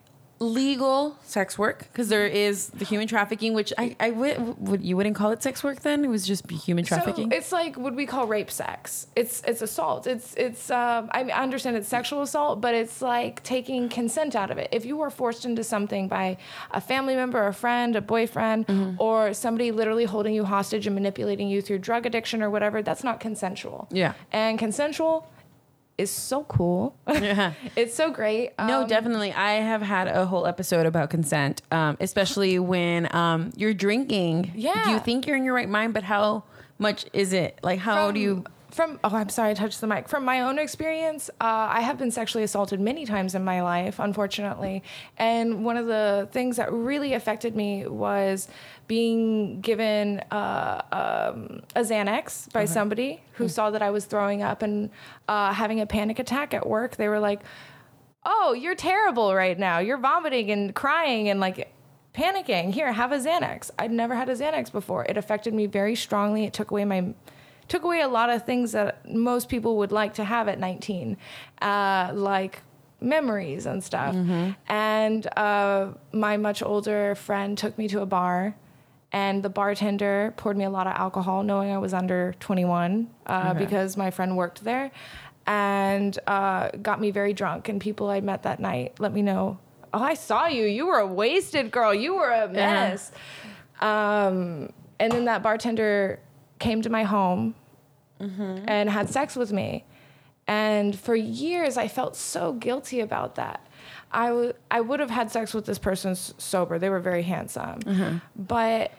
legal 0.43 1.17
sex 1.23 1.57
work 1.57 1.79
because 1.91 2.09
there 2.09 2.27
is 2.27 2.67
the 2.69 2.85
human 2.85 3.07
trafficking, 3.07 3.53
which 3.53 3.73
I, 3.77 3.95
I 3.99 4.11
would, 4.11 4.57
would 4.59 4.81
you 4.83 4.95
wouldn't 4.97 5.15
call 5.15 5.31
it 5.31 5.41
sex 5.41 5.63
work 5.63 5.81
then? 5.81 6.03
It 6.05 6.09
was 6.09 6.27
just 6.27 6.49
human 6.51 6.85
trafficking. 6.85 7.31
So 7.31 7.37
it's 7.37 7.51
like 7.51 7.77
what 7.77 7.95
we 7.95 8.05
call 8.05 8.27
rape 8.27 8.51
sex. 8.51 9.07
It's 9.15 9.41
it's 9.47 9.61
assault. 9.61 10.07
It's 10.07 10.35
it's. 10.35 10.69
Um, 10.69 11.09
I 11.11 11.23
mean, 11.23 11.31
I 11.31 11.41
understand 11.41 11.77
it's 11.77 11.87
sexual 11.87 12.21
assault, 12.21 12.61
but 12.61 12.75
it's 12.75 13.01
like 13.01 13.41
taking 13.43 13.89
consent 13.89 14.35
out 14.35 14.51
of 14.51 14.57
it. 14.57 14.69
If 14.71 14.85
you 14.85 14.97
were 14.97 15.09
forced 15.09 15.45
into 15.45 15.63
something 15.63 16.07
by 16.07 16.37
a 16.71 16.81
family 16.81 17.15
member, 17.15 17.47
a 17.47 17.53
friend, 17.53 17.95
a 17.95 18.01
boyfriend, 18.01 18.67
Mm-hmm. 18.67 19.01
or 19.01 19.33
somebody 19.33 19.71
literally 19.71 20.05
holding 20.05 20.33
you 20.33 20.43
hostage 20.45 20.85
and 20.87 20.95
manipulating 20.95 21.47
you 21.47 21.61
through 21.61 21.79
drug 21.79 22.05
addiction 22.05 22.41
or 22.43 22.49
whatever, 22.49 22.81
that's 22.81 23.03
not 23.03 23.19
consensual. 23.19 23.87
Yeah. 23.91 24.13
And 24.31 24.59
consensual 24.59 25.27
is 25.97 26.09
so 26.11 26.43
cool. 26.45 26.95
Yeah. 27.07 27.53
it's 27.75 27.93
so 27.93 28.11
great. 28.11 28.51
No, 28.57 28.81
Um, 28.81 28.87
definitely. 28.87 29.31
I 29.31 29.53
have 29.53 29.81
had 29.81 30.07
a 30.07 30.25
whole 30.25 30.47
episode 30.47 30.85
about 30.85 31.09
consent, 31.09 31.61
um, 31.71 31.97
especially 31.99 32.57
when 32.59 33.13
um, 33.15 33.51
you're 33.55 33.73
drinking. 33.73 34.51
Yeah. 34.55 34.83
Do 34.85 34.91
you 34.91 34.99
think 34.99 35.27
you're 35.27 35.37
in 35.37 35.43
your 35.43 35.53
right 35.53 35.69
mind, 35.69 35.93
but 35.93 36.03
how 36.03 36.43
much 36.79 37.05
is 37.13 37.31
it? 37.33 37.59
Like, 37.63 37.79
how 37.79 38.07
from, 38.07 38.15
do 38.15 38.19
you? 38.19 38.43
from 38.71 38.99
oh 39.03 39.15
i'm 39.15 39.29
sorry 39.29 39.51
i 39.51 39.53
touched 39.53 39.79
the 39.81 39.85
mic 39.85 40.09
from 40.09 40.25
my 40.25 40.41
own 40.41 40.57
experience 40.57 41.29
uh, 41.39 41.67
i 41.69 41.79
have 41.81 41.99
been 41.99 42.09
sexually 42.09 42.43
assaulted 42.43 42.79
many 42.79 43.05
times 43.05 43.35
in 43.35 43.43
my 43.43 43.61
life 43.61 43.99
unfortunately 43.99 44.81
and 45.19 45.63
one 45.63 45.77
of 45.77 45.85
the 45.85 46.27
things 46.31 46.57
that 46.57 46.73
really 46.73 47.13
affected 47.13 47.55
me 47.55 47.85
was 47.85 48.47
being 48.87 49.61
given 49.61 50.19
uh, 50.31 50.81
um, 50.91 51.61
a 51.75 51.81
xanax 51.81 52.51
by 52.51 52.65
somebody 52.65 53.21
who 53.33 53.47
saw 53.47 53.71
that 53.71 53.81
i 53.81 53.89
was 53.89 54.05
throwing 54.05 54.41
up 54.41 54.61
and 54.61 54.89
uh, 55.27 55.53
having 55.53 55.79
a 55.79 55.85
panic 55.85 56.19
attack 56.19 56.53
at 56.53 56.67
work 56.67 56.97
they 56.97 57.07
were 57.07 57.19
like 57.19 57.41
oh 58.25 58.53
you're 58.53 58.75
terrible 58.75 59.35
right 59.35 59.57
now. 59.59 59.79
You're 59.79 59.97
vomiting 59.97 60.51
and 60.51 60.73
crying 60.73 61.29
and 61.29 61.39
like 61.39 61.73
panicking. 62.13 62.73
Here 62.73 62.91
have 62.91 63.11
a 63.11 63.17
xanax. 63.17 63.71
I'd 63.77 63.91
never 63.91 64.15
had 64.15 64.29
a 64.29 64.33
xanax 64.33 64.71
before. 64.71 65.05
It 65.05 65.17
affected 65.17 65.53
me 65.53 65.65
very 65.65 65.95
strongly. 65.95 66.45
It 66.45 66.53
took 66.53 66.71
away 66.71 66.85
my 66.85 67.13
took 67.67 67.83
away 67.83 68.01
a 68.01 68.07
lot 68.07 68.29
of 68.29 68.45
things 68.45 68.73
that 68.73 69.09
most 69.09 69.49
people 69.49 69.77
would 69.77 69.91
like 69.91 70.13
to 70.15 70.23
have 70.23 70.47
at 70.47 70.59
19 70.59 71.17
uh, 71.61 72.11
like 72.13 72.61
memories 73.01 73.65
and 73.65 73.83
stuff. 73.83 74.15
And 74.67 75.27
uh, 75.37 75.89
my 76.11 76.37
much 76.37 76.61
older 76.63 77.15
friend 77.15 77.57
took 77.57 77.77
me 77.77 77.87
to 77.89 78.01
a 78.01 78.05
bar 78.05 78.55
and 79.13 79.41
the 79.43 79.49
bartender 79.49 80.33
poured 80.35 80.57
me 80.57 80.65
a 80.65 80.69
lot 80.69 80.87
of 80.87 80.93
alcohol 80.93 81.43
knowing 81.43 81.71
i 81.71 81.77
was 81.77 81.93
under 81.93 82.33
21 82.39 83.07
uh, 83.27 83.53
because 83.53 83.95
my 83.95 84.09
friend 84.11 84.35
worked 84.35 84.63
there 84.63 84.91
and 85.45 86.17
uh, 86.25 86.69
got 86.81 87.01
me 87.01 87.11
very 87.11 87.33
drunk. 87.33 87.69
And 87.69 87.79
people 87.79 88.09
i 88.09 88.19
met 88.21 88.43
that 88.43 88.59
night 88.59 88.99
let 88.99 89.13
me 89.13 89.21
know 89.21 89.57
oh 89.93 90.01
i 90.01 90.13
saw 90.15 90.47
you. 90.47 90.65
You 90.65 90.87
were 90.87 90.99
a 90.99 91.07
wasted 91.07 91.69
girl. 91.71 91.93
You 91.93 92.15
were 92.15 92.29
a 92.31 92.47
mess. 92.49 93.11
Um, 93.81 94.71
and 94.99 95.11
then 95.11 95.25
that 95.25 95.43
bartender 95.43 96.19
came 96.59 96.81
to 96.81 96.89
my 96.89 97.03
home 97.03 97.55
and 98.67 98.89
had 98.89 99.09
sex 99.09 99.35
with 99.35 99.51
me. 99.51 99.83
And 100.47 100.97
for 100.97 101.13
years, 101.15 101.75
I 101.77 101.87
felt 101.89 102.15
so 102.15 102.53
guilty 102.53 103.01
about 103.01 103.35
that. 103.35 103.67
I 104.71 104.79
would 104.79 104.99
have 105.01 105.09
had 105.09 105.29
sex 105.31 105.53
with 105.53 105.65
this 105.65 105.77
person 105.79 106.15
sober. 106.15 106.79
They 106.79 106.89
were 106.89 106.99
very 107.01 107.23
handsome, 107.23 108.21
but 108.35 108.91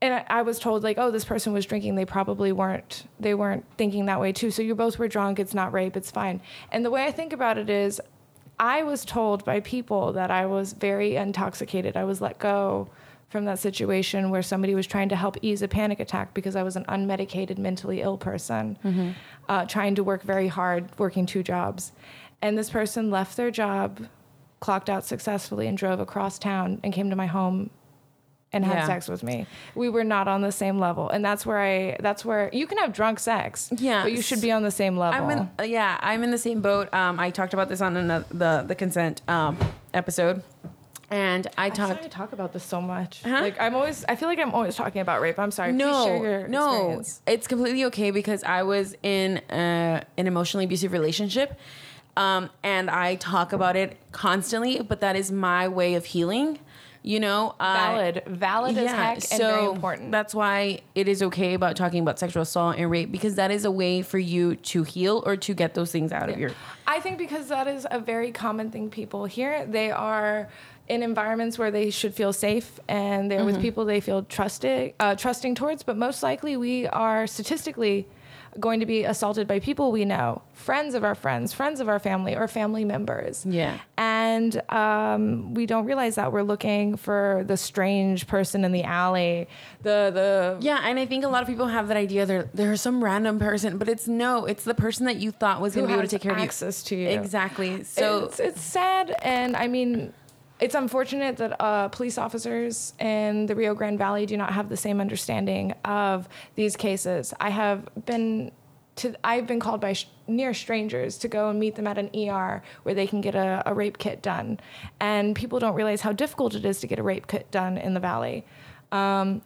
and 0.00 0.14
I, 0.14 0.24
I 0.28 0.42
was 0.42 0.58
told 0.58 0.84
like, 0.84 0.98
oh, 0.98 1.10
this 1.10 1.24
person 1.24 1.52
was 1.52 1.66
drinking. 1.66 1.96
They 1.96 2.04
probably 2.04 2.52
weren't. 2.52 3.04
They 3.18 3.34
weren't 3.34 3.64
thinking 3.76 4.06
that 4.06 4.20
way 4.20 4.32
too. 4.32 4.50
So 4.50 4.62
you 4.62 4.74
both 4.74 4.98
were 4.98 5.08
drunk. 5.08 5.38
It's 5.38 5.54
not 5.54 5.72
rape. 5.72 5.96
It's 5.96 6.10
fine. 6.10 6.40
And 6.70 6.84
the 6.84 6.90
way 6.90 7.04
I 7.04 7.10
think 7.10 7.32
about 7.32 7.58
it 7.58 7.68
is, 7.68 8.00
I 8.60 8.82
was 8.82 9.04
told 9.04 9.44
by 9.44 9.60
people 9.60 10.12
that 10.14 10.30
I 10.30 10.46
was 10.46 10.72
very 10.72 11.16
intoxicated. 11.16 11.96
I 11.96 12.04
was 12.04 12.20
let 12.20 12.38
go 12.38 12.88
from 13.28 13.44
that 13.44 13.58
situation 13.58 14.30
where 14.30 14.42
somebody 14.42 14.74
was 14.74 14.86
trying 14.86 15.08
to 15.10 15.16
help 15.16 15.36
ease 15.42 15.62
a 15.62 15.68
panic 15.68 16.00
attack 16.00 16.32
because 16.34 16.56
I 16.56 16.62
was 16.62 16.76
an 16.76 16.84
unmedicated, 16.88 17.58
mentally 17.58 18.00
ill 18.00 18.16
person, 18.18 18.78
uh, 19.48 19.64
trying 19.66 19.94
to 19.96 20.02
work 20.04 20.22
very 20.22 20.48
hard, 20.48 20.90
working 20.98 21.26
two 21.26 21.42
jobs. 21.42 21.92
And 22.40 22.56
this 22.56 22.70
person 22.70 23.10
left 23.10 23.36
their 23.36 23.50
job, 23.50 24.06
clocked 24.60 24.88
out 24.88 25.04
successfully, 25.04 25.66
and 25.66 25.76
drove 25.76 26.00
across 26.00 26.38
town 26.38 26.80
and 26.82 26.92
came 26.92 27.10
to 27.10 27.16
my 27.16 27.26
home 27.26 27.70
and 28.52 28.64
had 28.64 28.76
Yeah. 28.78 28.86
sex 28.86 29.08
with 29.08 29.22
me. 29.22 29.46
We 29.74 29.88
were 29.90 30.04
not 30.04 30.26
on 30.28 30.40
the 30.40 30.52
same 30.52 30.78
level, 30.78 31.08
and 31.10 31.24
that's 31.24 31.44
where 31.44 31.58
I. 31.58 31.96
That's 32.00 32.24
where 32.24 32.48
you 32.52 32.66
can 32.66 32.78
have 32.78 32.92
drunk 32.92 33.18
sex. 33.18 33.70
Yeah. 33.76 34.02
but 34.04 34.12
you 34.12 34.22
should 34.22 34.40
be 34.40 34.50
on 34.52 34.62
the 34.62 34.70
same 34.70 34.96
level. 34.96 35.22
I'm 35.28 35.48
in, 35.60 35.70
yeah, 35.70 35.98
I'm 36.00 36.22
in 36.24 36.30
the 36.30 36.38
same 36.38 36.60
boat. 36.60 36.92
Um, 36.94 37.20
I 37.20 37.30
talked 37.30 37.52
about 37.52 37.68
this 37.68 37.80
on 37.80 37.96
another, 37.96 38.24
the 38.30 38.64
the 38.66 38.74
consent 38.74 39.20
um, 39.28 39.58
episode, 39.92 40.42
and 41.10 41.46
I 41.58 41.68
talked. 41.70 42.02
to 42.02 42.08
talk 42.08 42.32
about 42.32 42.52
this 42.52 42.64
so 42.64 42.80
much. 42.80 43.22
Huh? 43.22 43.38
Like 43.42 43.60
I'm 43.60 43.74
always, 43.74 44.04
I 44.08 44.16
feel 44.16 44.28
like 44.28 44.38
I'm 44.38 44.54
always 44.54 44.74
talking 44.76 45.00
about 45.02 45.20
rape. 45.20 45.38
I'm 45.38 45.50
sorry. 45.50 45.72
No, 45.72 46.46
no, 46.48 46.70
experience. 46.74 47.20
it's 47.26 47.46
completely 47.46 47.84
okay 47.86 48.10
because 48.10 48.42
I 48.44 48.62
was 48.62 48.94
in 49.02 49.38
uh, 49.50 50.04
an 50.16 50.26
emotionally 50.26 50.64
abusive 50.64 50.92
relationship, 50.92 51.58
um, 52.16 52.48
and 52.62 52.88
I 52.90 53.16
talk 53.16 53.52
about 53.52 53.76
it 53.76 53.96
constantly. 54.12 54.80
But 54.80 55.00
that 55.00 55.16
is 55.16 55.30
my 55.30 55.68
way 55.68 55.94
of 55.94 56.06
healing. 56.06 56.58
You 57.08 57.20
know, 57.20 57.54
I- 57.58 57.74
Valid, 57.94 58.22
valid 58.26 58.76
as 58.76 58.90
heck, 58.90 59.16
and 59.32 59.40
very 59.40 59.64
important. 59.64 60.12
That's 60.12 60.34
why 60.34 60.80
it 60.94 61.08
is 61.08 61.22
okay 61.22 61.54
about 61.54 61.74
talking 61.74 62.02
about 62.02 62.18
sexual 62.18 62.42
assault 62.42 62.76
and 62.76 62.90
rape 62.90 63.10
because 63.10 63.36
that 63.36 63.50
is 63.50 63.64
a 63.64 63.70
way 63.70 64.02
for 64.02 64.18
you 64.18 64.56
to 64.56 64.82
heal 64.82 65.22
or 65.24 65.34
to 65.38 65.54
get 65.54 65.72
those 65.72 65.90
things 65.90 66.12
out 66.12 66.28
of 66.28 66.38
your. 66.38 66.50
I 66.86 67.00
think 67.00 67.16
because 67.16 67.48
that 67.48 67.66
is 67.66 67.86
a 67.90 67.98
very 67.98 68.30
common 68.30 68.70
thing 68.70 68.90
people 68.90 69.24
hear. 69.24 69.64
They 69.64 69.90
are 69.90 70.50
in 70.86 71.02
environments 71.02 71.58
where 71.58 71.70
they 71.70 71.88
should 71.88 72.12
feel 72.14 72.34
safe 72.34 72.78
and 72.88 73.30
they're 73.30 73.38
Mm-hmm. 73.38 73.46
with 73.46 73.60
people 73.62 73.86
they 73.86 74.00
feel 74.00 74.22
trusted, 74.24 74.92
uh, 75.00 75.14
trusting 75.14 75.54
towards. 75.54 75.82
But 75.82 75.96
most 75.96 76.22
likely, 76.22 76.58
we 76.58 76.86
are 76.88 77.26
statistically 77.26 78.06
going 78.58 78.80
to 78.80 78.86
be 78.86 79.04
assaulted 79.04 79.46
by 79.46 79.60
people 79.60 79.92
we 79.92 80.04
know, 80.04 80.42
friends 80.52 80.94
of 80.94 81.04
our 81.04 81.14
friends, 81.14 81.52
friends 81.52 81.80
of 81.80 81.88
our 81.88 81.98
family, 81.98 82.36
or 82.36 82.48
family 82.48 82.84
members. 82.84 83.44
Yeah. 83.46 83.78
And 83.96 84.62
um, 84.70 85.54
we 85.54 85.66
don't 85.66 85.84
realize 85.84 86.16
that 86.16 86.32
we're 86.32 86.42
looking 86.42 86.96
for 86.96 87.44
the 87.46 87.56
strange 87.56 88.26
person 88.26 88.64
in 88.64 88.72
the 88.72 88.84
alley, 88.84 89.48
the 89.82 90.10
the 90.12 90.56
Yeah, 90.60 90.80
and 90.82 90.98
I 90.98 91.06
think 91.06 91.24
a 91.24 91.28
lot 91.28 91.42
of 91.42 91.48
people 91.48 91.66
have 91.66 91.88
that 91.88 91.96
idea. 91.96 92.26
They're 92.26 92.50
there's 92.54 92.80
some 92.80 93.02
random 93.02 93.38
person, 93.38 93.78
but 93.78 93.88
it's 93.88 94.08
no, 94.08 94.44
it's 94.44 94.64
the 94.64 94.74
person 94.74 95.06
that 95.06 95.16
you 95.16 95.30
thought 95.30 95.60
was 95.60 95.74
going 95.74 95.86
to 95.86 95.88
be 95.88 95.94
able 95.94 96.02
to 96.02 96.08
take 96.08 96.22
care 96.22 96.32
of 96.32 96.38
you. 96.38 96.44
access 96.44 96.82
to 96.84 96.96
you. 96.96 97.08
Exactly. 97.08 97.84
So 97.84 98.24
it's, 98.24 98.40
it's 98.40 98.62
sad, 98.62 99.14
and 99.22 99.56
I 99.56 99.68
mean, 99.68 100.12
it's 100.60 100.74
unfortunate 100.74 101.36
that 101.38 101.60
uh, 101.60 101.88
police 101.88 102.18
officers 102.18 102.94
in 102.98 103.46
the 103.46 103.54
Rio 103.54 103.74
Grande 103.74 103.98
Valley 103.98 104.26
do 104.26 104.36
not 104.36 104.52
have 104.52 104.68
the 104.68 104.76
same 104.76 105.00
understanding 105.00 105.72
of 105.84 106.28
these 106.54 106.76
cases. 106.76 107.32
I 107.40 107.50
have 107.50 107.88
been 108.06 108.50
to 108.96 109.14
I've 109.22 109.46
been 109.46 109.60
called 109.60 109.80
by 109.80 109.92
sh- 109.92 110.08
near 110.26 110.52
strangers 110.52 111.18
to 111.18 111.28
go 111.28 111.50
and 111.50 111.60
meet 111.60 111.76
them 111.76 111.86
at 111.86 111.98
an 111.98 112.10
ER 112.16 112.62
where 112.82 112.94
they 112.96 113.06
can 113.06 113.20
get 113.20 113.34
a, 113.36 113.62
a 113.66 113.72
rape 113.72 113.98
kit 113.98 114.22
done, 114.22 114.58
and 114.98 115.36
people 115.36 115.60
don't 115.60 115.74
realize 115.74 116.00
how 116.00 116.12
difficult 116.12 116.54
it 116.56 116.64
is 116.64 116.80
to 116.80 116.86
get 116.88 116.98
a 116.98 117.02
rape 117.02 117.28
kit 117.28 117.48
done 117.52 117.78
in 117.78 117.94
the 117.94 118.00
valley. 118.00 118.44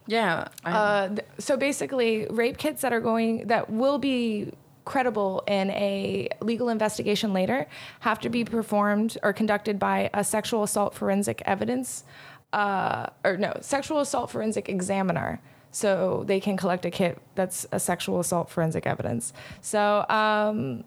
yeah, 0.06 0.48
Uh, 0.64 1.08
th- 1.08 1.20
so 1.38 1.56
basically, 1.56 2.26
rape 2.30 2.56
kits 2.56 2.80
that 2.82 2.92
are 2.92 3.00
going 3.00 3.48
that 3.48 3.68
will 3.70 3.98
be 3.98 4.52
credible 4.84 5.42
in 5.46 5.70
a 5.70 6.28
legal 6.40 6.68
investigation 6.68 7.32
later 7.32 7.66
have 8.00 8.18
to 8.20 8.28
be 8.28 8.44
performed 8.44 9.16
or 9.22 9.32
conducted 9.32 9.78
by 9.78 10.10
a 10.14 10.24
sexual 10.24 10.62
assault 10.62 10.94
forensic 10.94 11.42
evidence, 11.44 12.04
uh, 12.52 13.06
or 13.24 13.36
no, 13.36 13.56
sexual 13.60 14.00
assault 14.00 14.30
forensic 14.30 14.68
examiner. 14.68 15.40
So 15.70 16.24
they 16.26 16.38
can 16.38 16.56
collect 16.56 16.84
a 16.84 16.90
kit 16.90 17.18
that's 17.34 17.66
a 17.72 17.80
sexual 17.80 18.20
assault 18.20 18.50
forensic 18.50 18.86
evidence. 18.86 19.32
So 19.62 20.04
um, 20.08 20.84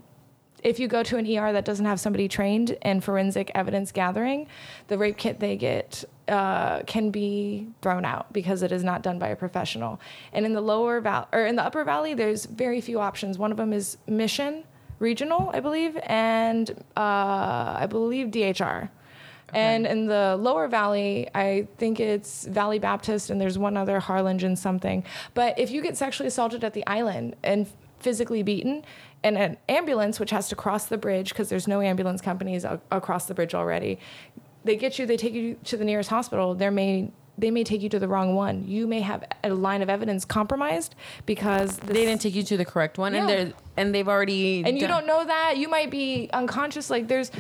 if 0.63 0.79
you 0.79 0.87
go 0.87 1.03
to 1.03 1.17
an 1.17 1.25
ER 1.25 1.53
that 1.53 1.65
doesn't 1.65 1.85
have 1.85 1.99
somebody 1.99 2.27
trained 2.27 2.71
in 2.81 3.01
forensic 3.01 3.51
evidence 3.55 3.91
gathering, 3.91 4.47
the 4.87 4.97
rape 4.97 5.17
kit 5.17 5.39
they 5.39 5.57
get 5.57 6.03
uh, 6.27 6.81
can 6.83 7.11
be 7.11 7.67
thrown 7.81 8.05
out 8.05 8.31
because 8.33 8.63
it 8.63 8.71
is 8.71 8.83
not 8.83 9.01
done 9.01 9.19
by 9.19 9.29
a 9.29 9.35
professional. 9.35 9.99
And 10.33 10.45
in 10.45 10.53
the 10.53 10.61
lower 10.61 10.99
valley 11.01 11.27
or 11.33 11.45
in 11.45 11.55
the 11.55 11.63
upper 11.63 11.83
valley, 11.83 12.13
there's 12.13 12.45
very 12.45 12.81
few 12.81 12.99
options. 12.99 13.37
One 13.37 13.51
of 13.51 13.57
them 13.57 13.73
is 13.73 13.97
Mission 14.07 14.63
Regional, 14.99 15.51
I 15.53 15.59
believe, 15.59 15.97
and 16.03 16.69
uh, 16.95 17.75
I 17.77 17.87
believe 17.89 18.27
DHR. 18.27 18.89
And 19.53 19.85
in 19.85 20.07
the 20.07 20.35
lower 20.39 20.67
valley, 20.67 21.29
I 21.33 21.67
think 21.77 21.99
it's 21.99 22.45
Valley 22.45 22.79
Baptist, 22.79 23.29
and 23.29 23.39
there's 23.39 23.57
one 23.57 23.77
other 23.77 23.99
Harlingen 23.99 24.55
something. 24.55 25.03
But 25.33 25.57
if 25.59 25.71
you 25.71 25.81
get 25.81 25.95
sexually 25.95 26.27
assaulted 26.27 26.63
at 26.63 26.73
the 26.73 26.85
island 26.87 27.35
and 27.43 27.67
physically 27.99 28.43
beaten, 28.43 28.83
and 29.23 29.37
an 29.37 29.57
ambulance, 29.69 30.19
which 30.19 30.29
has 30.29 30.49
to 30.49 30.55
cross 30.55 30.85
the 30.85 30.97
bridge 30.97 31.29
because 31.29 31.49
there's 31.49 31.67
no 31.67 31.81
ambulance 31.81 32.21
companies 32.21 32.63
across 32.91 33.25
the 33.25 33.33
bridge 33.33 33.55
already, 33.55 33.97
they 34.65 34.75
get 34.75 34.99
you, 34.99 35.05
they 35.05 35.15
take 35.15 35.33
you 35.33 35.57
to 35.65 35.77
the 35.77 35.85
nearest 35.85 36.09
hospital. 36.09 36.55
There 36.55 36.71
may 36.71 37.11
they 37.37 37.51
may 37.51 37.63
take 37.63 37.81
you 37.81 37.89
to 37.89 37.99
the 37.99 38.07
wrong 38.07 38.33
one. 38.33 38.65
You 38.65 38.87
may 38.87 39.01
have 39.01 39.23
a 39.43 39.49
line 39.49 39.81
of 39.81 39.89
evidence 39.89 40.23
compromised 40.23 40.95
because 41.25 41.77
they 41.77 42.05
didn't 42.05 42.21
take 42.21 42.33
you 42.33 42.43
to 42.43 42.57
the 42.57 42.65
correct 42.65 42.97
one, 42.97 43.13
and 43.13 43.29
they're 43.29 43.53
and 43.77 43.93
they've 43.93 44.07
already 44.07 44.63
and 44.65 44.79
you 44.79 44.87
don't 44.87 45.05
know 45.05 45.23
that 45.23 45.57
you 45.57 45.67
might 45.67 45.91
be 45.91 46.29
unconscious 46.33 46.89
like 46.89 47.07
there's 47.07 47.31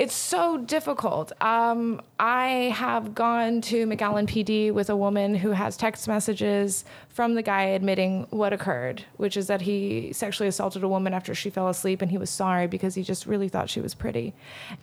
it's 0.00 0.14
so 0.14 0.56
difficult. 0.56 1.30
Um, 1.42 2.00
I 2.18 2.72
have 2.74 3.14
gone 3.14 3.60
to 3.62 3.84
McAllen 3.84 4.26
PD 4.26 4.72
with 4.72 4.88
a 4.88 4.96
woman 4.96 5.34
who 5.34 5.50
has 5.50 5.76
text 5.76 6.08
messages 6.08 6.86
from 7.10 7.34
the 7.34 7.42
guy 7.42 7.64
admitting 7.64 8.26
what 8.30 8.54
occurred, 8.54 9.04
which 9.18 9.36
is 9.36 9.46
that 9.48 9.60
he 9.60 10.10
sexually 10.14 10.48
assaulted 10.48 10.82
a 10.82 10.88
woman 10.88 11.12
after 11.12 11.34
she 11.34 11.50
fell 11.50 11.68
asleep 11.68 12.00
and 12.00 12.10
he 12.10 12.16
was 12.16 12.30
sorry 12.30 12.66
because 12.66 12.94
he 12.94 13.02
just 13.02 13.26
really 13.26 13.50
thought 13.50 13.68
she 13.68 13.82
was 13.82 13.94
pretty. 13.94 14.32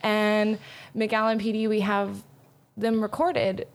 And 0.04 0.60
McAllen 0.96 1.42
PD, 1.42 1.68
we 1.68 1.80
have 1.80 2.24
them 2.78 3.02
recorded 3.02 3.68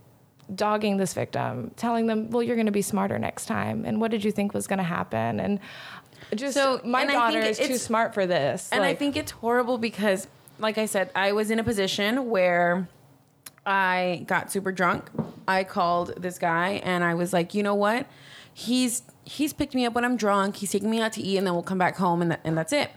dogging 0.55 0.97
this 0.99 1.13
victim, 1.13 1.73
telling 1.77 2.07
them, 2.07 2.31
"Well, 2.31 2.45
you're 2.45 2.57
going 2.57 2.67
to 2.67 2.73
be 2.73 2.83
smarter 2.83 3.19
next 3.19 3.47
time." 3.47 3.85
And 3.85 4.01
what 4.01 4.13
did 4.13 4.23
you 4.23 4.31
think 4.31 4.55
was 4.55 4.69
going 4.69 4.79
to 4.79 4.85
happen? 4.85 5.41
And 5.41 5.59
just 6.37 6.55
So, 6.55 6.81
my 6.85 7.05
daughter 7.05 7.41
is 7.41 7.59
too 7.59 7.79
smart 7.79 8.15
for 8.15 8.27
this. 8.27 8.69
And 8.71 8.85
I 8.85 8.95
think 8.95 9.17
it's 9.17 9.33
horrible 9.33 9.79
because, 9.79 10.29
like 10.59 10.79
I 10.79 10.87
said, 10.87 11.11
I 11.15 11.33
was 11.33 11.51
in 11.51 11.59
a 11.59 11.65
position 11.65 12.31
where 12.31 12.89
I 13.67 14.25
got 14.27 14.53
super 14.53 14.73
drunk. 14.73 15.11
I 15.47 15.65
called 15.65 16.15
this 16.21 16.39
guy 16.39 16.81
and 16.85 17.03
I 17.05 17.15
was 17.15 17.33
like, 17.33 17.55
you 17.55 17.63
know 17.63 17.75
what? 17.75 18.07
He's 18.55 19.03
he's 19.25 19.53
picked 19.53 19.75
me 19.75 19.87
up 19.87 19.95
when 19.95 20.05
I'm 20.05 20.17
drunk. 20.17 20.57
He's 20.57 20.71
taking 20.71 20.91
me 20.91 21.01
out 21.01 21.13
to 21.15 21.23
eat, 21.23 21.39
and 21.39 21.47
then 21.47 21.55
we'll 21.55 21.63
come 21.63 21.79
back 21.79 21.97
home, 21.97 22.23
and, 22.23 22.33
that, 22.33 22.41
and 22.45 22.57
that's 22.57 22.73
it. 22.73 22.91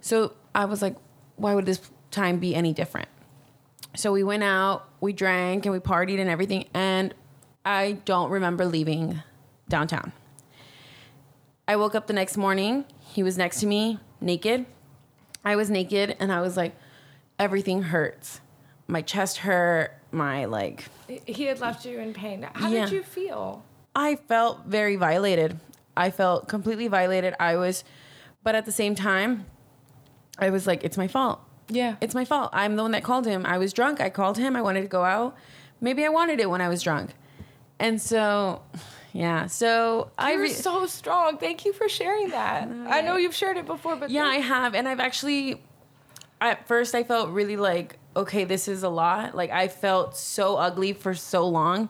So 0.00 0.34
I 0.54 0.64
was 0.64 0.82
like, 0.82 0.96
why 1.36 1.54
would 1.54 1.66
this 1.66 1.80
time 2.10 2.38
be 2.38 2.54
any 2.54 2.72
different? 2.72 3.08
So 3.96 4.12
we 4.12 4.22
went 4.22 4.42
out, 4.42 4.88
we 5.00 5.12
drank, 5.12 5.66
and 5.66 5.72
we 5.72 5.78
partied 5.78 6.20
and 6.20 6.28
everything. 6.28 6.68
And 6.74 7.14
I 7.64 7.92
don't 8.04 8.30
remember 8.30 8.64
leaving 8.64 9.22
downtown. 9.68 10.12
I 11.66 11.76
woke 11.76 11.94
up 11.94 12.06
the 12.06 12.12
next 12.12 12.36
morning. 12.36 12.84
He 13.00 13.22
was 13.22 13.38
next 13.38 13.60
to 13.60 13.66
me, 13.66 13.98
naked. 14.20 14.66
I 15.44 15.56
was 15.56 15.70
naked, 15.70 16.16
and 16.20 16.32
I 16.32 16.40
was 16.40 16.56
like, 16.56 16.74
everything 17.40 17.82
hurts. 17.82 18.40
My 18.86 19.02
chest 19.02 19.38
hurt. 19.38 19.92
My 20.12 20.44
like, 20.44 20.84
he 21.26 21.44
had 21.44 21.60
left 21.60 21.84
you 21.84 21.98
in 21.98 22.12
pain. 22.12 22.46
How 22.52 22.68
Yeah. 22.68 22.84
did 22.84 22.92
you 22.92 23.02
feel? 23.02 23.64
I 23.94 24.16
felt 24.16 24.66
very 24.66 24.96
violated. 24.96 25.58
I 25.96 26.10
felt 26.10 26.48
completely 26.48 26.86
violated. 26.88 27.34
I 27.40 27.56
was, 27.56 27.82
but 28.42 28.54
at 28.54 28.64
the 28.66 28.72
same 28.72 28.94
time, 28.94 29.46
I 30.38 30.50
was 30.50 30.66
like, 30.66 30.84
it's 30.84 30.96
my 30.96 31.08
fault. 31.08 31.40
Yeah. 31.68 31.96
It's 32.00 32.14
my 32.14 32.24
fault. 32.24 32.50
I'm 32.52 32.76
the 32.76 32.82
one 32.82 32.90
that 32.92 33.04
called 33.04 33.26
him. 33.26 33.46
I 33.46 33.58
was 33.58 33.72
drunk. 33.72 34.00
I 34.00 34.10
called 34.10 34.38
him. 34.38 34.56
I 34.56 34.62
wanted 34.62 34.82
to 34.82 34.88
go 34.88 35.04
out. 35.04 35.36
Maybe 35.80 36.04
I 36.04 36.08
wanted 36.08 36.40
it 36.40 36.50
when 36.50 36.60
I 36.60 36.68
was 36.68 36.82
drunk. 36.82 37.10
And 37.78 38.00
so, 38.00 38.62
yeah. 39.12 39.46
So 39.46 40.10
I 40.18 40.32
You're 40.32 40.42
re- 40.42 40.48
so 40.52 40.86
strong. 40.86 41.38
Thank 41.38 41.64
you 41.64 41.72
for 41.72 41.88
sharing 41.88 42.30
that. 42.30 42.68
I 42.88 43.00
know 43.00 43.16
you've 43.16 43.34
shared 43.34 43.56
it 43.56 43.66
before, 43.66 43.96
but 43.96 44.10
Yeah, 44.10 44.24
I 44.24 44.36
have. 44.36 44.74
And 44.74 44.88
I've 44.88 45.00
actually, 45.00 45.62
at 46.40 46.66
first, 46.66 46.94
I 46.94 47.02
felt 47.02 47.30
really 47.30 47.56
like, 47.56 47.98
okay, 48.16 48.44
this 48.44 48.68
is 48.68 48.82
a 48.82 48.88
lot. 48.88 49.34
Like, 49.34 49.50
I 49.50 49.68
felt 49.68 50.16
so 50.16 50.56
ugly 50.56 50.92
for 50.92 51.14
so 51.14 51.46
long. 51.46 51.88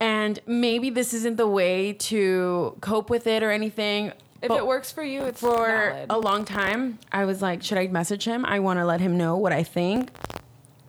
And 0.00 0.40
maybe 0.46 0.90
this 0.90 1.14
isn't 1.14 1.36
the 1.36 1.46
way 1.46 1.92
to 1.92 2.76
cope 2.80 3.08
with 3.08 3.26
it 3.26 3.42
or 3.42 3.50
anything. 3.50 4.12
if 4.42 4.48
but 4.48 4.58
it 4.58 4.66
works 4.66 4.90
for 4.90 5.04
you, 5.04 5.22
it's 5.22 5.40
for 5.40 5.66
valid. 5.66 6.06
a 6.10 6.18
long 6.18 6.44
time, 6.44 6.98
I 7.12 7.24
was 7.24 7.40
like, 7.40 7.62
should 7.62 7.78
I 7.78 7.86
message 7.86 8.24
him? 8.24 8.44
I 8.44 8.58
want 8.58 8.80
to 8.80 8.84
let 8.84 9.00
him 9.00 9.16
know 9.16 9.36
what 9.36 9.52
I 9.52 9.62
think. 9.62 10.10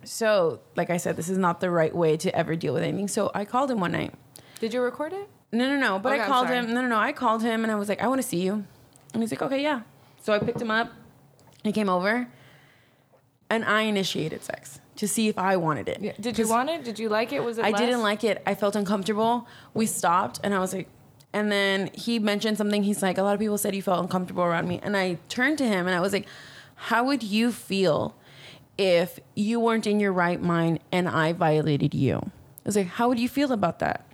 So, 0.03 0.59
like 0.75 0.89
I 0.89 0.97
said, 0.97 1.15
this 1.15 1.29
is 1.29 1.37
not 1.37 1.61
the 1.61 1.69
right 1.69 1.95
way 1.95 2.17
to 2.17 2.35
ever 2.35 2.55
deal 2.55 2.73
with 2.73 2.81
anything. 2.81 3.07
So 3.07 3.29
I 3.35 3.45
called 3.45 3.69
him 3.69 3.79
one 3.79 3.91
night. 3.91 4.13
Did 4.59 4.73
you 4.73 4.81
record 4.81 5.13
it? 5.13 5.29
No, 5.51 5.69
no, 5.69 5.77
no. 5.77 5.99
But 5.99 6.13
Okay, 6.13 6.23
I 6.23 6.27
called 6.27 6.49
him. 6.49 6.73
No, 6.73 6.81
no, 6.81 6.87
no. 6.87 6.97
I 6.97 7.13
called 7.13 7.43
him 7.43 7.63
and 7.63 7.71
I 7.71 7.75
was 7.75 7.87
like, 7.87 8.01
I 8.01 8.07
want 8.07 8.19
to 8.19 8.27
see 8.27 8.41
you. 8.41 8.65
And 9.13 9.21
he's 9.21 9.31
like, 9.31 9.43
okay, 9.43 9.61
yeah. 9.61 9.81
So 10.23 10.33
I 10.33 10.39
picked 10.39 10.59
him 10.59 10.71
up. 10.71 10.91
He 11.64 11.72
came 11.72 11.89
over, 11.89 12.28
and 13.49 13.64
I 13.64 13.82
initiated 13.84 14.43
sex 14.43 14.80
to 14.97 15.07
see 15.07 15.28
if 15.28 15.38
I 15.38 15.55
wanted 15.57 15.89
it. 15.89 15.99
Yeah. 16.01 16.11
Did 16.20 16.38
you 16.38 16.47
want 16.47 16.70
it? 16.70 16.84
Did 16.84 16.99
you 16.99 17.09
like 17.09 17.32
it? 17.32 17.43
Was 17.43 17.57
it? 17.57 17.66
I 17.66 17.70
less? 17.72 17.80
didn't 17.80 18.01
like 18.01 18.24
it. 18.24 18.41
I 18.45 18.55
felt 18.55 18.76
uncomfortable. 18.76 19.47
We 19.74 19.86
stopped, 19.86 20.39
and 20.43 20.53
I 20.53 20.59
was 20.59 20.74
like, 20.74 20.88
and 21.32 21.51
then 21.51 21.89
he 21.93 22.20
mentioned 22.20 22.57
something. 22.57 22.84
He's 22.84 23.01
like, 23.01 23.18
a 23.18 23.24
lot 23.24 23.34
of 23.34 23.39
people 23.39 23.57
said 23.57 23.76
you 23.76 23.82
felt 23.82 24.01
uncomfortable 24.01 24.43
around 24.43 24.68
me, 24.68 24.80
and 24.84 24.95
I 24.95 25.18
turned 25.30 25.57
to 25.59 25.66
him 25.66 25.88
and 25.88 25.95
I 25.95 25.99
was 25.99 26.14
like, 26.14 26.28
how 26.76 27.05
would 27.05 27.24
you 27.24 27.51
feel 27.51 28.16
if 28.78 29.20
you 29.36 29.59
weren't 29.59 29.88
in 29.88 29.99
your 29.99 30.11
right 30.14 30.41
mind 30.41 30.80
and 30.91 31.07
I 31.07 31.34
violated 31.34 31.93
you? 31.93 32.18
I 32.18 32.66
was 32.66 32.76
like, 32.76 32.88
how 32.88 33.07
would 33.07 33.20
you 33.20 33.30
feel 33.30 33.51
about 33.51 33.80
that? 33.80 34.05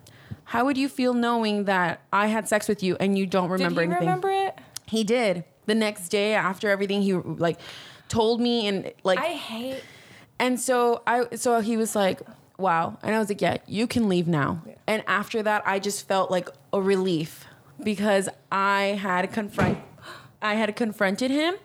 How 0.45 0.66
would 0.66 0.78
you 0.78 0.88
feel 0.89 1.14
knowing 1.14 1.66
that 1.66 2.02
I 2.14 2.28
had 2.28 2.47
sex 2.47 2.68
with 2.68 2.82
you 2.82 2.95
and 3.00 3.18
you 3.18 3.26
don't 3.26 3.50
Did 3.50 3.54
remember 3.54 3.82
he 3.82 3.88
anything? 3.88 4.08
remember 4.08 4.30
it? 4.30 4.58
He 4.88 5.04
did. 5.04 5.43
The 5.70 5.76
next 5.76 6.09
day 6.09 6.34
after 6.34 6.70
everything, 6.70 7.01
he 7.03 7.13
like 7.13 7.59
told 8.07 8.41
me 8.41 8.67
and 8.67 8.91
like 9.03 9.20
I 9.20 9.34
hate. 9.51 9.84
and 10.39 10.59
so 10.59 11.03
I 11.05 11.36
so 11.36 11.61
he 11.61 11.78
was 11.78 11.95
like, 11.95 12.22
"Wow." 12.57 12.97
And 13.03 13.15
I 13.15 13.20
was 13.20 13.30
like, 13.30 13.41
"Yeah, 13.47 13.57
you 13.67 13.86
can 13.86 14.09
leave 14.09 14.28
now." 14.28 14.49
And 14.88 15.03
after 15.07 15.43
that, 15.43 15.61
I 15.74 15.78
just 15.78 16.07
felt 16.07 16.32
like 16.32 16.49
a 16.74 16.82
relief 16.82 17.45
because 17.84 18.30
I 18.51 18.97
had 18.99 19.32
confront 19.32 19.78
I 20.41 20.55
had 20.55 20.76
confronted 20.76 21.32
him 21.32 21.55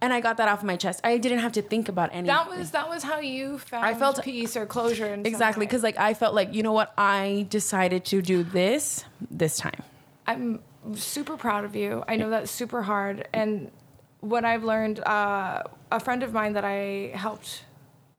and 0.00 0.12
I 0.12 0.20
got 0.20 0.36
that 0.38 0.48
off 0.48 0.62
my 0.62 0.76
chest. 0.76 1.00
I 1.04 1.18
didn't 1.18 1.40
have 1.40 1.52
to 1.52 1.62
think 1.62 1.88
about 1.88 2.10
anything. 2.10 2.26
That 2.26 2.48
was 2.50 2.70
that 2.72 2.88
was 2.88 3.02
how 3.02 3.18
you 3.20 3.58
found 3.58 3.84
I 3.84 3.94
felt- 3.94 4.22
peace 4.22 4.56
or 4.56 4.66
closure. 4.66 5.14
Exactly 5.24 5.66
because 5.66 5.82
like 5.82 5.98
I 5.98 6.14
felt 6.14 6.34
like, 6.34 6.54
you 6.54 6.62
know 6.62 6.72
what? 6.72 6.92
I 6.98 7.46
decided 7.50 8.04
to 8.06 8.22
do 8.22 8.42
this 8.42 9.04
this 9.30 9.58
time. 9.58 9.82
I'm 10.26 10.60
super 10.94 11.36
proud 11.36 11.64
of 11.64 11.76
you. 11.76 12.04
I 12.08 12.16
know 12.16 12.30
that's 12.30 12.50
super 12.50 12.82
hard. 12.82 13.28
And 13.32 13.70
what 14.20 14.44
I've 14.44 14.64
learned, 14.64 15.00
uh, 15.00 15.62
a 15.90 16.00
friend 16.00 16.22
of 16.22 16.32
mine 16.32 16.54
that 16.54 16.64
I 16.64 17.12
helped, 17.14 17.64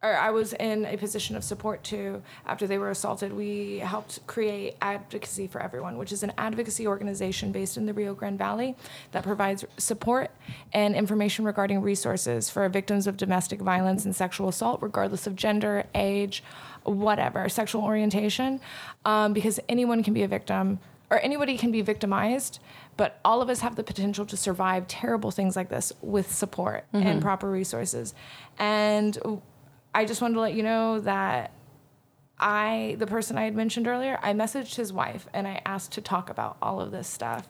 or 0.01 0.15
I 0.15 0.29
was 0.29 0.53
in 0.53 0.85
a 0.85 0.95
position 0.95 1.35
of 1.35 1.43
support 1.43 1.83
to 1.85 2.21
after 2.45 2.67
they 2.67 2.77
were 2.77 2.89
assaulted, 2.89 3.33
we 3.33 3.79
helped 3.79 4.25
create 4.27 4.77
Advocacy 4.81 5.47
for 5.47 5.61
Everyone, 5.61 5.97
which 5.97 6.13
is 6.13 6.23
an 6.23 6.31
advocacy 6.37 6.87
organization 6.87 7.51
based 7.51 7.75
in 7.75 7.85
the 7.85 7.93
Rio 7.93 8.13
Grande 8.13 8.37
Valley 8.37 8.75
that 9.11 9.23
provides 9.23 9.65
support 9.77 10.31
and 10.71 10.95
information 10.95 11.43
regarding 11.43 11.81
resources 11.81 12.49
for 12.49 12.67
victims 12.69 13.07
of 13.07 13.17
domestic 13.17 13.59
violence 13.59 14.05
and 14.05 14.15
sexual 14.15 14.47
assault, 14.47 14.81
regardless 14.81 15.27
of 15.27 15.35
gender, 15.35 15.83
age, 15.93 16.43
whatever, 16.83 17.49
sexual 17.49 17.83
orientation, 17.83 18.61
um, 19.03 19.33
because 19.33 19.59
anyone 19.67 20.01
can 20.01 20.13
be 20.13 20.23
a 20.23 20.27
victim 20.29 20.79
or 21.09 21.19
anybody 21.19 21.57
can 21.57 21.71
be 21.71 21.81
victimized, 21.81 22.59
but 22.97 23.19
all 23.25 23.41
of 23.41 23.49
us 23.49 23.61
have 23.61 23.75
the 23.75 23.83
potential 23.83 24.25
to 24.27 24.37
survive 24.37 24.87
terrible 24.87 25.31
things 25.31 25.55
like 25.55 25.69
this 25.69 25.91
with 26.01 26.31
support 26.31 26.85
and 26.93 27.21
proper 27.21 27.49
resources. 27.49 28.13
And 28.57 29.17
I 29.93 30.05
just 30.05 30.21
wanted 30.21 30.35
to 30.35 30.41
let 30.41 30.53
you 30.53 30.63
know 30.63 30.99
that 30.99 31.51
I, 32.39 32.95
the 32.99 33.07
person 33.07 33.37
I 33.37 33.43
had 33.43 33.55
mentioned 33.55 33.87
earlier, 33.87 34.19
I 34.21 34.33
messaged 34.33 34.75
his 34.75 34.93
wife 34.93 35.27
and 35.33 35.47
I 35.47 35.61
asked 35.65 35.93
to 35.93 36.01
talk 36.01 36.29
about 36.29 36.57
all 36.61 36.79
of 36.79 36.91
this 36.91 37.07
stuff 37.07 37.49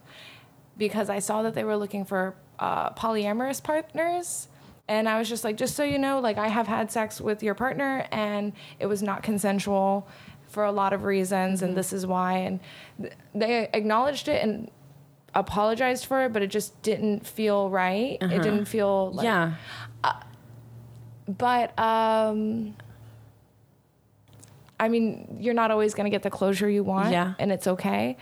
because 0.77 1.09
I 1.09 1.19
saw 1.19 1.43
that 1.43 1.53
they 1.53 1.63
were 1.63 1.77
looking 1.77 2.05
for 2.05 2.35
uh, 2.57 2.91
polyamorous 2.91 3.61
partners. 3.61 4.47
And 4.87 5.07
I 5.07 5.19
was 5.19 5.29
just 5.29 5.43
like, 5.43 5.55
just 5.57 5.75
so 5.75 5.83
you 5.83 5.99
know, 5.99 6.19
like 6.19 6.39
I 6.39 6.47
have 6.47 6.65
had 6.65 6.91
sex 6.91 7.21
with 7.21 7.43
your 7.43 7.53
partner 7.53 8.07
and 8.11 8.53
it 8.79 8.87
was 8.87 9.03
not 9.03 9.21
consensual 9.21 10.07
for 10.49 10.63
a 10.63 10.71
lot 10.71 10.93
of 10.93 11.03
reasons, 11.03 11.61
and 11.61 11.69
mm-hmm. 11.69 11.77
this 11.77 11.93
is 11.93 12.05
why. 12.05 12.33
And 12.37 12.59
th- 13.01 13.13
they 13.33 13.69
acknowledged 13.73 14.27
it 14.27 14.43
and 14.43 14.69
apologized 15.33 16.05
for 16.05 16.25
it, 16.25 16.33
but 16.33 16.41
it 16.41 16.47
just 16.47 16.81
didn't 16.81 17.25
feel 17.25 17.69
right. 17.69 18.17
It 18.19 18.23
uh-huh. 18.23 18.37
didn't 18.39 18.65
feel 18.65 19.11
like, 19.11 19.23
yeah. 19.23 19.53
Uh, 20.03 20.13
but 21.27 21.77
um 21.79 22.75
I 24.79 24.87
mean, 24.87 25.37
you're 25.39 25.53
not 25.53 25.71
always 25.71 25.93
going 25.93 26.05
to 26.05 26.09
get 26.09 26.23
the 26.23 26.29
closure 26.29 26.69
you 26.69 26.83
want, 26.83 27.11
Yeah. 27.11 27.33
and 27.37 27.51
it's 27.51 27.67
okay. 27.67 28.15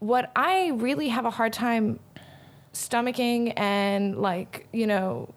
What 0.00 0.30
I 0.36 0.72
really 0.74 1.08
have 1.08 1.24
a 1.24 1.30
hard 1.30 1.54
time 1.54 1.98
stomaching 2.74 3.54
and 3.56 4.18
like, 4.18 4.68
you 4.70 4.86
know, 4.86 5.34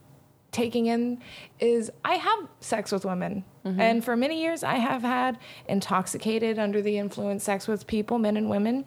taking 0.52 0.88
in 0.88 1.22
is 1.60 1.90
I 2.04 2.16
have 2.16 2.50
sex 2.60 2.92
with 2.92 3.06
women. 3.06 3.46
Mm-hmm. 3.66 3.80
And 3.80 4.04
for 4.04 4.16
many 4.16 4.42
years 4.42 4.64
I 4.64 4.76
have 4.76 5.02
had 5.02 5.38
intoxicated 5.68 6.58
under 6.58 6.82
the 6.82 6.98
influence 6.98 7.44
sex 7.44 7.68
with 7.68 7.88
people, 7.88 8.18
men 8.20 8.38
and 8.38 8.50
women. 8.50 8.86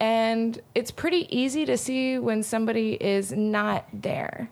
And 0.00 0.60
it's 0.74 0.90
pretty 0.90 1.26
easy 1.36 1.64
to 1.66 1.76
see 1.76 2.18
when 2.18 2.42
somebody 2.42 2.94
is 2.94 3.32
not 3.32 3.86
there 3.92 4.50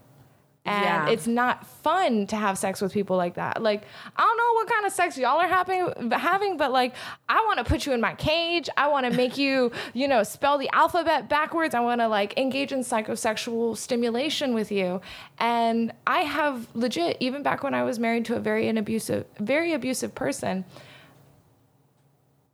and 0.65 0.85
Yeah. 0.85 1.09
it's 1.09 1.27
not 1.27 1.67
fun 1.67 2.27
to 2.29 2.37
have 2.37 2.57
sex 2.57 2.81
with 2.81 2.93
people 2.93 3.17
like 3.17 3.35
that. 3.35 3.61
Like, 3.61 3.83
I 4.17 4.23
don't 4.23 4.37
know 4.37 4.53
what 4.55 4.69
kind 4.69 4.87
of 4.87 4.93
sex 4.93 5.19
y'all 5.19 5.41
are 5.41 5.49
having, 5.49 6.11
having, 6.13 6.57
but 6.57 6.71
like, 6.71 6.95
I 7.29 7.45
want 7.47 7.59
to 7.59 7.65
put 7.65 7.85
you 7.85 7.93
in 7.93 8.01
my 8.01 8.15
cage. 8.15 8.69
I 8.77 8.87
want 8.87 9.05
to 9.07 9.13
make 9.17 9.37
you, 9.37 9.73
you 9.93 10.07
know, 10.07 10.23
spell 10.23 10.59
the 10.59 10.71
alphabet 10.73 11.29
backwards. 11.29 11.75
I 11.75 11.81
want 11.81 12.01
to 12.01 12.07
like 12.07 12.39
engage 12.39 12.71
in 12.71 12.81
psychosexual 12.81 13.77
stimulation 13.77 14.55
with 14.55 14.71
you. 14.71 15.01
And 15.39 15.93
I 16.07 16.21
have 16.21 16.69
legit, 16.75 17.17
even 17.19 17.43
back 17.43 17.65
when 17.65 17.75
I 17.75 17.83
was 17.83 17.99
married 17.99 18.25
to 18.27 18.37
a 18.37 18.41
very 18.41 18.69
abusive, 18.69 19.27
very 19.41 19.73
abusive 19.73 20.15
person, 20.15 20.65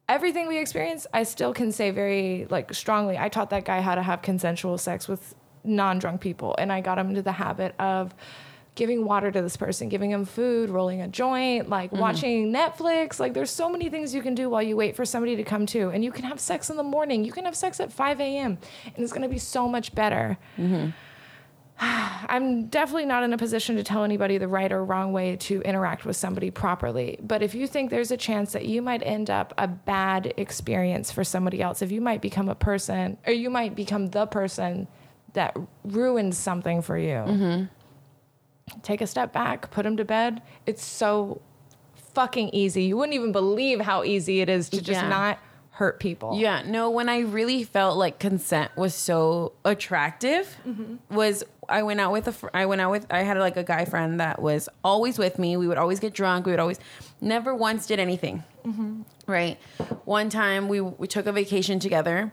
everything 0.09 0.49
we 0.49 0.57
experienced, 0.59 1.07
I 1.13 1.25
still 1.25 1.53
can 1.53 1.73
say 1.73 1.91
very 1.91 2.47
like 2.49 2.73
strongly. 2.73 3.19
I 3.19 3.29
taught 3.29 3.51
that 3.51 3.67
guy 3.67 3.83
how 3.83 3.95
to 3.95 4.03
have 4.03 4.23
consensual 4.23 4.79
sex 4.79 5.07
with 5.09 5.35
non-drunk 5.65 6.21
people, 6.21 6.55
and 6.59 6.73
I 6.73 6.81
got 6.81 6.99
him 6.99 7.09
into 7.09 7.23
the 7.23 7.33
habit 7.33 7.75
of 7.79 8.15
giving 8.79 9.05
water 9.05 9.33
to 9.33 9.43
this 9.43 9.57
person, 9.57 9.89
giving 9.89 10.13
them 10.13 10.25
food, 10.25 10.71
rolling 10.71 11.03
a 11.03 11.09
joint, 11.09 11.69
like 11.69 11.91
mm-hmm. 11.91 12.01
watching 12.01 12.53
Netflix. 12.53 13.19
Like 13.19 13.35
there's 13.35 13.51
so 13.51 13.69
many 13.69 13.91
things 13.91 14.15
you 14.15 14.23
can 14.23 14.37
do 14.37 14.49
while 14.49 14.63
you 14.63 14.77
wait 14.77 14.95
for 14.95 15.05
somebody 15.05 15.35
to 15.35 15.43
come 15.43 15.67
to. 15.67 15.89
And 15.89 16.05
you 16.05 16.13
can 16.13 16.25
have 16.25 16.39
sex 16.39 16.71
in 16.71 16.77
the 16.77 16.85
morning. 16.85 17.25
You 17.25 17.33
can 17.33 17.45
have 17.45 17.57
sex 17.57 17.81
at 17.81 17.93
5 17.93 18.21
a.m. 18.21 18.57
and 18.87 18.99
it's 18.99 19.13
gonna 19.13 19.29
be 19.29 19.39
so 19.39 19.69
much 19.69 19.97
better. 19.97 20.39
Mm-hmm. 20.57 20.91
I'm 21.81 22.67
definitely 22.67 23.07
not 23.07 23.25
in 23.25 23.33
a 23.33 23.39
position 23.39 23.75
to 23.77 23.83
tell 23.83 24.05
anybody 24.05 24.39
the 24.39 24.47
right 24.47 24.71
or 24.71 24.85
wrong 24.85 25.13
way 25.13 25.35
to 25.37 25.61
interact 25.63 26.05
with 26.05 26.15
somebody 26.15 26.53
properly. 26.53 27.19
But 27.21 27.43
if 27.43 27.57
you 27.57 27.67
think 27.67 27.91
there's 27.91 28.13
a 28.13 28.17
chance 28.17 28.53
that 28.53 28.67
you 28.67 28.81
might 28.81 29.03
end 29.03 29.29
up 29.29 29.55
a 29.59 29.67
bad 29.67 30.35
experience 30.37 31.11
for 31.11 31.25
somebody 31.25 31.61
else, 31.61 31.83
if 31.83 31.91
you 31.91 32.01
might 32.01 32.23
become 32.23 32.49
a 32.49 32.55
person 32.55 33.19
or 33.27 33.33
you 33.33 33.51
might 33.51 33.75
become 33.75 34.11
the 34.11 34.27
person 34.27 34.87
that 35.39 35.57
ruins 35.85 36.37
something 36.37 36.83
for 36.83 36.99
you, 36.99 37.15
mm-hmm. 37.15 37.65
take 38.83 39.01
a 39.01 39.07
step 39.07 39.33
back, 39.33 39.71
put 39.71 39.85
them 39.85 39.97
to 39.97 40.05
bed. 40.05 40.43
It's 40.67 40.85
so 40.85 41.41
fucking 41.95 42.49
easy. 42.51 42.83
You 42.83 42.97
wouldn't 42.97 43.15
even 43.15 43.31
believe 43.31 43.81
how 43.81 44.03
easy 44.03 44.41
it 44.41 44.49
is 44.49 44.69
to 44.71 44.79
just 44.79 45.03
Yeah. 45.03 45.09
not 45.09 45.39
hurt 45.71 46.01
people. 46.01 46.37
Yeah, 46.37 46.63
no, 46.67 46.91
when 46.91 47.09
I 47.09 47.21
really 47.21 47.63
felt 47.63 47.97
like 47.97 48.19
consent 48.19 48.77
was 48.77 48.97
so 48.97 49.53
attractive 49.65 50.57
mm-hmm. 50.67 51.15
was 51.15 51.45
I 51.69 51.85
went 51.85 52.01
out 52.01 52.11
with 52.11 52.27
a 52.27 52.33
fr- 52.33 52.49
I 52.53 52.67
went 52.67 52.81
out 52.81 52.91
with 52.91 53.07
I 53.09 53.21
had 53.21 53.39
like 53.39 53.57
a 53.57 53.63
guy 53.63 53.85
friend 53.85 54.19
that 54.19 54.43
was 54.43 54.69
always 54.83 55.19
with 55.19 55.39
me. 55.39 55.57
We 55.57 55.69
would 55.69 55.79
always 55.79 56.01
get 56.01 56.15
drunk. 56.15 56.47
We 56.47 56.53
would 56.53 56.59
always 56.59 56.81
never 57.21 57.55
once 57.55 57.87
did 57.87 58.01
anything. 58.01 58.43
Mm-hmm. 58.67 59.03
Right. 59.29 59.57
One 60.05 60.31
time 60.31 60.67
we 60.67 60.81
we 60.81 61.07
took 61.07 61.27
a 61.27 61.33
vacation 61.33 61.79
together. 61.79 62.33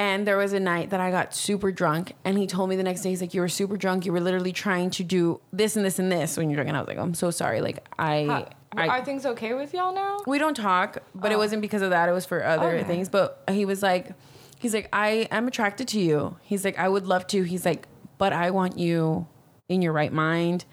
And 0.00 0.26
there 0.26 0.38
was 0.38 0.54
a 0.54 0.60
night 0.60 0.88
that 0.90 1.00
I 1.00 1.10
got 1.10 1.34
super 1.34 1.70
drunk, 1.70 2.14
and 2.24 2.38
he 2.38 2.46
told 2.46 2.70
me 2.70 2.76
the 2.76 2.82
next 2.82 3.02
day, 3.02 3.10
he's 3.10 3.20
like, 3.20 3.34
"You 3.34 3.42
were 3.42 3.48
super 3.48 3.76
drunk. 3.76 4.06
You 4.06 4.12
were 4.12 4.20
literally 4.20 4.50
trying 4.50 4.88
to 4.92 5.04
do 5.04 5.42
this 5.52 5.76
and 5.76 5.84
this 5.84 5.98
and 5.98 6.10
this 6.10 6.38
when 6.38 6.48
you're 6.48 6.56
drunk." 6.56 6.68
And 6.68 6.76
I 6.78 6.80
was 6.80 6.88
like, 6.88 6.96
"I'm 6.96 7.12
so 7.12 7.30
sorry. 7.30 7.60
Like, 7.60 7.86
I, 7.98 8.46
I 8.74 8.88
are 8.88 9.04
things 9.04 9.26
okay 9.26 9.52
with 9.52 9.74
y'all 9.74 9.94
now? 9.94 10.16
we 10.26 10.38
don't 10.38 10.56
talk, 10.56 10.96
but 11.14 11.32
it 11.32 11.34
oh. 11.34 11.38
wasn't 11.38 11.60
because 11.60 11.82
of 11.82 11.90
that. 11.90 12.08
It 12.08 12.12
was 12.12 12.24
for 12.24 12.42
other 12.42 12.76
Okay. 12.76 12.84
things. 12.84 13.10
But 13.10 13.42
he 13.50 13.66
was 13.66 13.82
like, 13.82 14.14
he's 14.58 14.72
like, 14.72 14.88
I 14.90 15.28
am 15.30 15.46
attracted 15.46 15.86
to 15.88 16.00
you. 16.00 16.38
He's 16.40 16.64
like, 16.64 16.78
I 16.78 16.88
would 16.88 17.06
love 17.06 17.26
to. 17.28 17.42
He's 17.42 17.66
like, 17.66 17.86
but 18.16 18.32
I 18.32 18.52
want 18.52 18.78
you 18.78 19.26
in 19.68 19.82
your 19.82 19.92
right 19.92 20.14
mind. 20.14 20.64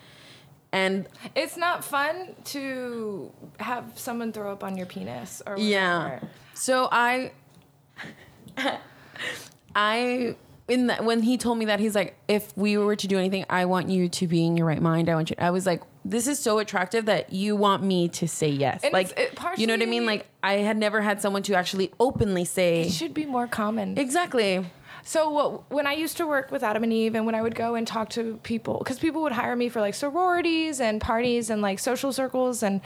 And 0.72 1.06
It's 1.36 1.58
not 1.58 1.84
fun 1.84 2.36
to 2.46 3.32
have 3.60 3.92
someone 3.96 4.32
throw 4.32 4.54
up 4.54 4.64
on 4.64 4.78
your 4.78 4.86
penis 4.86 5.42
or 5.46 5.58
yeah, 5.58 6.20
so 6.54 6.88
I, 6.92 7.32
I 9.76 10.36
in 10.68 10.88
that 10.88 11.06
when 11.06 11.22
he 11.22 11.38
told 11.38 11.58
me 11.58 11.66
that 11.66 11.80
he's 11.80 11.96
like, 11.96 12.18
if 12.28 12.56
we 12.58 12.78
were 12.78 12.96
to 12.96 13.08
do 13.08 13.18
anything, 13.18 13.46
I 13.50 13.66
want 13.66 13.90
you 13.90 14.10
to 14.10 14.28
be 14.28 14.46
in 14.46 14.58
your 14.58 14.68
right 14.68 14.82
mind. 14.82 15.10
I 15.10 15.16
want 15.16 15.30
you. 15.30 15.36
I 15.40 15.52
was 15.52 15.66
like, 15.66 15.82
this 16.04 16.28
is 16.28 16.40
so 16.40 16.60
attractive 16.60 17.06
that 17.06 17.32
you 17.32 17.56
want 17.56 17.84
me 17.84 18.10
to 18.10 18.28
say 18.28 18.50
yes. 18.50 18.84
And 18.84 18.92
like, 18.92 19.18
it 19.18 19.38
you 19.58 19.66
know 19.66 19.74
what 19.74 19.82
I 19.82 19.86
mean? 19.86 20.06
Like, 20.06 20.28
I 20.44 20.56
had 20.56 20.76
never 20.78 21.02
had 21.02 21.22
someone 21.22 21.44
to 21.44 21.56
actually 21.56 21.92
openly 22.00 22.44
say 22.44 22.82
It 22.82 22.92
should 22.92 23.14
be 23.14 23.26
more 23.26 23.48
common. 23.48 23.98
exactly. 23.98 24.66
So 25.04 25.30
what, 25.30 25.72
when 25.72 25.88
I 25.88 25.94
used 25.94 26.18
to 26.18 26.28
work 26.28 26.52
with 26.52 26.64
Adam 26.64 26.84
and 26.84 26.92
Eve, 26.92 27.16
and 27.16 27.26
when 27.26 27.34
I 27.34 27.42
would 27.42 27.56
go 27.56 27.76
and 27.76 27.88
talk 27.88 28.10
to 28.10 28.38
people, 28.44 28.80
because 28.80 29.00
people 29.00 29.22
would 29.22 29.32
hire 29.32 29.56
me 29.56 29.70
for 29.70 29.80
like 29.80 29.94
sororities 29.94 30.82
and 30.82 31.00
parties 31.00 31.50
and 31.50 31.62
like 31.62 31.80
social 31.80 32.12
circles, 32.12 32.62
and 32.62 32.82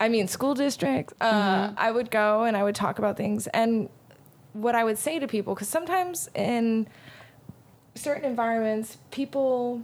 I 0.00 0.08
mean 0.08 0.28
school 0.28 0.54
districts, 0.54 1.12
uh, 1.20 1.74
I 1.76 1.90
would 1.90 2.10
go 2.10 2.44
and 2.44 2.56
I 2.56 2.62
would 2.62 2.74
talk 2.74 2.98
about 2.98 3.18
things. 3.18 3.48
And 3.48 3.90
what 4.60 4.74
I 4.74 4.84
would 4.84 4.98
say 4.98 5.18
to 5.18 5.26
people, 5.26 5.54
because 5.54 5.68
sometimes 5.68 6.28
in 6.34 6.88
certain 7.94 8.24
environments, 8.24 8.98
people 9.10 9.82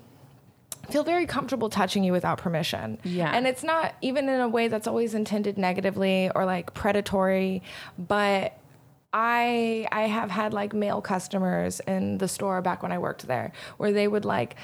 feel 0.91 1.05
very 1.05 1.27
comfortable 1.27 1.71
touching 1.71 2.05
you 2.05 2.13
without 2.13 2.39
permission. 2.39 2.99
Yeah. 3.05 3.31
And 3.35 3.47
it's 3.47 3.63
not 3.63 3.95
even 4.03 4.29
in 4.29 4.41
a 4.41 4.49
way 4.49 4.69
that's 4.69 4.87
always 4.87 5.15
intended 5.15 5.57
negatively 5.57 6.31
or 6.35 6.45
like 6.45 6.75
predatory, 6.75 7.63
but 7.99 8.59
I 9.13 9.87
I 9.93 10.03
have 10.03 10.31
had 10.31 10.53
like 10.53 10.75
male 10.75 11.01
customers 11.01 11.81
in 11.81 12.19
the 12.19 12.29
store 12.29 12.61
back 12.61 12.83
when 12.83 12.91
I 12.93 12.99
worked 12.99 13.27
there 13.27 13.53
where 13.77 13.93
they 13.93 14.09
would 14.09 14.25
like 14.25 14.57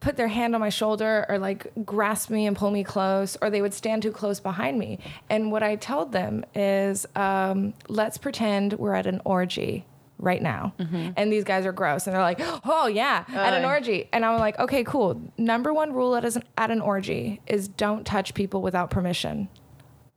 put 0.00 0.16
their 0.16 0.28
hand 0.28 0.54
on 0.54 0.60
my 0.60 0.68
shoulder 0.68 1.26
or 1.28 1.38
like 1.38 1.66
grasp 1.84 2.30
me 2.30 2.46
and 2.46 2.56
pull 2.56 2.70
me 2.70 2.84
close 2.84 3.36
or 3.42 3.50
they 3.50 3.60
would 3.60 3.74
stand 3.74 4.02
too 4.02 4.12
close 4.12 4.38
behind 4.40 4.78
me. 4.78 4.98
And 5.28 5.50
what 5.50 5.62
I 5.62 5.74
told 5.76 6.12
them 6.12 6.44
is 6.54 7.04
um, 7.16 7.74
let's 7.88 8.16
pretend 8.18 8.74
we're 8.74 8.94
at 8.94 9.06
an 9.06 9.20
orgy 9.24 9.84
right 10.20 10.42
now. 10.42 10.72
And 11.16 11.32
these 11.32 11.44
guys 11.44 11.64
are 11.66 11.72
gross 11.72 12.06
and 12.06 12.14
they're 12.14 12.22
like, 12.22 12.40
"Oh 12.64 12.86
yeah, 12.88 13.24
at 13.28 13.54
an 13.54 13.64
Uh. 13.64 13.68
orgy." 13.68 14.08
And 14.12 14.24
I'm 14.24 14.38
like, 14.40 14.58
"Okay, 14.58 14.82
cool. 14.82 15.20
Number 15.36 15.72
1 15.72 15.92
rule 15.92 16.16
at 16.16 16.24
an, 16.24 16.42
at 16.56 16.70
an 16.72 16.80
orgy 16.80 17.40
is 17.46 17.68
don't 17.68 18.04
touch 18.04 18.34
people 18.34 18.60
without 18.62 18.90
permission." 18.90 19.48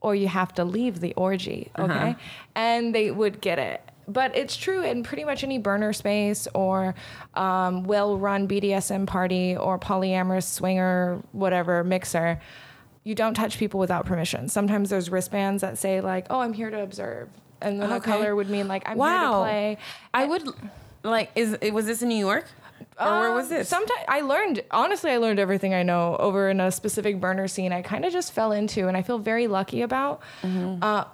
or 0.04 0.16
you 0.16 0.28
have 0.28 0.52
to 0.52 0.64
leave 0.64 1.00
the 1.00 1.14
orgy, 1.14 1.70
okay? 1.78 2.16
And 2.56 2.96
they 2.96 3.12
would 3.12 3.40
get 3.40 3.60
it. 3.60 3.82
But 4.12 4.36
it's 4.36 4.56
true 4.58 4.84
in 4.84 5.04
pretty 5.04 5.24
much 5.24 5.44
any 5.44 5.58
burner 5.58 5.94
space 5.94 6.48
or 6.54 6.96
um, 7.34 7.84
well 7.84 8.18
run 8.18 8.48
BDSM 8.48 9.08
party 9.08 9.56
or 9.56 9.78
polyamorous 9.80 10.44
swinger, 10.44 11.22
whatever, 11.32 11.84
mixer. 11.84 12.40
You 13.04 13.16
don't 13.16 13.34
touch 13.34 13.58
people 13.58 13.80
without 13.80 14.06
permission. 14.06 14.48
Sometimes 14.50 14.90
there's 14.90 15.10
wristbands 15.10 15.62
that 15.62 15.78
say, 15.78 16.02
like, 16.02 16.28
oh, 16.30 16.40
I'm 16.40 16.54
here 16.54 16.70
to 16.70 16.82
observe. 16.82 17.30
And 17.62 17.82
then 17.82 17.90
the 17.90 17.96
Okay. 17.96 18.12
color 18.12 18.36
would 18.36 18.50
mean, 18.50 18.68
like, 18.68 18.84
I'm 18.88 18.98
here 18.98 19.20
to 19.20 19.30
play. 19.40 19.78
I 20.14 20.26
would 20.26 20.44
like 21.04 21.32
is 21.36 21.58
was 21.72 21.86
this 21.86 22.02
in 22.02 22.10
New 22.10 22.16
York? 22.16 22.46
Or 23.00 23.20
where 23.20 23.34
was 23.34 23.50
this? 23.50 23.68
Sometimes 23.70 24.02
I 24.08 24.22
learned, 24.22 24.64
honestly, 24.70 25.12
I 25.12 25.18
learned 25.18 25.40
everything 25.40 25.74
I 25.74 25.82
know 25.82 26.16
over 26.18 26.50
in 26.50 26.60
a 26.60 26.72
specific 26.72 27.20
burner 27.20 27.48
scene. 27.48 27.72
I 27.72 27.82
kind 27.82 28.06
of 28.06 28.12
just 28.14 28.34
fell 28.34 28.52
into, 28.52 28.88
and 28.88 28.96
I 28.96 29.02
feel 29.02 29.18
very 29.18 29.48
lucky 29.48 29.82
about. 29.82 30.22
Mm-hmm. 30.44 30.84
Uh, 30.84 31.06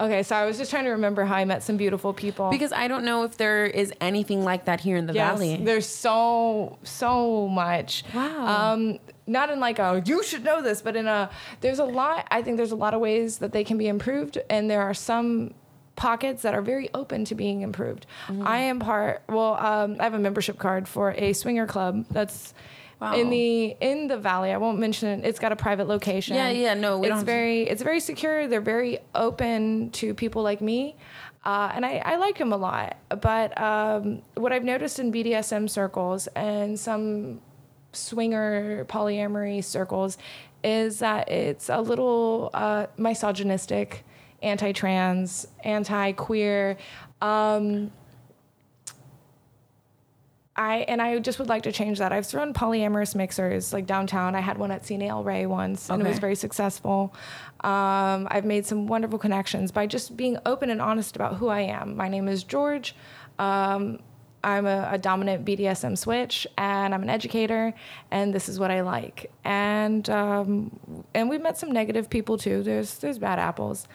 okay, 0.00 0.22
so 0.22 0.36
I 0.36 0.44
was 0.46 0.58
just 0.58 0.70
trying 0.70 0.84
to 0.84 0.90
remember 0.90 1.24
how 1.24 1.36
I 1.36 1.44
met 1.44 1.62
some 1.62 1.76
beautiful 1.76 2.12
people. 2.12 2.50
because 2.50 2.72
I 2.72 2.88
don't 2.88 3.04
know 3.04 3.24
if 3.24 3.36
there 3.36 3.66
is 3.66 3.92
anything 4.00 4.44
like 4.44 4.66
that 4.66 4.80
here 4.80 4.96
in 4.96 5.06
the 5.06 5.12
Yes, 5.14 5.32
valley. 5.38 5.56
there's 5.56 5.86
so 5.86 6.78
so 6.82 7.48
much. 7.48 8.04
Wow. 8.14 8.72
Um, 8.72 8.98
not 9.26 9.50
in 9.50 9.58
like 9.60 9.78
a 9.78 10.02
you 10.04 10.22
should 10.22 10.44
know 10.44 10.62
this, 10.62 10.82
but 10.82 10.96
in 10.96 11.06
a 11.06 11.30
there's 11.60 11.78
a 11.78 11.84
lot. 11.84 12.26
I 12.30 12.42
think 12.42 12.56
there's 12.56 12.72
a 12.72 12.76
lot 12.76 12.94
of 12.94 13.00
ways 13.00 13.38
that 13.38 13.52
they 13.52 13.64
can 13.64 13.78
be 13.78 13.88
improved, 13.88 14.38
and 14.50 14.70
there 14.70 14.82
are 14.82 14.94
some 14.94 15.54
pockets 15.96 16.42
that 16.42 16.52
are 16.54 16.60
very 16.62 16.90
open 16.92 17.24
to 17.24 17.34
being 17.34 17.62
improved. 17.62 18.06
Mm-hmm. 18.28 18.46
I 18.46 18.58
am 18.58 18.78
part. 18.80 19.22
Well, 19.28 19.54
um, 19.54 19.96
I 19.98 20.04
have 20.04 20.14
a 20.14 20.18
membership 20.18 20.58
card 20.58 20.86
for 20.86 21.12
a 21.12 21.32
swinger 21.32 21.66
club 21.66 22.04
that's. 22.10 22.54
Wow. 23.00 23.14
In 23.14 23.28
the 23.28 23.76
in 23.80 24.06
the 24.08 24.16
valley, 24.16 24.52
I 24.52 24.56
won't 24.56 24.78
mention 24.78 25.08
it. 25.20 25.26
It's 25.26 25.38
got 25.38 25.52
a 25.52 25.56
private 25.56 25.86
location. 25.86 26.34
Yeah, 26.34 26.48
yeah, 26.48 26.72
no, 26.74 26.98
we 26.98 27.06
it's 27.06 27.10
don't 27.10 27.16
have 27.18 27.26
to- 27.26 27.32
very 27.32 27.62
it's 27.64 27.82
very 27.82 28.00
secure. 28.00 28.48
They're 28.48 28.60
very 28.62 29.00
open 29.14 29.90
to 29.90 30.14
people 30.14 30.42
like 30.42 30.62
me, 30.62 30.96
uh, 31.44 31.72
and 31.74 31.84
I, 31.84 32.00
I 32.04 32.16
like 32.16 32.38
them 32.38 32.52
a 32.54 32.56
lot. 32.56 32.96
But 33.20 33.60
um, 33.60 34.22
what 34.34 34.50
I've 34.52 34.64
noticed 34.64 34.98
in 34.98 35.12
BDSM 35.12 35.68
circles 35.68 36.26
and 36.28 36.78
some 36.80 37.42
swinger 37.92 38.86
polyamory 38.86 39.62
circles 39.62 40.16
is 40.64 40.98
that 41.00 41.30
it's 41.30 41.68
a 41.68 41.80
little 41.80 42.50
uh, 42.54 42.86
misogynistic, 42.96 44.04
anti-trans, 44.42 45.46
anti-queer. 45.64 46.76
Um, 47.20 47.92
I 50.56 50.78
and 50.88 51.02
I 51.02 51.18
just 51.18 51.38
would 51.38 51.48
like 51.48 51.64
to 51.64 51.72
change 51.72 51.98
that. 51.98 52.12
I've 52.12 52.26
thrown 52.26 52.54
polyamorous 52.54 53.14
mixers 53.14 53.72
like 53.72 53.86
downtown. 53.86 54.34
I 54.34 54.40
had 54.40 54.56
one 54.58 54.70
at 54.70 54.82
Cine 54.82 55.06
El 55.06 55.22
Rey 55.22 55.46
once, 55.46 55.90
and 55.90 56.02
it 56.02 56.08
was 56.08 56.18
very 56.18 56.34
successful. 56.34 57.14
Um, 57.60 58.26
I've 58.30 58.44
made 58.44 58.64
some 58.64 58.86
wonderful 58.86 59.18
connections 59.18 59.70
by 59.70 59.86
just 59.86 60.16
being 60.16 60.38
open 60.46 60.70
and 60.70 60.80
honest 60.80 61.14
about 61.14 61.36
who 61.36 61.48
I 61.48 61.60
am. 61.60 61.96
My 61.96 62.08
name 62.08 62.26
is 62.26 62.42
George. 62.42 62.94
Um, 63.38 64.00
I'm 64.42 64.64
a, 64.64 64.90
a 64.92 64.98
dominant 64.98 65.44
BDSM 65.44 65.98
switch, 65.98 66.46
and 66.56 66.94
I'm 66.94 67.02
an 67.02 67.10
educator, 67.10 67.74
and 68.10 68.32
this 68.32 68.48
is 68.48 68.58
what 68.60 68.70
I 68.70 68.82
like. 68.82 69.30
And 69.44 70.08
um, 70.08 71.04
and 71.14 71.28
we've 71.28 71.42
met 71.42 71.58
some 71.58 71.72
negative 71.72 72.08
people 72.08 72.38
too. 72.38 72.62
There's 72.62 72.98
there's 72.98 73.18
bad 73.18 73.38
apples. 73.38 73.88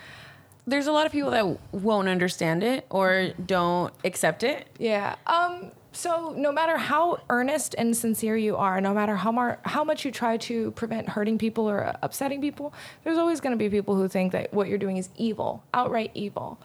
There's 0.68 0.88
a 0.88 0.92
lot 0.92 1.08
of 1.08 1.12
people 1.12 1.32
that 1.32 1.74
won't 1.74 2.08
understand 2.08 2.64
it 2.64 2.86
or 2.92 3.30
don't 3.44 3.94
accept 4.04 4.44
it. 4.44 4.68
Yeah. 4.78 5.16
Um. 5.26 5.72
So 5.94 6.34
no 6.38 6.52
matter 6.52 6.78
how 6.78 7.20
earnest 7.30 7.76
and 7.78 7.96
sincere 7.96 8.38
you 8.38 8.56
are, 8.56 8.80
no 8.80 8.94
matter 8.94 9.16
how 9.18 9.32
mar- 9.32 9.60
how 9.64 9.84
much 9.84 10.06
you 10.06 10.12
try 10.12 10.38
to 10.38 10.72
prevent 10.72 11.10
hurting 11.10 11.38
people 11.38 11.70
or 11.70 11.94
upsetting 12.02 12.40
people, 12.42 12.74
there's 13.04 13.18
always 13.18 13.42
going 13.42 13.52
to 13.52 13.58
be 13.58 13.70
people 13.70 13.96
who 13.96 14.08
think 14.08 14.32
that 14.32 14.54
what 14.54 14.68
you're 14.70 14.78
doing 14.78 14.98
is 14.98 15.10
evil, 15.18 15.64
outright 15.74 16.12
evil. 16.14 16.60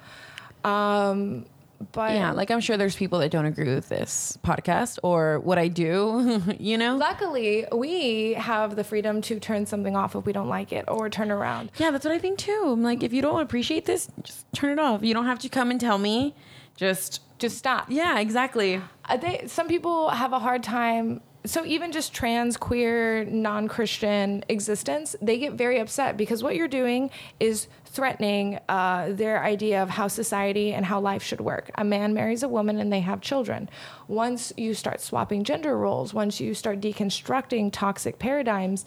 Um. 0.64 1.46
But 1.92 2.12
Yeah, 2.12 2.32
like 2.32 2.50
I'm 2.50 2.60
sure 2.60 2.78
there's 2.78 2.96
people 2.96 3.18
that 3.18 3.30
don't 3.30 3.44
agree 3.44 3.74
with 3.74 3.90
this 3.90 4.38
podcast 4.42 4.98
or 5.02 5.40
what 5.40 5.58
I 5.58 5.68
do, 5.68 6.42
you 6.58 6.78
know? 6.78 6.96
luckily, 6.96 7.66
we 7.70 8.32
have 8.32 8.76
the 8.76 8.82
freedom 8.82 9.20
to 9.22 9.38
turn 9.38 9.66
something 9.66 9.94
off 9.94 10.16
if 10.16 10.24
we 10.24 10.32
don't 10.32 10.48
like 10.48 10.72
it 10.72 10.86
or 10.88 11.10
turn 11.10 11.30
around. 11.30 11.70
Yeah, 11.76 11.90
that's 11.90 12.06
what 12.06 12.14
I 12.14 12.18
think 12.18 12.38
too. 12.38 12.62
I'm 12.72 12.82
like, 12.82 13.02
if 13.02 13.12
you 13.12 13.20
don't 13.20 13.42
appreciate 13.42 13.84
this, 13.84 14.08
just 14.22 14.50
turn 14.54 14.70
it 14.72 14.78
off. 14.78 15.02
You 15.02 15.12
don't 15.12 15.26
have 15.26 15.38
to 15.40 15.50
come 15.50 15.70
and 15.70 15.78
tell 15.78 15.98
me. 15.98 16.34
Just, 16.76 17.20
Just 17.38 17.58
stop. 17.58 17.86
yeah, 17.88 18.18
exactly. 18.18 18.80
Uh, 19.04 19.16
they, 19.16 19.44
some 19.46 19.68
people 19.68 20.10
have 20.10 20.32
a 20.32 20.38
hard 20.38 20.62
time 20.62 21.20
so 21.46 21.64
even 21.64 21.92
just 21.92 22.12
trans, 22.12 22.56
queer, 22.56 23.24
non-Christian 23.24 24.44
existence, 24.48 25.14
they 25.22 25.38
get 25.38 25.52
very 25.52 25.78
upset 25.78 26.16
because 26.16 26.42
what 26.42 26.56
you're 26.56 26.68
doing 26.68 27.10
is 27.38 27.68
threatening 27.84 28.58
uh, 28.68 29.12
their 29.12 29.42
idea 29.42 29.82
of 29.82 29.88
how 29.88 30.08
society 30.08 30.72
and 30.72 30.84
how 30.84 31.00
life 31.00 31.22
should 31.22 31.40
work. 31.40 31.70
A 31.76 31.84
man 31.84 32.12
marries 32.14 32.42
a 32.42 32.48
woman 32.48 32.78
and 32.78 32.92
they 32.92 33.00
have 33.00 33.20
children. 33.20 33.70
Once 34.08 34.52
you 34.56 34.74
start 34.74 35.00
swapping 35.00 35.44
gender 35.44 35.78
roles, 35.78 36.12
once 36.12 36.40
you 36.40 36.52
start 36.52 36.80
deconstructing 36.80 37.70
toxic 37.72 38.18
paradigms, 38.18 38.84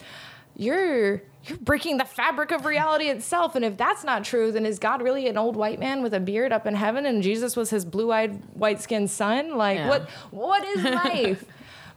you're 0.54 1.22
you're 1.46 1.58
breaking 1.58 1.96
the 1.96 2.04
fabric 2.04 2.50
of 2.50 2.64
reality 2.66 3.06
itself. 3.08 3.54
And 3.54 3.64
if 3.64 3.76
that's 3.76 4.04
not 4.04 4.24
true, 4.24 4.52
then 4.52 4.66
is 4.66 4.78
God 4.78 5.00
really 5.02 5.26
an 5.28 5.38
old 5.38 5.56
white 5.56 5.78
man 5.80 6.02
with 6.02 6.12
a 6.14 6.20
beard 6.20 6.52
up 6.52 6.66
in 6.66 6.74
heaven 6.74 7.06
and 7.06 7.22
Jesus 7.22 7.56
was 7.56 7.70
his 7.70 7.84
blue-eyed, 7.84 8.42
white-skinned 8.54 9.10
son? 9.10 9.56
Like 9.56 9.78
Yeah. 9.78 9.88
what 9.88 10.08
what 10.30 10.64
is 10.64 10.82
life? 11.04 11.44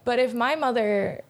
but 0.05 0.19
if 0.19 0.33
my 0.33 0.55
mother, 0.55 1.21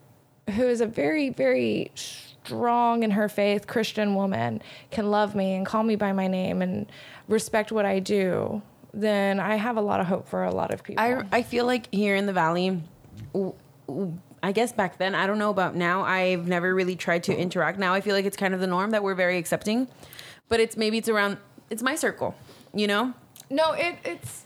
who 0.50 0.64
is 0.68 0.80
a 0.80 0.86
very, 0.86 1.30
very 1.30 1.90
strong 1.94 3.02
in 3.02 3.10
her 3.12 3.28
faith 3.28 3.66
Christian 3.66 4.14
woman, 4.14 4.60
can 4.90 5.10
love 5.10 5.34
me 5.34 5.54
and 5.54 5.64
call 5.66 5.82
me 5.82 5.96
by 5.96 6.12
my 6.12 6.26
name 6.28 6.60
and 6.62 6.86
respect 7.28 7.72
what 7.72 7.84
I 7.86 7.98
do, 8.00 8.62
then 8.92 9.40
I 9.40 9.56
have 9.56 9.76
a 9.76 9.80
lot 9.80 10.00
of 10.00 10.06
hope 10.06 10.28
for 10.28 10.44
a 10.44 10.52
lot 10.54 10.72
of 10.72 10.82
people. 10.84 11.02
I, 11.02 11.24
I 11.32 11.42
feel 11.42 11.64
like 11.66 11.92
here 11.92 12.14
in 12.16 12.26
the 12.26 12.32
valley, 12.32 12.80
w- 13.32 13.54
w- 13.88 14.18
I 14.44 14.52
guess 14.52 14.72
back 14.72 14.98
then, 14.98 15.14
I 15.14 15.26
don't 15.26 15.38
know 15.38 15.48
about 15.48 15.74
now. 15.74 16.02
I've 16.02 16.46
never 16.46 16.74
really 16.74 16.96
tried 16.96 17.22
to 17.24 17.34
interact. 17.34 17.78
Now 17.78 17.94
I 17.94 18.02
feel 18.02 18.14
like 18.14 18.26
it's 18.26 18.36
kind 18.36 18.52
of 18.52 18.60
the 18.60 18.66
norm 18.66 18.90
that 18.90 19.02
we're 19.02 19.14
very 19.14 19.38
accepting, 19.38 19.88
but 20.50 20.60
it's 20.60 20.76
maybe 20.76 20.98
it's 20.98 21.08
around. 21.08 21.38
It's 21.70 21.82
my 21.82 21.94
circle, 21.94 22.34
you 22.74 22.86
know. 22.86 23.14
No, 23.48 23.72
it, 23.72 23.96
it's 24.04 24.44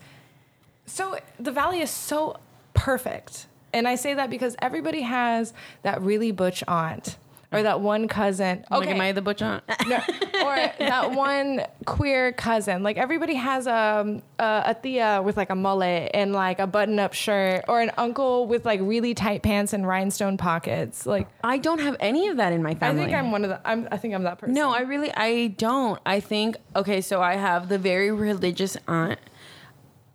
so 0.86 1.18
the 1.40 1.50
valley 1.50 1.80
is 1.80 1.90
so 1.90 2.38
perfect. 2.74 3.46
And 3.72 3.88
I 3.88 3.96
say 3.96 4.14
that 4.14 4.30
because 4.30 4.54
everybody 4.60 5.02
has 5.02 5.52
that 5.82 6.00
really 6.00 6.30
butch 6.30 6.62
aunt 6.68 7.16
or 7.50 7.62
that 7.62 7.80
one 7.80 8.08
cousin. 8.08 8.64
Like, 8.70 8.82
Okay. 8.82 8.92
am 8.92 9.00
I 9.00 9.12
the 9.12 9.22
butch 9.22 9.40
aunt? 9.42 9.64
No, 9.88 9.96
or 10.44 10.54
that 10.78 11.12
one 11.12 11.62
queer 11.86 12.32
cousin. 12.32 12.82
Like 12.82 12.96
everybody 12.98 13.34
has 13.34 13.66
um, 13.66 14.22
a, 14.38 14.44
a 14.44 14.62
a 14.68 14.74
Thea 14.74 15.22
with 15.24 15.36
like 15.36 15.48
a 15.50 15.54
mullet 15.54 16.10
and 16.12 16.32
like 16.32 16.58
a 16.58 16.66
button-up 16.66 17.14
shirt, 17.14 17.64
or 17.68 17.80
an 17.80 17.90
uncle 17.96 18.46
with 18.46 18.66
like 18.66 18.80
really 18.82 19.14
tight 19.14 19.42
pants 19.42 19.72
and 19.72 19.86
rhinestone 19.86 20.36
pockets. 20.36 21.06
Like 21.06 21.26
I 21.42 21.56
don't 21.58 21.80
have 21.80 21.96
any 22.00 22.28
of 22.28 22.36
that 22.36 22.52
in 22.52 22.62
my 22.62 22.74
family. 22.74 23.02
I 23.02 23.06
think 23.06 23.16
I'm 23.16 23.32
one 23.32 23.44
of 23.44 23.50
the. 23.50 23.60
I'm, 23.66 23.88
I 23.90 23.96
think 23.96 24.14
I'm 24.14 24.24
that 24.24 24.38
person. 24.38 24.54
No, 24.54 24.70
I 24.72 24.80
really 24.80 25.10
I 25.14 25.48
don't. 25.56 25.98
I 26.04 26.20
think 26.20 26.56
okay, 26.76 27.00
so 27.00 27.22
I 27.22 27.36
have 27.36 27.68
the 27.68 27.78
very 27.78 28.10
religious 28.12 28.76
aunt. 28.86 29.18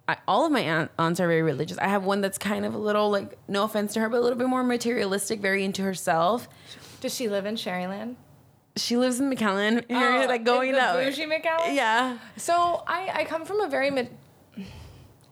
I, 0.08 0.18
all 0.28 0.46
of 0.46 0.52
my 0.52 0.60
aunt, 0.60 0.92
aunts 1.00 1.20
are 1.22 1.28
very 1.28 1.42
religious. 1.42 1.78
I 1.78 1.88
have 1.88 2.04
one 2.04 2.20
that's 2.20 2.38
kind 2.38 2.66
of 2.66 2.74
a 2.74 2.78
little 2.78 3.10
like 3.10 3.38
no 3.48 3.64
offense 3.64 3.94
to 3.94 4.02
her, 4.02 4.10
but 4.10 4.18
a 4.18 4.22
little 4.22 4.38
bit 4.38 4.48
more 4.50 4.64
materialistic, 4.64 5.40
very 5.40 5.64
into 5.64 5.82
herself. 5.82 6.48
Does 7.04 7.14
she 7.14 7.28
live 7.28 7.46
in 7.46 7.56
Sharyland? 7.56 8.16
She 8.78 8.96
lives 8.96 9.20
in 9.20 9.30
McAllen 9.30 9.84
area, 9.90 10.24
Oh, 10.24 10.26
like 10.30 10.46
going 10.46 10.72
that 10.72 10.96
way. 10.96 11.10
bougie 11.10 11.26
McAllen? 11.26 11.76
Yeah. 11.76 12.18
So 12.38 12.82
I, 12.88 13.12
I 13.14 13.26
come 13.26 13.44
from 13.44 13.60
a 13.60 13.68
very 13.68 13.92
mid. 13.92 14.10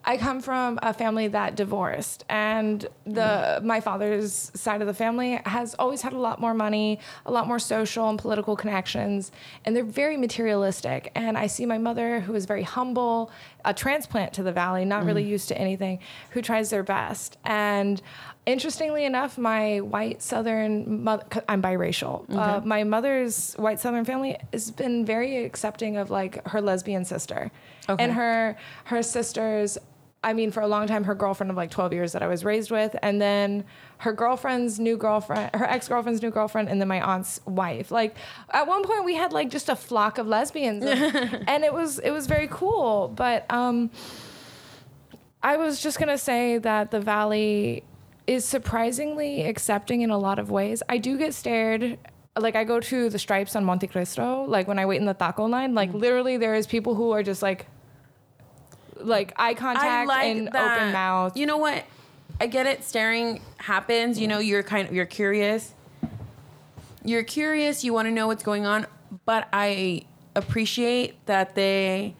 I 0.03 0.17
come 0.17 0.41
from 0.41 0.79
a 0.81 0.93
family 0.93 1.29
that 1.29 1.55
divorced, 1.55 2.25
and 2.27 2.85
the 3.05 3.21
mm-hmm. 3.21 3.67
my 3.67 3.79
father's 3.79 4.51
side 4.53 4.81
of 4.81 4.87
the 4.87 4.93
family 4.93 5.39
has 5.45 5.73
always 5.75 6.01
had 6.01 6.11
a 6.11 6.17
lot 6.17 6.41
more 6.41 6.53
money, 6.53 6.99
a 7.25 7.31
lot 7.31 7.47
more 7.47 7.59
social 7.59 8.09
and 8.09 8.19
political 8.19 8.57
connections, 8.57 9.31
and 9.63 9.73
they're 9.73 9.85
very 9.85 10.17
materialistic. 10.17 11.11
And 11.15 11.37
I 11.37 11.47
see 11.47 11.65
my 11.65 11.77
mother, 11.77 12.19
who 12.19 12.35
is 12.35 12.45
very 12.45 12.63
humble, 12.63 13.31
a 13.63 13.73
transplant 13.73 14.33
to 14.33 14.43
the 14.43 14.51
valley, 14.51 14.83
not 14.83 15.05
really 15.05 15.23
mm. 15.23 15.29
used 15.29 15.47
to 15.49 15.57
anything, 15.57 15.99
who 16.31 16.41
tries 16.41 16.69
their 16.69 16.83
best. 16.83 17.37
And 17.45 18.01
interestingly 18.45 19.05
enough, 19.05 19.37
my 19.37 19.79
white 19.79 20.21
Southern 20.21 21.03
mother, 21.03 21.25
I'm 21.47 21.61
biracial. 21.61 22.25
Uh, 22.33 22.61
my 22.63 22.83
mother's 22.83 23.53
white 23.53 23.79
Southern 23.79 24.05
family 24.05 24.37
has 24.51 24.71
been 24.71 25.05
very 25.05 25.43
accepting 25.45 25.97
of 25.97 26.09
like 26.09 26.45
her 26.47 26.61
lesbian 26.61 27.05
sister, 27.05 27.51
Okay. 27.89 28.03
and 28.03 28.13
her 28.13 28.57
her 28.85 29.03
sisters. 29.03 29.77
I 30.23 30.33
mean, 30.33 30.51
for 30.51 30.61
a 30.61 30.67
long 30.67 30.85
time, 30.85 31.03
her 31.05 31.15
girlfriend 31.15 31.49
of 31.49 31.57
like 31.57 31.71
12 31.71 31.93
years 31.93 32.11
that 32.11 32.21
I 32.21 32.27
was 32.27 32.45
raised 32.45 32.69
with, 32.69 32.95
and 33.01 33.19
then 33.19 33.63
her 33.97 34.13
girlfriend's 34.13 34.79
new 34.79 34.95
girlfriend, 34.95 35.49
her 35.55 35.65
ex 35.65 35.87
girlfriend's 35.87 36.21
new 36.21 36.29
girlfriend, 36.29 36.69
and 36.69 36.79
then 36.79 36.87
my 36.87 37.01
aunt's 37.01 37.41
wife. 37.45 37.89
Like 37.89 38.15
at 38.51 38.67
one 38.67 38.83
point, 38.83 39.03
we 39.03 39.15
had 39.15 39.33
like 39.33 39.49
just 39.49 39.67
a 39.69 39.75
flock 39.75 40.19
of 40.19 40.27
lesbians, 40.27 40.85
and, 40.85 41.43
and 41.47 41.63
it 41.63 41.73
was 41.73 41.97
it 41.99 42.11
was 42.11 42.27
very 42.27 42.47
cool. 42.51 43.07
But 43.07 43.51
um, 43.51 43.89
I 45.41 45.57
was 45.57 45.81
just 45.81 45.97
gonna 45.99 46.19
say 46.19 46.59
that 46.59 46.91
the 46.91 46.99
valley 46.99 47.83
is 48.31 48.45
surprisingly 48.45 49.43
accepting 49.43 50.01
in 50.01 50.09
a 50.09 50.17
lot 50.17 50.39
of 50.39 50.49
ways. 50.49 50.81
I 50.87 50.97
do 50.97 51.17
get 51.17 51.33
stared. 51.33 51.99
Like 52.39 52.55
I 52.55 52.63
go 52.63 52.79
to 52.79 53.09
the 53.09 53.19
Stripes 53.19 53.57
on 53.57 53.65
Monte 53.65 53.87
Cristo. 53.87 54.45
Like 54.45 54.67
when 54.67 54.79
I 54.79 54.85
wait 54.85 54.97
in 54.97 55.05
the 55.05 55.13
taco 55.13 55.45
line, 55.45 55.75
like 55.75 55.89
mm-hmm. 55.89 55.99
literally 55.99 56.37
there 56.37 56.55
is 56.55 56.65
people 56.65 56.95
who 56.95 57.11
are 57.11 57.23
just 57.23 57.41
like, 57.41 57.65
like 58.95 59.33
eye 59.35 59.53
contact 59.53 60.09
and 60.09 60.47
open 60.47 60.91
mouth. 60.93 61.35
You 61.35 61.45
know 61.45 61.57
what? 61.57 61.83
I 62.39 62.47
get 62.47 62.67
it. 62.67 62.85
Staring 62.85 63.41
happens. 63.57 64.17
You 64.17 64.27
know, 64.27 64.39
you're 64.39 64.63
kind 64.63 64.87
of 64.87 64.93
you're 64.93 65.05
curious. 65.05 65.73
You're 67.03 67.23
curious. 67.23 67.83
You 67.83 67.93
want 67.93 68.07
to 68.07 68.11
know 68.11 68.27
what's 68.27 68.43
going 68.43 68.65
on, 68.65 68.87
but 69.25 69.49
I 69.51 70.05
appreciate 70.35 71.25
that 71.25 71.55
they 71.55 72.15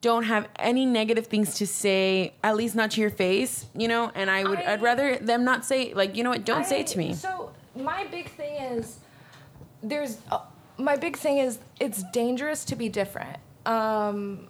don't 0.00 0.24
have 0.24 0.48
any 0.58 0.86
negative 0.86 1.26
things 1.26 1.54
to 1.56 1.66
say. 1.66 2.34
At 2.44 2.56
least 2.56 2.74
not 2.74 2.92
to 2.92 3.00
your 3.00 3.10
face. 3.10 3.66
You 3.74 3.88
know, 3.88 4.10
and 4.14 4.30
I 4.30 4.44
would. 4.44 4.58
I, 4.58 4.62
I- 4.62 4.70
would 4.72 4.82
rather 4.82 5.16
them 5.18 5.44
not 5.44 5.64
say 5.64 5.92
like 5.94 6.16
you 6.16 6.22
know 6.24 6.30
what. 6.30 6.44
Don't 6.44 6.66
say 6.66 6.80
it 6.80 6.86
to 6.88 6.98
me. 6.98 7.14
So 7.14 7.50
my 7.76 8.04
big 8.06 8.28
thing 8.30 8.54
is 8.56 8.98
there's 9.82 10.18
uh, 10.30 10.40
my 10.78 10.96
big 10.96 11.16
thing 11.16 11.38
is 11.38 11.58
it's 11.80 12.02
dangerous 12.12 12.64
to 12.66 12.76
be 12.76 12.88
different. 12.88 13.36
Um, 13.66 14.48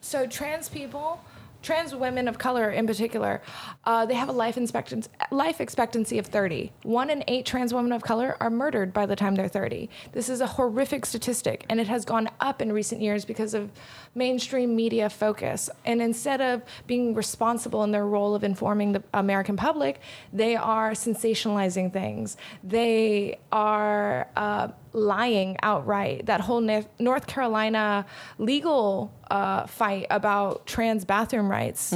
so 0.00 0.26
trans 0.26 0.68
people, 0.68 1.20
trans 1.66 1.96
women 1.96 2.28
of 2.28 2.38
color 2.38 2.70
in 2.70 2.86
particular, 2.86 3.42
uh, 3.84 4.06
they 4.06 4.14
have 4.14 4.28
a 4.28 4.32
life 4.32 4.56
expectancy 4.56 5.10
life 5.32 5.60
expectancy 5.60 6.16
of 6.18 6.26
30. 6.26 6.70
One 6.84 7.10
in 7.10 7.24
eight 7.26 7.44
trans 7.44 7.74
women 7.74 7.90
of 7.90 8.02
color 8.02 8.36
are 8.38 8.50
murdered 8.50 8.92
by 8.92 9.04
the 9.04 9.16
time 9.16 9.34
they're 9.34 9.48
30. 9.48 9.90
This 10.12 10.28
is 10.28 10.40
a 10.40 10.46
horrific 10.46 11.04
statistic, 11.04 11.66
and 11.68 11.80
it 11.80 11.88
has 11.88 12.04
gone 12.04 12.28
up 12.40 12.62
in 12.62 12.72
recent 12.72 13.00
years 13.00 13.24
because 13.24 13.52
of 13.52 13.70
mainstream 14.14 14.76
media 14.76 15.10
focus. 15.10 15.68
And 15.84 16.00
instead 16.00 16.40
of 16.40 16.62
being 16.86 17.14
responsible 17.14 17.82
in 17.82 17.90
their 17.90 18.06
role 18.06 18.36
of 18.36 18.44
informing 18.44 18.92
the 18.92 19.02
American 19.12 19.56
public, 19.56 19.98
they 20.32 20.54
are 20.54 20.92
sensationalizing 20.92 21.92
things. 21.92 22.36
They 22.62 23.40
are 23.50 24.28
uh, 24.36 24.68
lying 24.96 25.56
outright. 25.62 26.26
That 26.26 26.40
whole 26.40 26.60
North 26.98 27.26
Carolina 27.26 28.06
legal 28.38 29.12
uh, 29.30 29.66
fight 29.66 30.06
about 30.10 30.66
trans 30.66 31.04
bathroom 31.04 31.48
rights, 31.50 31.94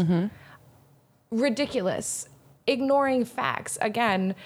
ridiculous. 1.30 2.28
Ignoring 2.66 3.24
facts. 3.24 3.78
Again, 3.80 4.36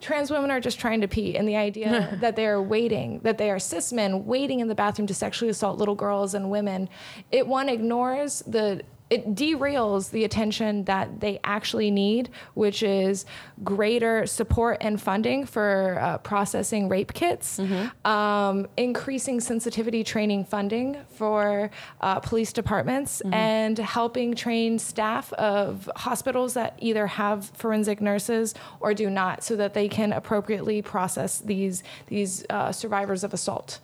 trans 0.00 0.30
women 0.30 0.50
are 0.50 0.60
just 0.60 0.78
trying 0.78 1.00
to 1.00 1.08
pee 1.08 1.36
and 1.36 1.48
the 1.48 1.56
idea 1.56 2.16
that 2.20 2.36
they 2.36 2.46
are 2.46 2.62
waiting 2.62 3.20
that 3.24 3.38
they 3.38 3.50
are 3.50 3.58
cis 3.58 3.92
men 3.92 4.26
waiting 4.26 4.60
in 4.60 4.68
the 4.68 4.74
bathroom 4.74 5.06
to 5.06 5.14
sexually 5.14 5.50
assault 5.50 5.78
little 5.78 5.94
girls 5.94 6.34
and 6.34 6.50
women 6.50 6.88
it 7.32 7.46
one 7.46 7.68
ignores 7.68 8.40
the 8.46 8.82
it 9.10 9.34
derails 9.34 10.10
the 10.10 10.24
attention 10.24 10.84
that 10.84 11.20
they 11.20 11.40
actually 11.44 11.90
need 11.90 12.28
which 12.54 12.82
is 12.82 13.24
greater 13.64 14.26
support 14.26 14.76
and 14.80 15.00
funding 15.00 15.46
for 15.46 15.98
uh, 16.00 16.18
processing 16.18 16.88
rape 16.88 17.12
kits 17.12 17.58
um, 18.04 18.66
increasing 18.76 19.40
sensitivity 19.40 20.04
training 20.04 20.44
funding 20.44 20.96
for 21.14 21.70
uh, 22.00 22.20
police 22.20 22.52
departments 22.52 23.20
and 23.32 23.78
helping 23.78 24.34
train 24.34 24.78
staff 24.78 25.32
of 25.34 25.90
hospitals 25.96 26.54
that 26.54 26.74
either 26.78 27.06
have 27.06 27.46
forensic 27.54 28.00
nurses 28.00 28.54
or 28.80 28.94
do 28.94 29.08
not 29.10 29.42
so 29.42 29.56
that 29.56 29.74
they 29.74 29.88
can 29.88 30.12
appropriately 30.12 30.82
process 30.82 31.38
these 31.38 31.82
these 32.06 32.44
uh, 32.50 32.70
survivors 32.72 33.24
of 33.24 33.32
assault 33.32 33.80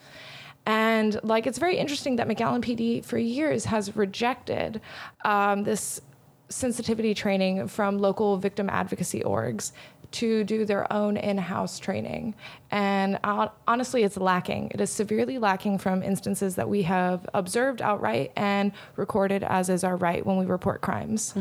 and 0.66 1.18
like 1.22 1.46
it's 1.46 1.58
very 1.58 1.76
interesting 1.76 2.16
that 2.16 2.28
McAllen 2.28 2.62
PD 2.62 3.04
for 3.04 3.18
years 3.18 3.64
has 3.66 3.94
rejected 3.96 4.80
um, 5.24 5.64
this 5.64 6.00
sensitivity 6.48 7.14
training 7.14 7.66
from 7.68 7.98
local 7.98 8.36
victim 8.36 8.68
advocacy 8.70 9.20
orgs 9.20 9.72
to 10.12 10.44
do 10.44 10.64
their 10.64 10.90
own 10.92 11.16
in-house 11.16 11.78
training 11.80 12.34
and 12.70 13.18
uh, 13.24 13.48
honestly 13.66 14.04
it's 14.04 14.16
lacking 14.16 14.70
it 14.72 14.80
is 14.80 14.88
severely 14.90 15.38
lacking 15.38 15.76
from 15.78 16.02
instances 16.02 16.54
that 16.54 16.68
we 16.68 16.82
have 16.82 17.26
observed 17.34 17.82
outright 17.82 18.30
and 18.36 18.70
recorded 18.96 19.42
as 19.42 19.68
is 19.68 19.82
our 19.82 19.96
right 19.96 20.24
when 20.24 20.36
we 20.36 20.44
report 20.44 20.80
crimes 20.82 21.34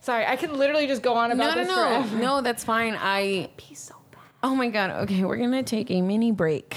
sorry 0.00 0.26
i 0.26 0.36
can 0.36 0.58
literally 0.58 0.86
just 0.86 1.02
go 1.02 1.14
on 1.14 1.30
about 1.32 1.54
No, 1.54 1.54
no, 1.54 1.56
this 1.56 1.68
no, 1.68 1.74
forever 1.76 2.16
no. 2.18 2.40
That's 2.42 2.64
fine. 2.64 2.96
I. 3.00 3.48
so 3.74 3.94
bad 4.10 4.20
Oh 4.42 4.54
my 4.54 4.68
god. 4.68 4.90
Okay, 5.02 5.24
we're 5.24 5.36
gonna 5.38 5.62
take 5.62 5.90
a 5.90 6.02
mini 6.02 6.32
break. 6.32 6.76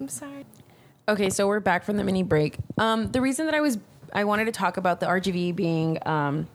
i'm 0.00 0.08
sorry 0.08 0.44
Okay, 1.08 1.30
so 1.30 1.46
we're 1.46 1.60
back 1.60 1.84
from 1.84 1.96
the 1.96 2.04
mini 2.04 2.24
break. 2.24 2.56
Um, 2.78 3.12
the 3.12 3.20
reason 3.20 3.46
that 3.46 3.54
I 3.54 3.60
was 3.60 3.78
I 4.12 4.24
wanted 4.24 4.46
to 4.46 4.52
talk 4.52 4.76
about 4.76 4.98
the 4.98 5.06
RGV 5.06 5.54
being, 5.54 5.98
um, 6.06 6.48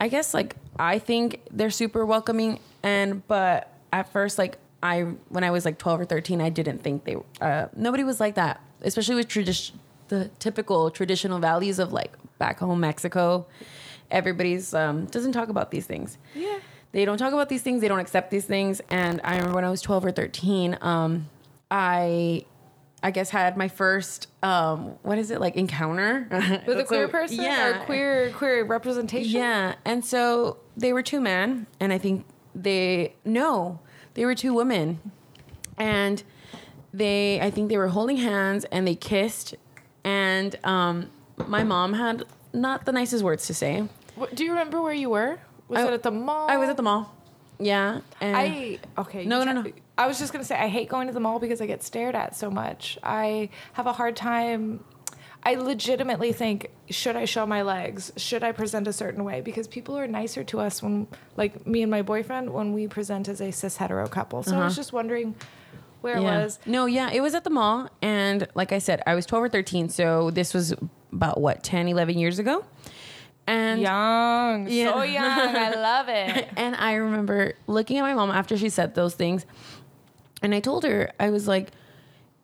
I 0.00 0.08
guess 0.08 0.32
like 0.32 0.56
I 0.78 0.98
think 0.98 1.40
they're 1.50 1.70
super 1.70 2.06
welcoming. 2.06 2.58
And 2.82 3.26
but 3.28 3.70
at 3.92 4.10
first, 4.12 4.38
like 4.38 4.56
I 4.82 5.02
when 5.28 5.44
I 5.44 5.50
was 5.50 5.66
like 5.66 5.76
twelve 5.76 6.00
or 6.00 6.06
thirteen, 6.06 6.40
I 6.40 6.48
didn't 6.48 6.78
think 6.78 7.04
they. 7.04 7.16
Uh, 7.40 7.66
nobody 7.76 8.02
was 8.02 8.18
like 8.18 8.36
that, 8.36 8.62
especially 8.80 9.16
with 9.16 9.28
tradition, 9.28 9.78
the 10.08 10.30
typical 10.38 10.90
traditional 10.90 11.38
values 11.38 11.78
of 11.78 11.92
like 11.92 12.14
back 12.38 12.60
home 12.60 12.80
Mexico. 12.80 13.46
Everybody's 14.10 14.72
um, 14.72 15.04
doesn't 15.06 15.32
talk 15.32 15.50
about 15.50 15.70
these 15.70 15.84
things. 15.84 16.16
Yeah. 16.34 16.60
They 16.92 17.04
don't 17.04 17.18
talk 17.18 17.34
about 17.34 17.50
these 17.50 17.60
things. 17.60 17.82
They 17.82 17.88
don't 17.88 17.98
accept 17.98 18.30
these 18.30 18.46
things. 18.46 18.80
And 18.88 19.20
I 19.22 19.32
remember 19.36 19.56
when 19.56 19.64
I 19.64 19.70
was 19.70 19.82
twelve 19.82 20.02
or 20.02 20.12
thirteen, 20.12 20.78
um, 20.80 21.28
I. 21.70 22.46
I 23.02 23.10
guess 23.10 23.30
had 23.30 23.56
my 23.56 23.68
first 23.68 24.26
um 24.42 24.94
what 25.02 25.18
is 25.18 25.30
it 25.30 25.40
like 25.40 25.56
encounter 25.56 26.26
With 26.66 26.78
a 26.80 26.84
queer 26.84 27.06
So, 27.06 27.08
person 27.08 27.40
yeah 27.42 27.82
or 27.82 27.84
queer 27.84 28.30
queer 28.30 28.64
representation? 28.64 29.32
yeah, 29.40 29.74
and 29.84 30.04
so 30.04 30.58
they 30.76 30.92
were 30.92 31.02
two 31.02 31.20
men, 31.20 31.66
and 31.80 31.92
I 31.92 31.98
think 31.98 32.24
they 32.54 33.14
no, 33.24 33.80
they 34.14 34.24
were 34.24 34.34
two 34.34 34.54
women, 34.54 35.00
and 35.78 36.22
they 36.92 37.40
I 37.40 37.50
think 37.50 37.68
they 37.68 37.76
were 37.78 37.88
holding 37.88 38.16
hands 38.18 38.64
and 38.66 38.86
they 38.86 38.94
kissed, 38.94 39.54
and 40.04 40.56
um, 40.64 41.10
my 41.46 41.62
mom 41.64 41.92
had 41.94 42.24
not 42.52 42.86
the 42.86 42.92
nicest 42.92 43.22
words 43.22 43.46
to 43.46 43.54
say. 43.54 43.88
What- 44.14 44.34
Do 44.34 44.44
you 44.44 44.50
remember 44.50 44.80
where 44.80 44.94
you 44.94 45.10
were? 45.10 45.38
Was 45.68 45.80
I- 45.80 45.88
it 45.88 45.92
at 45.92 46.02
the 46.02 46.10
mall? 46.10 46.48
I 46.50 46.56
was 46.56 46.68
at 46.70 46.76
the 46.76 46.82
mall, 46.82 47.14
yeah, 47.58 48.00
and 48.20 48.36
I 48.36 48.78
okay. 48.98 49.24
No, 49.24 49.44
no, 49.44 49.52
no. 49.52 49.72
I 49.98 50.06
was 50.06 50.18
just 50.18 50.32
gonna 50.32 50.44
say 50.44 50.56
I 50.56 50.68
hate 50.68 50.88
going 50.88 51.06
to 51.06 51.12
the 51.12 51.20
mall 51.20 51.38
because 51.38 51.60
I 51.60 51.66
get 51.66 51.82
stared 51.82 52.14
at 52.14 52.36
so 52.36 52.50
much. 52.50 52.98
I 53.02 53.48
have 53.74 53.86
a 53.86 53.92
hard 53.92 54.16
time. 54.16 54.84
I 55.42 55.54
legitimately 55.54 56.32
think 56.32 56.70
should 56.90 57.14
I 57.14 57.24
show 57.24 57.46
my 57.46 57.62
legs? 57.62 58.12
Should 58.16 58.42
I 58.42 58.50
present 58.52 58.88
a 58.88 58.92
certain 58.92 59.22
way? 59.22 59.40
Because 59.42 59.68
people 59.68 59.96
are 59.96 60.08
nicer 60.08 60.42
to 60.44 60.58
us 60.60 60.82
when, 60.82 61.06
like 61.36 61.64
me 61.66 61.82
and 61.82 61.90
my 61.90 62.02
boyfriend, 62.02 62.50
when 62.52 62.72
we 62.72 62.88
present 62.88 63.28
as 63.28 63.40
a 63.40 63.52
cis 63.52 63.76
hetero 63.76 64.08
couple. 64.08 64.42
So 64.42 64.56
I 64.56 64.64
was 64.64 64.74
just 64.74 64.92
wondering 64.92 65.36
where 66.00 66.16
Uh-huh. 66.16 66.24
yeah. 66.26 66.40
it 66.40 66.42
was. 66.44 66.58
No, 66.66 66.86
yeah, 66.86 67.10
it 67.12 67.20
was 67.20 67.34
at 67.34 67.44
the 67.44 67.50
mall, 67.50 67.88
and 68.02 68.48
like 68.54 68.72
I 68.72 68.78
said, 68.78 69.02
I 69.06 69.14
was 69.14 69.24
twelve 69.24 69.44
or 69.44 69.48
thirteen, 69.48 69.88
so 69.88 70.30
this 70.32 70.52
was 70.52 70.74
about 71.12 71.40
what 71.40 71.62
10, 71.62 71.88
11 71.88 72.18
years 72.18 72.38
ago, 72.40 72.64
and 73.46 73.80
Young, 73.80 74.68
Yeah. 74.68 74.92
so 74.92 75.02
young. 75.02 75.24
I 75.56 75.74
love 75.74 76.08
it. 76.08 76.48
And 76.56 76.74
I 76.76 76.94
remember 76.94 77.54
looking 77.66 77.98
at 77.98 78.02
my 78.02 78.14
mom 78.14 78.30
after 78.30 78.56
she 78.56 78.68
said 78.68 78.94
those 78.94 79.14
things. 79.14 79.46
And 80.42 80.54
I 80.54 80.60
told 80.60 80.84
her, 80.84 81.10
I 81.18 81.30
was 81.30 81.46
like, 81.48 81.70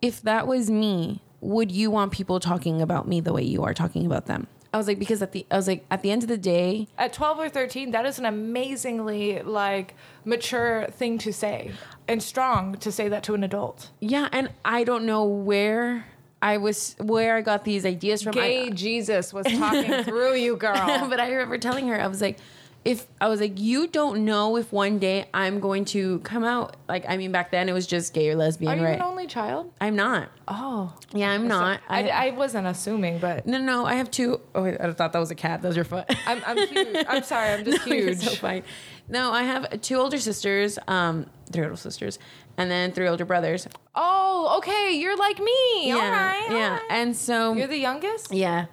if 0.01 0.23
that 0.23 0.47
was 0.47 0.71
me, 0.71 1.21
would 1.41 1.71
you 1.73 1.91
want 1.91 2.13
people 2.13 2.41
talking 2.41 2.81
about 2.81 3.07
me 3.09 3.21
the 3.21 3.33
way 3.33 3.43
you 3.43 3.63
are 3.65 3.75
talking 3.75 4.07
about 4.07 4.27
them? 4.27 4.47
I 4.75 4.79
was 4.79 4.87
like, 4.87 4.99
because 4.99 5.21
at 5.21 5.33
the 5.33 5.45
I 5.51 5.57
was 5.57 5.69
like, 5.69 5.85
at 5.91 6.01
the 6.03 6.11
end 6.11 6.23
of 6.23 6.29
the 6.31 6.39
day, 6.39 6.89
At 6.97 7.13
12 7.13 7.39
or 7.41 7.49
13, 7.51 7.91
that 7.91 8.07
is 8.07 8.19
an 8.19 8.25
amazingly 8.25 9.43
like 9.43 9.95
mature 10.25 10.87
thing 10.91 11.19
to 11.19 11.33
say 11.33 11.73
and 12.09 12.23
strong 12.23 12.77
to 12.79 12.91
say 12.91 13.09
that 13.09 13.23
to 13.25 13.35
an 13.35 13.45
adult. 13.45 13.91
yeah, 14.01 14.29
and 14.33 14.51
I 14.65 14.85
don't 14.85 15.05
know 15.05 15.25
where 15.25 16.07
I 16.43 16.57
was 16.59 16.97
where 16.99 17.37
I 17.37 17.41
got 17.41 17.65
these 17.65 17.87
ideas 17.87 18.23
from. 18.23 18.37
I- 18.37 18.41
Gay 18.49 18.71
Jesus 18.71 19.33
was 19.33 19.47
talking 19.47 20.03
through 20.05 20.35
you, 20.35 20.57
girl. 20.57 20.75
but 21.09 21.21
I 21.21 21.31
remember 21.31 21.57
telling 21.57 21.89
her, 21.89 21.99
I 22.01 22.09
was 22.09 22.21
like, 22.21 22.39
if 22.85 23.07
I 23.21 23.29
was 23.29 23.41
like, 23.41 23.61
you 23.61 23.87
don't 23.87 24.25
know 24.25 24.57
if 24.57 24.73
one 24.73 24.99
day 24.99 25.27
I'm 25.33 25.61
going 25.61 25.85
to 25.87 26.19
come 26.21 26.43
out. 26.43 26.75
Like, 26.89 27.05
I 27.09 27.17
mean, 27.17 27.31
back 27.31 27.53
then 27.53 27.69
it 27.69 27.73
was 27.73 27.87
just 27.87 28.13
gay 28.13 28.29
or 28.29 28.35
lesbian, 28.35 28.73
Are 28.73 28.77
you 28.77 28.83
right? 28.83 28.97
an 28.97 29.03
only 29.03 29.29
child? 29.29 29.71
I'm 29.81 29.95
not. 29.95 30.31
Oh. 30.49 30.93
Yeah, 31.15 31.31
I'm 31.31 31.47
not. 31.47 31.79
I, 31.89 32.09
I 32.09 32.31
wasn't 32.31 32.67
assuming, 32.67 33.21
but 33.21 33.47
No, 33.47 33.59
no, 33.59 33.87
I 33.87 33.95
have 33.95 34.11
two 34.11 34.41
oh 34.57 34.65
I 34.65 34.93
thought 34.95 35.13
that 35.13 35.21
was 35.21 35.31
a 35.31 35.37
cat. 35.37 35.63
That 35.63 35.69
was 35.69 35.77
your 35.77 35.85
foot. 35.85 36.07
I'm, 36.27 36.43
I'm 36.45 36.59
huge. 36.59 37.07
I'm 37.09 37.23
sorry, 37.23 37.51
I'm 37.53 37.65
just 37.65 37.87
No, 37.87 37.95
you're 37.95 38.07
huge. 38.09 38.19
so 38.19 38.35
fine. 38.35 38.65
No, 39.09 39.31
I 39.33 39.45
have 39.45 39.81
two 39.81 39.97
older 39.97 40.19
sisters, 40.19 40.77
um, 40.89 41.27
three 41.53 41.63
older 41.63 41.77
sisters, 41.77 42.19
and 42.57 42.71
then 42.71 42.93
three 42.93 43.09
older 43.09 43.25
brothers. 43.25 43.67
Oh, 43.95 44.55
okay. 44.59 44.93
You're 44.93 45.17
like 45.17 45.39
me. 45.39 45.89
yeah, 45.89 45.95
all 45.95 46.01
right. 46.11 46.47
all 46.49 46.57
yeah. 46.57 46.71
right. 46.75 46.83
And 46.91 47.17
so 47.17 47.55
You're 47.55 47.67
the 47.67 47.79
youngest? 47.79 48.33
yeah. 48.33 48.67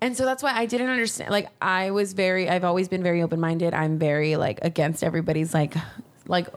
And 0.00 0.16
so 0.16 0.24
that's 0.24 0.42
why 0.42 0.52
I 0.52 0.66
didn't 0.66 0.88
understand. 0.88 1.30
Like 1.30 1.48
I 1.62 1.92
was 1.92 2.12
very, 2.12 2.48
I've 2.48 2.64
always 2.64 2.88
been 2.88 3.04
very 3.04 3.22
open 3.22 3.38
minded. 3.38 3.72
I'm 3.72 3.98
very 3.98 4.34
like 4.34 4.58
against 4.62 5.04
everybody's 5.04 5.54
like, 5.54 5.74
like 6.26 6.48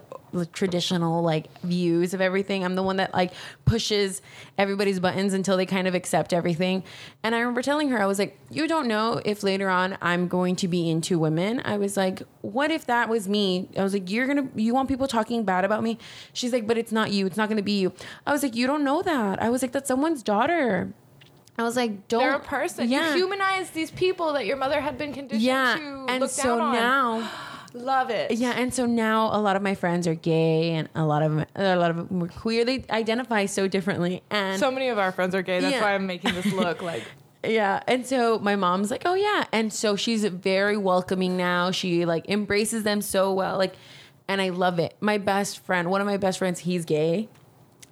traditional 0.43 1.21
like 1.21 1.47
views 1.61 2.13
of 2.13 2.21
everything. 2.21 2.65
I'm 2.65 2.75
the 2.75 2.83
one 2.83 2.97
that 2.97 3.13
like 3.13 3.31
pushes 3.65 4.21
everybody's 4.57 4.99
buttons 4.99 5.33
until 5.33 5.55
they 5.55 5.65
kind 5.65 5.88
of 5.88 5.95
accept 5.95 6.33
everything. 6.33 6.83
And 7.23 7.36
I 7.36 7.39
remember 7.39 7.61
telling 7.61 7.89
her, 7.89 8.01
I 8.01 8.05
was 8.05 8.19
like, 8.19 8.38
you 8.49 8.67
don't 8.67 8.88
know 8.88 9.21
if 9.23 9.43
later 9.43 9.69
on 9.69 9.97
I'm 10.01 10.27
going 10.27 10.55
to 10.57 10.67
be 10.67 10.89
into 10.89 11.19
women. 11.19 11.61
I 11.63 11.77
was 11.77 11.95
like, 11.95 12.23
what 12.41 12.71
if 12.71 12.86
that 12.88 13.07
was 13.07 13.29
me? 13.29 13.69
I 13.77 13.83
was 13.83 13.93
like, 13.93 14.09
you're 14.09 14.27
gonna, 14.27 14.49
you 14.55 14.73
want 14.73 14.89
people 14.89 15.07
talking 15.07 15.43
bad 15.43 15.63
about 15.63 15.83
me? 15.83 15.97
She's 16.33 16.51
like, 16.51 16.67
but 16.67 16.77
it's 16.77 16.91
not 16.91 17.11
you. 17.11 17.25
It's 17.25 17.38
not 17.38 17.49
gonna 17.49 17.61
be 17.61 17.79
you. 17.79 17.93
I 18.25 18.31
was 18.31 18.43
like, 18.43 18.55
you 18.55 18.67
don't 18.67 18.83
know 18.83 19.01
that. 19.01 19.41
I 19.41 19.49
was 19.49 19.61
like, 19.61 19.71
that's 19.71 19.88
someone's 19.88 20.23
daughter. 20.23 20.93
I 21.57 21.63
was 21.63 21.75
like, 21.77 22.07
don't. 22.07 22.19
They're 22.19 22.36
a 22.36 22.39
person. 22.39 22.89
Yeah. 22.89 23.11
You 23.11 23.15
humanize 23.15 23.69
these 23.69 23.91
people 23.91 24.33
that 24.33 24.45
your 24.45 24.57
mother 24.57 24.81
had 24.81 24.97
been 24.97 25.13
conditioned 25.13 25.41
yeah. 25.41 25.77
to 25.77 26.05
And 26.09 26.19
look 26.19 26.29
so 26.29 26.57
down 26.57 26.61
on. 26.61 26.73
now, 26.73 27.31
Love 27.76 28.09
it. 28.09 28.32
yeah, 28.32 28.51
and 28.51 28.73
so 28.73 28.86
now 28.86 29.28
a 29.36 29.39
lot 29.39 29.55
of 29.55 29.61
my 29.61 29.76
friends 29.76 30.07
are 30.07 30.15
gay, 30.15 30.71
and 30.71 30.88
a 30.95 31.05
lot 31.05 31.21
of 31.21 31.36
them, 31.36 31.45
a 31.55 31.76
lot 31.76 31.91
of 31.91 32.07
them 32.09 32.23
are 32.23 32.28
queer. 32.28 32.63
They 32.63 32.86
identify 32.89 33.45
so 33.47 33.67
differently, 33.67 34.23
and 34.32 34.59
So 34.59 34.71
many 34.71 34.88
of 34.88 34.97
our 34.97 35.11
friends 35.11 35.36
are 35.36 35.41
gay. 35.41 35.59
That's 35.59 35.73
Yeah. 35.76 35.82
why 35.82 35.93
I'm 35.93 36.07
making 36.07 36.34
this 36.36 36.45
look 36.53 36.82
like. 36.91 37.03
yeah, 37.43 37.84
and 37.88 38.05
so 38.05 38.39
my 38.39 38.55
mom's 38.55 38.89
like, 38.91 39.01
oh 39.05 39.13
yeah, 39.15 39.43
and 39.51 39.73
so 39.73 39.95
she's 39.95 40.23
very 40.23 40.78
welcoming 40.78 41.36
now. 41.36 41.69
She 41.71 42.05
like 42.05 42.30
embraces 42.30 42.84
them 42.84 43.01
so 43.01 43.34
well, 43.34 43.57
like, 43.57 43.76
and 44.28 44.41
I 44.41 44.49
love 44.49 44.80
it. 44.80 44.95
My 45.01 45.17
best 45.17 45.59
friend, 45.65 45.91
one 45.91 45.99
of 46.01 46.07
my 46.07 46.17
best 46.17 46.39
friends, 46.39 46.61
he's 46.61 46.86
gay, 46.86 47.28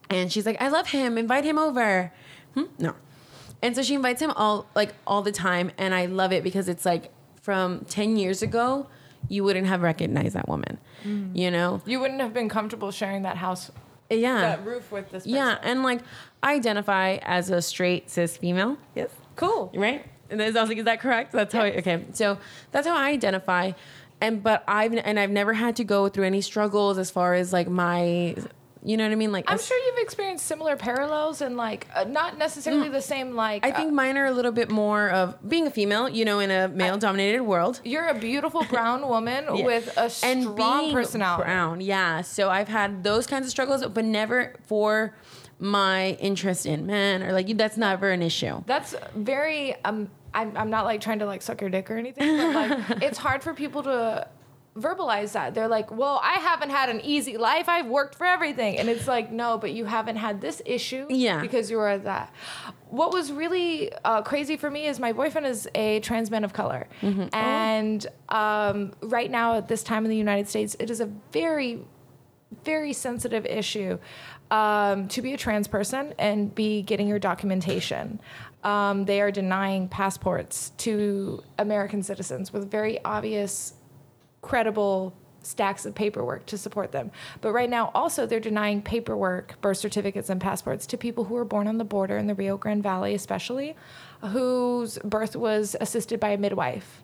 and 0.09 0.31
she's 0.31 0.45
like, 0.45 0.61
I 0.61 0.69
love 0.69 0.88
him. 0.91 1.17
Invite 1.17 1.43
him 1.43 1.57
over. 1.59 2.13
Hmm? 2.55 2.63
No, 2.79 2.95
and 3.61 3.75
so 3.75 3.84
she 3.84 3.95
invites 3.95 4.21
him 4.21 4.31
all 4.31 4.65
like 4.75 4.93
all 5.05 5.21
the 5.23 5.31
time, 5.34 5.71
and 5.77 5.93
I 5.93 6.05
love 6.05 6.31
it 6.31 6.41
because 6.43 6.69
it's 6.69 6.86
like 6.86 7.11
from 7.41 7.81
ten 7.89 8.15
years 8.15 8.41
ago, 8.41 8.88
you 9.30 9.43
wouldn't 9.43 9.67
have 9.67 9.82
recognized 9.82 10.36
that 10.36 10.47
woman, 10.47 10.78
mm. 11.03 11.36
you 11.36 11.49
know? 11.51 11.82
You 11.86 11.99
wouldn't 11.99 12.21
have 12.21 12.34
been 12.34 12.49
comfortable 12.49 12.91
sharing 12.91 13.24
that 13.24 13.38
house, 13.38 13.71
Yeah, 14.09 14.41
that 14.41 14.65
roof 14.65 14.91
with 14.91 15.11
this 15.11 15.24
person. 15.24 15.36
yeah, 15.36 15.57
and 15.63 15.84
like 15.84 16.01
I 16.41 16.53
identify 16.55 17.17
as 17.21 17.49
a 17.49 17.61
straight 17.61 18.09
cis 18.09 18.38
female. 18.38 18.78
Yes. 18.95 19.09
Cool. 19.36 19.71
right? 19.76 20.05
And 20.30 20.39
then 20.39 20.55
I 20.55 20.61
was 20.61 20.69
like, 20.69 20.78
is 20.80 20.86
that 20.86 20.99
correct? 20.99 21.32
That's 21.32 21.53
how. 21.53 21.61
I, 21.61 21.71
okay, 21.78 22.05
so 22.13 22.38
that's 22.71 22.88
how 22.88 22.95
I 22.95 23.09
identify, 23.09 23.74
and 24.21 24.41
but 24.41 24.63
I've 24.67 24.93
and 24.93 25.19
I've 25.19 25.30
never 25.32 25.53
had 25.53 25.76
to 25.76 25.84
go 25.84 26.09
through 26.09 26.26
any 26.26 26.41
struggles 26.41 26.97
as 26.97 27.11
far 27.11 27.34
as 27.36 27.53
like 27.53 27.67
my, 27.67 28.36
you 28.86 28.97
know 28.97 29.05
what 29.05 29.11
I 29.11 29.15
mean? 29.15 29.31
Like 29.31 29.45
I'm 29.49 29.57
sure 29.59 29.77
you've 29.86 30.03
experienced 30.03 30.45
similar 30.45 30.75
parallels 30.75 31.41
and 31.41 31.55
like 31.55 31.88
uh, 31.95 32.03
not 32.03 32.38
necessarily 32.38 32.89
the 32.89 33.01
same 33.01 33.34
like 33.36 33.63
Mm. 33.63 33.67
I 33.67 33.71
think 33.71 33.89
uh, 33.89 33.93
mine 33.93 34.17
are 34.17 34.25
a 34.25 34.31
little 34.31 34.51
bit 34.51 34.69
more 34.69 35.09
of 35.09 35.38
being 35.47 35.67
a 35.67 35.71
female, 35.71 36.09
you 36.09 36.25
know, 36.25 36.39
in 36.39 36.51
a 36.51 36.67
male-dominated 36.67 37.41
world. 37.43 37.79
you're 37.84 38.07
a 38.07 38.13
beautiful 38.13 38.63
brown 38.65 39.07
woman 39.13 39.45
Yeah. 39.55 39.65
with 39.65 39.95
a 39.97 40.09
strong 40.09 40.91
personality. 40.91 41.43
Brown, 41.43 41.81
yeah. 41.81 42.21
So 42.21 42.49
I've 42.49 42.67
had 42.67 43.03
those 43.03 43.25
kinds 43.27 43.45
of 43.45 43.51
struggles, 43.51 43.86
but 43.86 44.05
never 44.05 44.55
for 44.65 45.15
my 45.59 46.17
interest 46.19 46.65
in 46.65 46.86
men 46.86 47.23
or 47.23 47.31
like 47.31 47.55
that's 47.57 47.77
never 47.77 48.09
an 48.11 48.21
issue. 48.21 48.63
That's 48.65 48.95
very 49.15 49.75
um 49.86 50.09
I'm 50.34 50.57
I'm 50.57 50.69
not 50.69 50.84
like 50.86 50.99
trying 50.99 51.19
to 51.19 51.25
like 51.25 51.41
suck 51.41 51.61
your 51.61 51.69
dick 51.69 51.89
or 51.91 51.97
anything, 51.97 52.36
but 52.38 52.53
like 52.55 53.01
it's 53.03 53.17
hard 53.19 53.43
for 53.43 53.53
people 53.53 53.84
to 53.84 54.27
verbalize 54.76 55.34
that. 55.34 55.53
They're 55.53 55.67
like, 55.67 55.91
"Well, 55.91 56.19
I 56.24 56.34
haven't 56.39 56.71
had 56.71 56.89
an 56.89 57.01
easy 57.01 57.38
life. 57.38 57.69
I've 57.69 57.88
worked 57.88 58.15
for 58.15 58.26
everything." 58.26 58.78
And 58.80 58.89
it's 58.89 59.07
like, 59.07 59.32
"No, 59.32 59.57
but 59.57 59.71
you 59.71 59.86
haven't 59.86 60.15
had 60.17 60.41
this 60.41 60.61
issue 60.65 61.05
Yeah. 61.09 61.41
because 61.41 61.69
you 61.69 61.78
were 61.78 61.97
that." 61.97 62.34
What 62.89 63.11
was 63.13 63.32
really 63.32 63.91
uh, 64.05 64.21
crazy 64.21 64.55
for 64.57 64.69
me 64.69 64.86
is 64.88 64.99
my 64.99 65.13
boyfriend 65.13 65.47
is 65.47 65.67
a 65.76 65.99
trans 66.01 66.30
man 66.32 66.43
of 66.43 66.53
color. 66.53 66.88
And 67.34 68.05
um, 68.30 68.93
right 69.01 69.30
now 69.32 69.55
at 69.57 69.67
this 69.67 69.84
time 69.84 70.05
in 70.05 70.09
the 70.11 70.17
United 70.17 70.47
States, 70.47 70.76
it 70.80 70.89
is 70.89 70.99
a 71.01 71.09
very 71.32 71.82
very 72.63 72.93
sensitive 72.93 73.47
issue 73.47 73.97
um, 74.51 75.07
to 75.07 75.24
be 75.24 75.34
a 75.34 75.38
trans 75.38 75.67
person 75.67 76.13
and 76.19 76.53
be 76.53 76.84
getting 76.84 77.07
your 77.07 77.17
documentation. 77.17 78.19
Um, 78.63 79.05
they 79.05 79.21
are 79.21 79.32
denying 79.32 79.88
passports 79.89 80.71
to 80.78 81.41
American 81.57 82.03
citizens 82.03 82.53
with 82.53 82.69
very 82.69 83.03
obvious, 83.03 83.74
credible 84.43 85.15
stacks 85.41 85.85
of 85.85 85.95
paperwork 85.95 86.45
to 86.45 86.57
support 86.57 86.91
them. 86.91 87.11
But 87.41 87.53
right 87.53 87.69
now, 87.69 87.91
also, 87.93 88.25
they're 88.25 88.39
denying 88.39 88.81
paperwork, 88.81 89.59
birth 89.61 89.77
certificates, 89.77 90.29
and 90.29 90.39
passports 90.39 90.85
to 90.87 90.97
people 90.97 91.25
who 91.25 91.33
were 91.33 91.45
born 91.45 91.67
on 91.67 91.77
the 91.77 91.83
border 91.83 92.17
in 92.17 92.27
the 92.27 92.35
Rio 92.35 92.57
Grande 92.57 92.83
Valley, 92.83 93.13
especially, 93.13 93.75
whose 94.21 94.97
birth 94.99 95.35
was 95.35 95.75
assisted 95.81 96.19
by 96.19 96.29
a 96.29 96.37
midwife. 96.37 97.03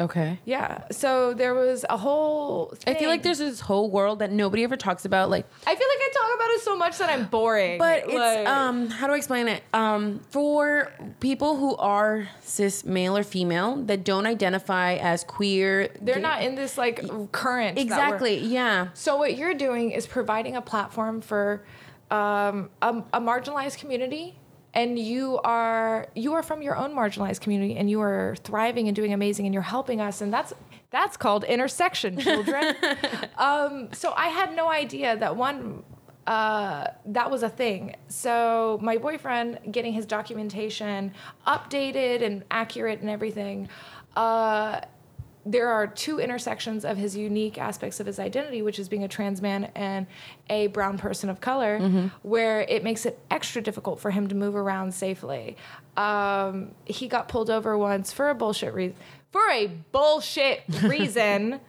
Okay. 0.00 0.38
Yeah. 0.44 0.84
So 0.90 1.34
there 1.34 1.54
was 1.54 1.84
a 1.88 1.96
whole. 1.96 2.74
I 2.86 2.94
feel 2.94 3.08
like 3.08 3.22
there's 3.22 3.38
this 3.38 3.60
whole 3.60 3.90
world 3.90 4.18
that 4.18 4.32
nobody 4.32 4.64
ever 4.64 4.76
talks 4.76 5.04
about. 5.04 5.30
Like, 5.30 5.46
I 5.66 5.74
feel 5.74 5.88
like 5.88 5.98
I 6.00 6.10
talk 6.12 6.34
about 6.36 6.50
it 6.50 6.60
so 6.62 6.76
much 6.76 6.98
that 6.98 7.10
I'm 7.10 7.26
boring. 7.26 7.78
But 7.78 8.04
it's 8.08 8.48
um 8.48 8.88
how 8.88 9.06
do 9.06 9.12
I 9.12 9.16
explain 9.16 9.48
it? 9.48 9.62
Um 9.72 10.20
for 10.30 10.92
people 11.20 11.56
who 11.56 11.76
are 11.76 12.28
cis 12.40 12.84
male 12.84 13.16
or 13.16 13.22
female 13.22 13.76
that 13.84 14.04
don't 14.04 14.26
identify 14.26 14.94
as 14.94 15.24
queer 15.24 15.88
they're 16.00 16.18
not 16.18 16.42
in 16.42 16.54
this 16.54 16.76
like 16.76 17.04
current. 17.32 17.78
Exactly. 17.78 18.38
Yeah. 18.38 18.88
So 18.94 19.16
what 19.16 19.36
you're 19.36 19.54
doing 19.54 19.90
is 19.92 20.06
providing 20.06 20.56
a 20.56 20.62
platform 20.62 21.20
for 21.20 21.64
um, 22.10 22.70
a, 22.82 23.02
a 23.14 23.20
marginalized 23.20 23.78
community, 23.78 24.38
and 24.74 24.98
you 24.98 25.38
are 25.44 26.08
you 26.14 26.34
are 26.34 26.42
from 26.42 26.60
your 26.60 26.76
own 26.76 26.94
marginalized 26.94 27.40
community, 27.40 27.76
and 27.76 27.88
you 27.88 28.00
are 28.00 28.36
thriving 28.42 28.88
and 28.88 28.96
doing 28.96 29.12
amazing, 29.12 29.46
and 29.46 29.54
you're 29.54 29.62
helping 29.62 30.00
us, 30.00 30.20
and 30.20 30.32
that's 30.32 30.52
that's 30.90 31.16
called 31.16 31.44
intersection, 31.44 32.18
children. 32.18 32.76
um, 33.38 33.88
so 33.92 34.12
I 34.16 34.28
had 34.28 34.54
no 34.54 34.68
idea 34.68 35.16
that 35.16 35.36
one. 35.36 35.82
Uh, 36.26 36.86
that 37.04 37.30
was 37.30 37.42
a 37.42 37.50
thing. 37.50 37.94
So 38.08 38.78
my 38.80 38.96
boyfriend 38.96 39.58
getting 39.70 39.92
his 39.92 40.06
documentation 40.06 41.12
updated 41.46 42.22
and 42.22 42.44
accurate 42.50 43.02
and 43.02 43.10
everything. 43.10 43.68
Uh, 44.16 44.80
there 45.46 45.68
are 45.68 45.86
two 45.86 46.18
intersections 46.20 46.84
of 46.84 46.96
his 46.96 47.16
unique 47.16 47.58
aspects 47.58 48.00
of 48.00 48.06
his 48.06 48.18
identity, 48.18 48.62
which 48.62 48.78
is 48.78 48.88
being 48.88 49.04
a 49.04 49.08
trans 49.08 49.42
man 49.42 49.70
and 49.74 50.06
a 50.48 50.68
brown 50.68 50.98
person 50.98 51.28
of 51.28 51.40
color, 51.40 51.78
where 52.22 52.62
it 52.62 52.82
makes 52.82 53.04
it 53.06 53.18
extra 53.30 53.60
difficult 53.60 54.00
for 54.00 54.10
him 54.10 54.28
to 54.28 54.34
move 54.34 54.56
around 54.56 54.94
safely. 54.94 55.56
Um, 55.96 56.72
he 56.84 57.08
got 57.08 57.28
pulled 57.28 57.50
over 57.50 57.76
once 57.76 58.12
for 58.12 58.30
a 58.30 58.34
bullshit 58.34 58.72
reason. 58.74 58.96
For 59.32 59.50
a 59.50 59.66
bullshit 59.92 60.62
reason, 60.82 61.60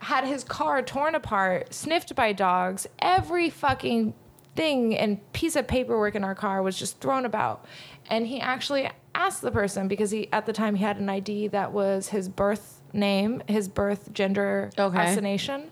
had 0.00 0.24
his 0.24 0.44
car 0.44 0.82
torn 0.82 1.14
apart, 1.14 1.74
sniffed 1.74 2.14
by 2.14 2.32
dogs, 2.32 2.86
every 3.00 3.50
fucking 3.50 4.14
thing 4.54 4.96
and 4.96 5.32
piece 5.32 5.54
of 5.54 5.68
paperwork 5.68 6.14
in 6.14 6.24
our 6.24 6.34
car 6.34 6.62
was 6.62 6.78
just 6.78 7.00
thrown 7.00 7.24
about. 7.24 7.64
And 8.10 8.26
he 8.26 8.40
actually 8.40 8.90
asked 9.14 9.42
the 9.42 9.50
person 9.50 9.88
because 9.88 10.10
he 10.10 10.32
at 10.32 10.46
the 10.46 10.52
time 10.52 10.76
he 10.76 10.84
had 10.84 10.98
an 10.98 11.08
ID 11.08 11.48
that 11.48 11.72
was 11.72 12.08
his 12.08 12.28
birth 12.28 12.77
name, 12.92 13.42
his 13.48 13.68
birth 13.68 14.12
gender 14.12 14.70
Okay. 14.78 14.98
assignation. 14.98 15.70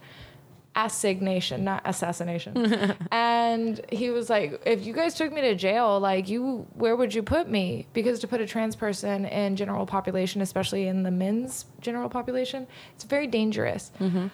Assignation, 0.75 1.65
not 1.65 1.81
assassination. 1.87 2.95
and 3.11 3.81
he 3.91 4.11
was 4.11 4.29
like, 4.29 4.61
if 4.67 4.85
you 4.85 4.93
guys 4.93 5.15
took 5.15 5.33
me 5.33 5.41
to 5.41 5.55
jail, 5.55 5.99
like 5.99 6.29
you 6.29 6.67
where 6.75 6.95
would 6.95 7.15
you 7.15 7.23
put 7.23 7.49
me? 7.49 7.87
Because 7.95 8.19
to 8.21 8.29
put 8.29 8.43
a 8.43 8.47
trans 8.47 8.77
person 8.77 9.25
in 9.25 9.57
general 9.57 9.87
population, 9.87 10.43
especially 10.43 10.87
in 10.87 11.03
the 11.03 11.11
men's 11.11 11.65
general 11.81 12.11
population, 12.11 12.67
it's 12.95 13.05
very 13.05 13.27
dangerous 13.27 13.91
mm-hmm. 13.99 14.27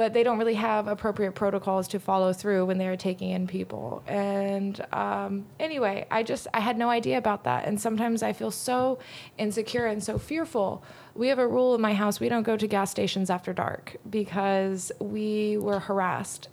But 0.00 0.14
they 0.14 0.22
don't 0.22 0.38
really 0.38 0.54
have 0.54 0.88
appropriate 0.88 1.32
protocols 1.32 1.86
to 1.86 2.00
follow 2.00 2.32
through 2.32 2.64
when 2.64 2.78
they're 2.78 2.96
taking 2.96 3.32
in 3.32 3.46
people. 3.46 4.02
And 4.06 4.82
um, 4.94 5.44
anyway, 5.58 6.06
I 6.10 6.22
just 6.22 6.46
I 6.54 6.60
had 6.60 6.78
no 6.78 6.88
idea 6.88 7.18
about 7.18 7.44
that, 7.44 7.66
and 7.66 7.78
sometimes 7.78 8.22
I 8.22 8.32
feel 8.32 8.50
so 8.50 8.98
insecure 9.36 9.84
and 9.84 10.02
so 10.02 10.16
fearful. 10.16 10.82
We 11.14 11.28
have 11.28 11.38
a 11.38 11.46
rule 11.46 11.74
in 11.74 11.82
my 11.82 11.92
house: 11.92 12.18
we 12.18 12.30
don't 12.30 12.44
go 12.44 12.56
to 12.56 12.66
gas 12.66 12.90
stations 12.90 13.28
after 13.28 13.52
dark 13.52 13.96
because 14.08 14.90
we 15.00 15.58
were 15.58 15.80
harassed 15.80 16.48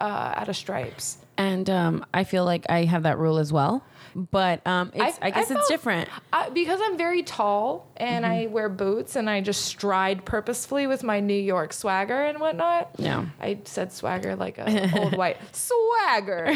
uh, 0.00 0.32
at 0.36 0.48
a 0.48 0.54
Stripes. 0.54 1.18
And 1.36 1.68
um 1.68 2.06
I 2.14 2.22
feel 2.24 2.44
like 2.44 2.66
I 2.68 2.84
have 2.84 3.02
that 3.02 3.18
rule 3.18 3.38
as 3.38 3.52
well. 3.52 3.82
But 4.14 4.64
um 4.64 4.92
it's 4.94 5.18
I, 5.20 5.30
guess 5.32 5.48
felt- 5.48 5.58
it's 5.58 5.68
different. 5.68 6.08
I, 6.32 6.48
because 6.50 6.78
I'm 6.80 6.96
very 6.96 7.24
tall 7.24 7.88
and 7.96 8.24
I 8.24 8.46
wear 8.46 8.68
boots 8.68 9.16
and 9.16 9.28
I 9.28 9.40
just 9.40 9.64
stride 9.64 10.24
purposefully 10.24 10.86
with 10.86 11.02
my 11.02 11.18
New 11.18 11.34
York 11.34 11.72
swagger 11.72 12.22
and 12.24 12.38
whatnot. 12.38 12.90
Yeah. 12.98 13.26
I 13.40 13.58
said 13.64 13.92
swagger 13.92 14.36
like 14.36 14.58
a 14.58 14.96
old 15.00 15.16
white 15.22 15.38
swagger. 15.50 16.46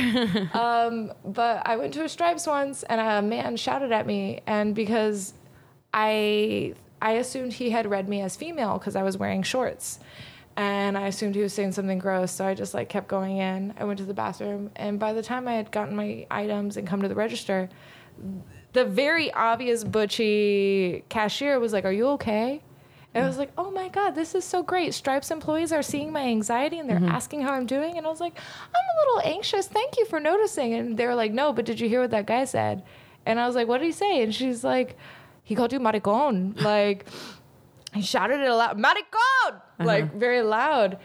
um, 0.55 1.13
but 1.25 1.67
I 1.67 1.77
went 1.77 1.95
to 1.95 2.05
a 2.05 2.09
Stripes 2.09 2.47
once 2.47 2.85
and 2.85 3.01
a 3.01 3.21
man 3.21 3.57
shouted 3.57 3.91
at 3.91 4.07
me, 4.07 4.43
and 4.47 4.77
because 4.77 5.35
I 5.93 6.75
I 7.01 7.13
assumed 7.13 7.55
he 7.55 7.71
had 7.71 7.87
read 7.91 8.09
me 8.09 8.21
as 8.21 8.37
female 8.37 8.79
because 8.79 8.97
I 8.97 9.03
was 9.03 9.17
wearing 9.19 9.43
shorts. 9.43 9.99
And 10.59 10.99
I 10.99 11.07
assumed 11.07 11.37
he 11.37 11.41
was 11.41 11.53
saying 11.53 11.71
something 11.71 12.01
gross, 12.01 12.33
so 12.33 12.45
I 12.45 12.55
just 12.55 12.75
like 12.75 12.89
kept 12.89 13.07
going 13.07 13.37
in. 13.37 13.73
I 13.79 13.85
went 13.85 14.01
to 14.01 14.05
the 14.05 14.13
bathroom, 14.13 14.73
and 14.75 14.99
by 14.99 15.13
the 15.13 15.23
time 15.23 15.47
I 15.47 15.53
had 15.53 15.71
gotten 15.71 15.95
my 15.95 16.27
items 16.33 16.77
and 16.77 16.85
come 16.85 17.01
to 17.03 17.07
the 17.07 17.15
register, 17.15 17.69
the 18.73 18.85
very 18.85 19.33
obvious 19.33 19.85
butchy 19.85 21.05
cashier 21.09 21.61
was 21.61 21.73
like, 21.73 21.85
"Are 21.85 21.93
you 21.93 22.09
okay?" 22.09 22.61
And 23.15 23.25
I 23.25 23.29
was 23.29 23.39
like, 23.39 23.53
"Oh 23.57 23.71
my 23.71 23.89
god, 23.89 24.17
this 24.17 24.35
is 24.35 24.45
so 24.45 24.65
great! 24.65 24.95
Stripes 24.95 25.31
employees 25.31 25.73
are 25.73 25.81
seeing 25.81 26.11
my 26.11 26.23
anxiety 26.23 26.81
and 26.81 26.91
they're 26.91 26.97
mm-hmm. 26.97 27.19
asking 27.21 27.43
how 27.43 27.53
I'm 27.53 27.67
doing." 27.67 27.97
And 27.97 28.05
I 28.05 28.11
was 28.11 28.21
like, 28.21 28.37
"I'm 28.37 28.97
a 28.97 28.99
little 29.01 29.33
anxious. 29.33 29.69
Thank 29.69 29.97
you 29.97 30.07
for 30.07 30.19
noticing." 30.19 30.75
And 30.75 30.97
they 30.97 31.07
were 31.07 31.15
like, 31.15 31.31
"No, 31.31 31.53
but 31.53 31.67
did 31.67 31.79
you 31.79 31.89
hear 31.89 32.01
what 32.01 32.11
that 32.11 32.27
guy 32.27 32.45
said?" 32.45 32.83
And 33.25 33.39
I 33.39 33.47
was 33.47 33.55
like, 33.55 33.69
"What 33.69 33.79
did 33.79 33.87
he 33.87 33.93
say?" 33.93 34.25
And 34.25 34.35
she's 34.35 34.65
like, 34.65 34.97
"He 35.45 35.55
called 35.55 35.73
you 35.73 35.79
maricon." 35.79 36.61
Like 36.61 37.07
he 37.99 38.05
shouted 38.05 38.41
it 38.41 38.49
aloud, 38.49 38.79
maricon, 38.79 39.61
like 39.81 40.15
very 40.15 40.43
loud. 40.43 40.99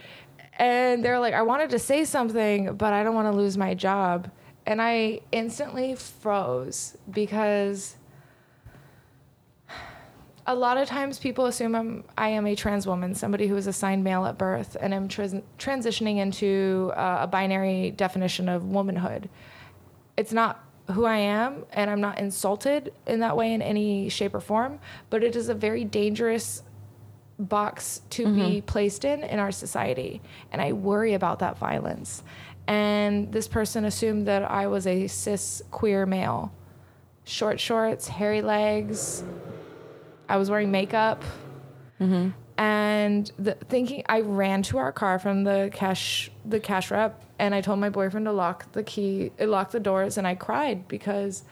And 0.59 1.03
they're 1.03 1.19
like, 1.19 1.33
I 1.33 1.41
wanted 1.41 1.71
to 1.71 1.79
say 1.79 2.05
something, 2.05 2.75
but 2.75 2.93
I 2.93 3.03
don't 3.03 3.15
want 3.15 3.27
to 3.31 3.35
lose 3.35 3.57
my 3.57 3.73
job. 3.73 4.29
And 4.67 4.79
I 4.81 5.21
instantly 5.31 5.95
froze 5.95 6.95
because 7.09 7.95
a 10.45 10.53
lot 10.53 10.77
of 10.77 10.87
times 10.87 11.17
people 11.17 11.47
assume 11.47 11.73
I'm, 11.73 12.03
I 12.17 12.29
am 12.29 12.45
a 12.45 12.55
trans 12.55 12.85
woman, 12.85 13.15
somebody 13.15 13.47
who 13.47 13.55
was 13.55 13.65
assigned 13.65 14.03
male 14.03 14.25
at 14.25 14.37
birth, 14.37 14.77
and 14.79 14.93
I'm 14.93 15.07
trans- 15.07 15.41
transitioning 15.57 16.17
into 16.17 16.91
uh, 16.95 17.19
a 17.21 17.27
binary 17.27 17.91
definition 17.91 18.47
of 18.47 18.65
womanhood. 18.65 19.29
It's 20.17 20.33
not 20.33 20.63
who 20.91 21.05
I 21.05 21.17
am, 21.17 21.65
and 21.71 21.89
I'm 21.89 22.01
not 22.01 22.19
insulted 22.19 22.93
in 23.07 23.21
that 23.21 23.37
way 23.37 23.53
in 23.53 23.61
any 23.61 24.09
shape 24.09 24.35
or 24.35 24.41
form, 24.41 24.79
but 25.09 25.23
it 25.23 25.35
is 25.35 25.49
a 25.49 25.53
very 25.53 25.85
dangerous 25.85 26.61
box 27.49 28.01
to 28.11 28.25
be 28.25 28.41
mm-hmm. 28.41 28.65
placed 28.65 29.05
in 29.05 29.23
in 29.23 29.39
our 29.39 29.51
society. 29.51 30.21
And 30.51 30.61
I 30.61 30.73
worry 30.73 31.13
about 31.13 31.39
that 31.39 31.57
violence. 31.57 32.23
And 32.67 33.31
this 33.31 33.47
person 33.47 33.85
assumed 33.85 34.27
that 34.27 34.49
I 34.49 34.67
was 34.67 34.87
a 34.87 35.07
cis 35.07 35.61
queer 35.71 36.05
male. 36.05 36.51
Short 37.25 37.59
shorts, 37.59 38.07
hairy 38.07 38.41
legs. 38.41 39.23
I 40.29 40.37
was 40.37 40.49
wearing 40.49 40.71
makeup. 40.71 41.23
Mm-hmm. 41.99 42.29
And 42.57 43.31
the, 43.39 43.55
thinking, 43.55 44.03
I 44.07 44.21
ran 44.21 44.61
to 44.63 44.77
our 44.77 44.91
car 44.91 45.17
from 45.19 45.43
the 45.43 45.71
cash, 45.73 46.29
the 46.45 46.59
cash 46.59 46.91
rep, 46.91 47.23
and 47.39 47.55
I 47.55 47.61
told 47.61 47.79
my 47.79 47.89
boyfriend 47.89 48.27
to 48.27 48.31
lock 48.31 48.71
the 48.73 48.83
key, 48.83 49.31
lock 49.39 49.71
the 49.71 49.79
doors, 49.79 50.17
and 50.17 50.27
I 50.27 50.35
cried 50.35 50.87
because 50.87 51.43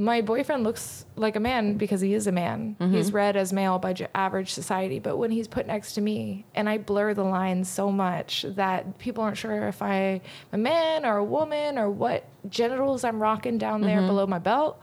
my 0.00 0.22
boyfriend 0.22 0.64
looks 0.64 1.04
like 1.14 1.36
a 1.36 1.40
man 1.40 1.76
because 1.76 2.00
he 2.00 2.14
is 2.14 2.26
a 2.26 2.32
man. 2.32 2.74
Mm-hmm. 2.80 2.94
He's 2.94 3.12
read 3.12 3.36
as 3.36 3.52
male 3.52 3.78
by 3.78 3.92
j- 3.92 4.08
average 4.14 4.50
society, 4.50 4.98
but 4.98 5.18
when 5.18 5.30
he's 5.30 5.46
put 5.46 5.66
next 5.66 5.92
to 5.94 6.00
me, 6.00 6.46
and 6.54 6.68
I 6.68 6.78
blur 6.78 7.12
the 7.12 7.24
lines 7.24 7.68
so 7.68 7.92
much 7.92 8.46
that 8.48 8.98
people 8.98 9.22
aren't 9.22 9.36
sure 9.36 9.68
if 9.68 9.82
I'm 9.82 10.22
a 10.52 10.58
man 10.58 11.04
or 11.04 11.18
a 11.18 11.24
woman 11.24 11.76
or 11.76 11.90
what 11.90 12.24
genitals 12.48 13.04
I'm 13.04 13.20
rocking 13.20 13.58
down 13.58 13.82
there 13.82 13.98
mm-hmm. 13.98 14.06
below 14.06 14.26
my 14.26 14.38
belt, 14.38 14.82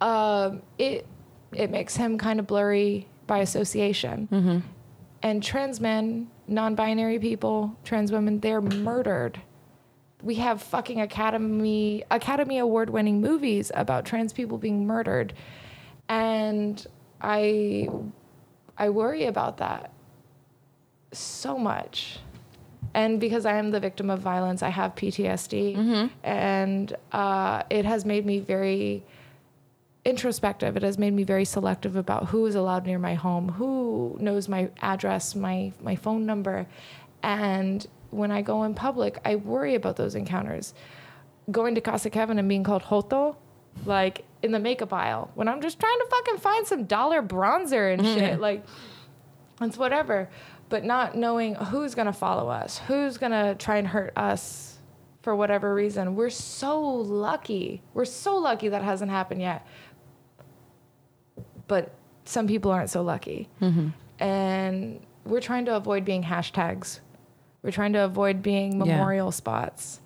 um, 0.00 0.62
it 0.78 1.06
it 1.52 1.70
makes 1.70 1.96
him 1.96 2.18
kind 2.18 2.38
of 2.38 2.46
blurry 2.46 3.08
by 3.26 3.38
association. 3.38 4.28
Mm-hmm. 4.30 4.58
And 5.22 5.42
trans 5.42 5.80
men, 5.80 6.28
non-binary 6.46 7.18
people, 7.18 7.74
trans 7.82 8.12
women, 8.12 8.40
they're 8.40 8.60
murdered 8.60 9.40
we 10.24 10.36
have 10.36 10.62
fucking 10.62 11.00
academy 11.00 12.02
academy 12.10 12.58
award 12.58 12.88
winning 12.90 13.20
movies 13.20 13.70
about 13.74 14.04
trans 14.06 14.32
people 14.32 14.58
being 14.58 14.86
murdered. 14.86 15.32
And 16.08 16.84
i 17.20 17.88
i 18.76 18.88
worry 18.88 19.26
about 19.26 19.58
that 19.58 19.92
so 21.12 21.58
much. 21.58 22.18
And 22.94 23.20
because 23.20 23.44
i 23.44 23.56
am 23.56 23.70
the 23.70 23.80
victim 23.80 24.08
of 24.10 24.20
violence 24.20 24.62
i 24.62 24.68
have 24.68 24.94
ptsd 24.94 25.76
and 26.22 26.96
uh, 27.12 27.62
it 27.70 27.84
has 27.84 28.04
made 28.04 28.24
me 28.24 28.38
very 28.38 29.04
introspective. 30.04 30.76
It 30.76 30.82
has 30.82 30.98
made 30.98 31.14
me 31.14 31.24
very 31.24 31.46
selective 31.46 31.96
about 31.96 32.26
who 32.26 32.44
is 32.46 32.54
allowed 32.54 32.84
near 32.86 32.98
my 32.98 33.14
home 33.14 33.48
who 33.52 34.16
knows 34.20 34.48
my 34.48 34.70
address 34.82 35.34
my 35.34 35.72
my 35.82 35.96
phone 35.96 36.26
number. 36.26 36.66
And 37.22 37.86
when 38.14 38.30
I 38.30 38.42
go 38.42 38.62
in 38.64 38.74
public, 38.74 39.18
I 39.24 39.36
worry 39.36 39.74
about 39.74 39.96
those 39.96 40.14
encounters. 40.14 40.74
Going 41.50 41.74
to 41.74 41.80
Casa 41.80 42.10
Kevin 42.10 42.38
and 42.38 42.48
being 42.48 42.64
called 42.64 42.82
Hoto, 42.82 43.36
like 43.84 44.24
in 44.42 44.52
the 44.52 44.58
makeup 44.58 44.92
aisle, 44.92 45.30
when 45.34 45.48
I'm 45.48 45.60
just 45.60 45.80
trying 45.80 45.98
to 45.98 46.06
fucking 46.10 46.38
find 46.38 46.66
some 46.66 46.84
dollar 46.84 47.22
bronzer 47.22 47.92
and 47.92 48.02
mm-hmm. 48.02 48.18
shit, 48.18 48.40
like 48.40 48.64
it's 49.60 49.76
whatever. 49.76 50.30
But 50.68 50.84
not 50.84 51.16
knowing 51.16 51.54
who's 51.54 51.94
gonna 51.94 52.12
follow 52.12 52.48
us, 52.48 52.78
who's 52.86 53.18
gonna 53.18 53.54
try 53.54 53.76
and 53.76 53.86
hurt 53.86 54.12
us 54.16 54.78
for 55.22 55.34
whatever 55.34 55.74
reason. 55.74 56.14
We're 56.14 56.30
so 56.30 56.80
lucky. 56.80 57.82
We're 57.92 58.04
so 58.04 58.36
lucky 58.36 58.68
that 58.68 58.82
hasn't 58.82 59.10
happened 59.10 59.40
yet. 59.40 59.66
But 61.66 61.94
some 62.24 62.46
people 62.46 62.70
aren't 62.70 62.90
so 62.90 63.02
lucky. 63.02 63.48
Mm-hmm. 63.60 63.88
And 64.22 65.00
we're 65.24 65.40
trying 65.40 65.64
to 65.66 65.76
avoid 65.76 66.04
being 66.04 66.22
hashtags 66.22 67.00
We're 67.64 67.70
trying 67.72 67.94
to 67.94 68.04
avoid 68.04 68.42
being 68.42 68.72
Yeah. 68.72 68.84
memorial 68.98 69.32
spots. 69.32 70.00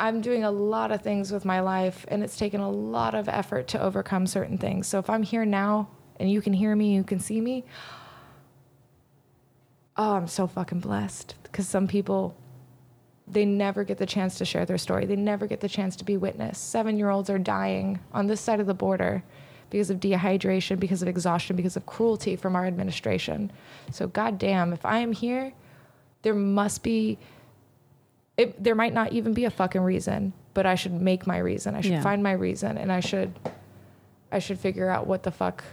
I'm 0.00 0.20
doing 0.20 0.42
a 0.42 0.50
lot 0.50 0.90
of 0.90 1.00
things 1.00 1.30
with 1.30 1.44
my 1.44 1.60
life, 1.60 2.04
and 2.08 2.24
it's 2.24 2.36
taken 2.36 2.60
a 2.60 2.68
lot 2.68 3.14
of 3.14 3.28
effort 3.28 3.68
to 3.68 3.80
overcome 3.80 4.26
certain 4.26 4.58
things. 4.58 4.88
So 4.88 4.98
if 4.98 5.08
I'm 5.08 5.22
here 5.22 5.44
now 5.44 5.86
and 6.18 6.28
you 6.28 6.42
can 6.42 6.52
hear 6.52 6.74
me, 6.74 6.92
you 6.94 7.04
can 7.04 7.20
see 7.20 7.40
me, 7.40 7.64
oh, 9.96 10.14
I'm 10.14 10.26
so 10.26 10.48
fucking 10.48 10.80
blessed. 10.80 11.36
Because 11.44 11.68
some 11.68 11.86
people, 11.86 12.34
they 13.28 13.44
never 13.44 13.84
get 13.84 13.98
the 13.98 14.06
chance 14.06 14.38
to 14.38 14.44
share 14.44 14.64
their 14.66 14.78
story. 14.78 15.06
They 15.06 15.14
never 15.14 15.46
get 15.46 15.60
the 15.60 15.68
chance 15.68 15.94
to 15.96 16.04
be 16.04 16.16
witness. 16.16 16.58
Seven 16.58 16.98
year 16.98 17.10
olds 17.10 17.30
are 17.30 17.38
dying 17.38 18.00
on 18.12 18.26
this 18.26 18.40
side 18.40 18.58
of 18.58 18.66
the 18.66 18.74
border 18.74 19.22
because 19.70 19.88
of 19.90 20.00
dehydration, 20.00 20.80
because 20.80 21.00
of 21.02 21.08
exhaustion, 21.08 21.54
because 21.54 21.76
of 21.76 21.86
cruelty 21.86 22.34
from 22.34 22.56
our 22.56 22.66
administration. 22.66 23.52
So, 23.92 24.08
goddamn, 24.08 24.72
if 24.72 24.84
I 24.84 24.98
am 24.98 25.12
here, 25.12 25.52
there 26.22 26.34
must 26.34 26.82
be, 26.82 27.18
it, 28.36 28.62
there 28.62 28.74
might 28.74 28.94
not 28.94 29.12
even 29.12 29.32
be 29.34 29.44
a 29.44 29.50
fucking 29.50 29.80
reason, 29.82 30.32
but 30.54 30.66
I 30.66 30.74
should 30.74 30.92
make 30.92 31.26
my 31.26 31.38
reason. 31.38 31.74
I 31.74 31.80
should 31.80 31.92
Yeah. 31.92 32.02
find 32.02 32.22
my 32.22 32.32
reason, 32.32 32.78
and 32.78 32.90
I 32.92 33.00
should, 33.00 33.38
I 34.30 34.38
should 34.38 34.58
figure 34.58 34.88
out 34.88 35.06
what 35.06 35.22
the 35.24 35.30
fuck 35.30 35.64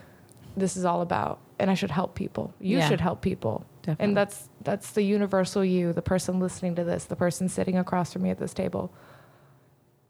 this 0.57 0.75
is 0.75 0.83
all 0.85 1.01
about, 1.01 1.39
and 1.59 1.69
I 1.69 1.73
should 1.73 1.91
help 1.91 2.15
people. 2.15 2.53
You 2.59 2.77
Yeah. 2.79 2.87
should 2.89 3.01
help 3.01 3.21
people, 3.21 3.65
Definitely. 3.83 4.03
and 4.05 4.17
that's 4.17 4.49
that's 4.61 4.91
the 4.91 5.03
universal 5.03 5.63
you, 5.63 5.93
the 5.93 6.01
person 6.01 6.39
listening 6.39 6.75
to 6.75 6.83
this, 6.83 7.05
the 7.05 7.15
person 7.15 7.47
sitting 7.47 7.77
across 7.77 8.11
from 8.13 8.23
me 8.23 8.29
at 8.29 8.39
this 8.39 8.53
table. 8.53 8.91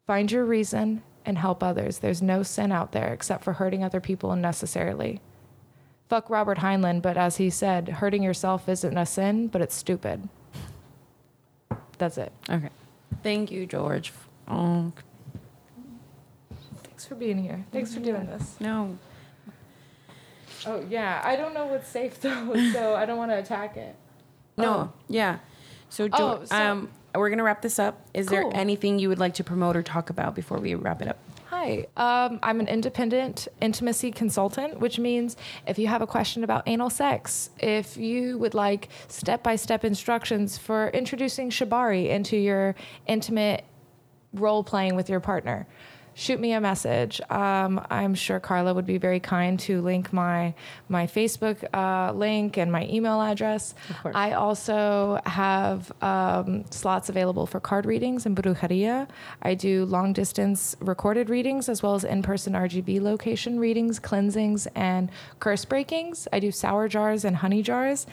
Find 0.08 0.32
your 0.32 0.44
reason 0.46 1.04
and 1.26 1.38
help 1.38 1.62
others. 1.62 2.00
There's 2.00 2.22
no 2.22 2.42
sin 2.42 2.72
out 2.72 2.94
there 2.94 3.14
except 3.14 3.44
for 3.44 3.54
hurting 3.54 3.84
other 3.84 4.00
people 4.00 4.32
unnecessarily. 4.32 5.22
Fuck 6.10 6.30
Robert 6.30 6.57
Heinlein, 6.57 7.01
but 7.01 7.18
as 7.18 7.38
he 7.38 7.49
said, 7.51 7.88
hurting 7.88 8.24
yourself 8.24 8.68
isn't 8.68 8.97
a 8.97 9.05
sin, 9.05 9.47
but 9.47 9.62
it's 9.62 9.76
stupid. 9.76 10.28
That's 11.99 12.18
it. 12.18 12.32
Okay. 12.49 12.70
Thank 13.22 13.51
you, 13.51 13.66
George. 13.68 14.12
Oh, 14.47 14.91
Thanks 16.84 17.05
for 17.05 17.16
being 17.16 17.38
here. 17.41 17.64
Thanks 17.72 17.93
for 17.93 17.99
doing 17.99 18.26
this. 18.26 18.55
no. 18.60 18.97
Oh 20.66 20.84
yeah, 20.89 21.22
I 21.24 21.38
don't 21.38 21.53
know 21.53 21.68
what's 21.68 21.88
safe 21.88 22.20
though, 22.22 22.53
so 22.74 22.93
I 22.95 23.05
don't 23.05 23.18
want 23.18 23.32
to 23.32 23.38
attack 23.38 23.78
it. 23.78 23.95
No. 24.57 24.74
Oh. 24.74 24.91
Yeah. 25.07 25.39
So, 25.89 26.10
Oh, 26.12 26.43
so- 26.43 26.55
um, 26.55 26.89
we're 27.16 27.30
going 27.30 27.38
to 27.38 27.43
wrap 27.43 27.62
this 27.62 27.80
up. 27.80 28.05
Is 28.14 28.28
there 28.28 28.43
anything 28.53 28.99
you 28.99 29.10
would 29.10 29.18
like 29.20 29.36
to 29.36 29.43
promote 29.43 29.76
or 29.78 29.82
talk 29.84 30.10
about 30.10 30.36
before 30.36 30.57
we 30.60 30.76
wrap 30.76 31.01
it 31.01 31.07
up? 31.07 31.18
Hi, 31.62 31.88
um, 31.97 32.39
I'm 32.41 32.62
an 32.62 32.70
independent 32.70 33.49
intimacy 33.60 34.12
consultant, 34.12 34.80
which 34.80 34.97
means 34.97 35.36
if 35.68 35.78
you 35.78 35.88
have 35.88 36.01
a 36.01 36.07
question 36.07 36.45
about 36.45 36.64
anal 36.68 36.89
sex, 36.89 37.49
if 37.60 37.97
you 37.97 38.38
would 38.38 38.53
like 38.53 38.88
step 39.10 39.43
by 39.43 39.57
step 39.57 39.84
instructions 39.84 40.57
for 40.57 40.88
introducing 40.91 41.49
Shibari 41.49 42.12
into 42.12 42.38
your 42.38 42.76
intimate 43.07 43.66
role 44.32 44.64
playing 44.64 44.95
with 44.95 45.10
your 45.10 45.20
partner, 45.20 45.68
shoot 46.20 46.39
me 46.39 46.51
a 46.51 46.59
message. 46.59 47.22
Um, 47.30 47.86
I'm 47.89 48.13
sure 48.13 48.39
Carla 48.41 48.74
would 48.74 48.86
be 48.86 48.97
very 48.97 49.22
kind 49.22 49.57
to 49.61 49.82
link 49.82 50.11
my 50.11 50.53
my 50.89 51.07
Facebook 51.07 51.63
uh, 51.74 52.11
link 52.11 52.57
and 52.57 52.72
my 52.72 52.86
email 52.88 53.22
address. 53.22 53.74
I 54.13 54.34
also 54.34 55.22
have 55.26 55.91
um, 56.01 56.65
slots 56.72 57.07
available 57.07 57.45
for 57.45 57.59
card 57.61 57.86
readings 57.86 58.26
in 58.26 58.36
brujeria. 58.36 59.07
I 59.41 59.55
do 59.55 59.86
long 59.86 60.11
distance 60.11 60.76
recorded 60.82 61.30
readings 61.30 61.70
as 61.70 61.82
well 61.82 61.95
as 61.95 62.03
in 62.03 62.22
person 62.22 62.53
RGV 62.53 63.01
location 63.01 63.57
readings, 63.59 63.97
cleansings, 63.99 64.67
and 64.76 65.09
curse 65.39 65.63
breakings. 65.63 66.28
I 66.34 66.39
do 66.39 66.51
sour 66.51 66.89
jars 66.89 67.24
and 67.24 67.38
honey 67.38 67.63
jars. 67.63 68.05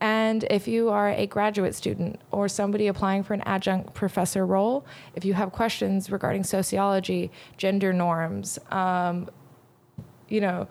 And 0.00 0.44
if 0.50 0.66
you 0.66 0.88
are 0.88 1.10
a 1.10 1.26
graduate 1.26 1.74
student 1.74 2.20
or 2.30 2.48
somebody 2.48 2.86
applying 2.86 3.22
for 3.22 3.34
an 3.34 3.42
adjunct 3.42 3.92
professor 3.92 4.46
role, 4.46 4.86
if 5.14 5.24
you 5.24 5.34
have 5.34 5.52
questions 5.52 6.10
regarding 6.10 6.44
sociology, 6.44 7.30
gender 7.58 7.92
norms, 7.92 8.58
um, 8.70 9.28
you 10.28 10.40
know, 10.40 10.68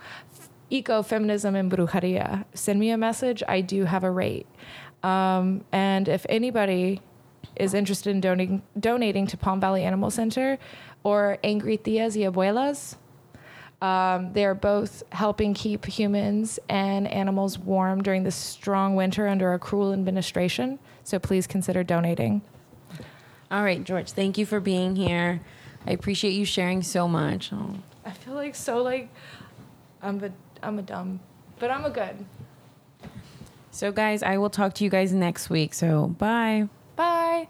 ecofeminism 0.72 1.56
and 1.56 1.72
brujeria, 1.72 2.46
send 2.54 2.80
me 2.80 2.90
a 2.90 2.98
message. 2.98 3.44
I 3.48 3.62
do 3.62 3.86
have 3.86 4.04
a 4.04 4.12
rate. 4.12 4.48
Um, 5.04 5.64
and 5.72 6.08
if 6.08 6.26
anybody 6.28 7.02
is 7.56 7.74
interested 7.74 8.10
in 8.12 8.22
donating, 8.22 8.64
donating 8.80 9.28
to 9.28 9.38
Palm 9.38 9.60
Valley 9.60 9.84
Animal 9.84 10.10
Center 10.10 10.58
or 11.04 11.38
Angry 11.44 11.78
Tias 11.78 12.16
y 12.18 12.24
Abuelas, 12.24 12.96
um, 13.82 14.34
they 14.34 14.46
are 14.46 14.56
both 14.56 15.04
helping 15.12 15.54
keep 15.54 15.86
humans 15.86 16.60
and 16.68 17.08
animals 17.08 17.58
warm 17.58 18.04
during 18.04 18.24
this 18.24 18.36
strong 18.36 18.96
winter 18.96 19.28
under 19.28 19.54
a 19.54 19.60
cruel 19.60 19.94
administration. 19.94 20.80
So 21.04 21.18
please 21.20 21.48
consider 21.48 21.84
donating. 21.84 22.42
All 23.52 23.64
right, 23.64 23.84
George, 23.84 24.12
thank 24.12 24.38
you 24.38 24.46
for 24.46 24.60
being 24.60 24.96
here. 24.96 25.40
I 25.88 25.92
appreciate 25.92 26.32
you 26.32 26.46
sharing 26.46 26.84
so 26.84 27.08
much. 27.08 27.52
Oh. 27.54 27.76
I 28.06 28.12
feel 28.12 28.34
like 28.34 28.56
so 28.56 28.84
like 28.84 29.10
I'm 30.02 30.24
a 30.24 30.32
I'm 30.62 30.78
a 30.78 30.82
dumb, 30.82 31.20
but 31.58 31.72
I'm 31.72 31.86
a 31.86 31.90
good. 31.90 32.26
So, 33.72 33.92
guys, 33.92 34.24
I 34.24 34.38
will 34.38 34.50
talk 34.50 34.74
to 34.76 34.84
you 34.84 34.90
guys 34.90 35.14
next 35.14 35.50
week. 35.50 35.74
So, 35.74 36.08
bye. 36.08 36.68
bye. 36.96 37.48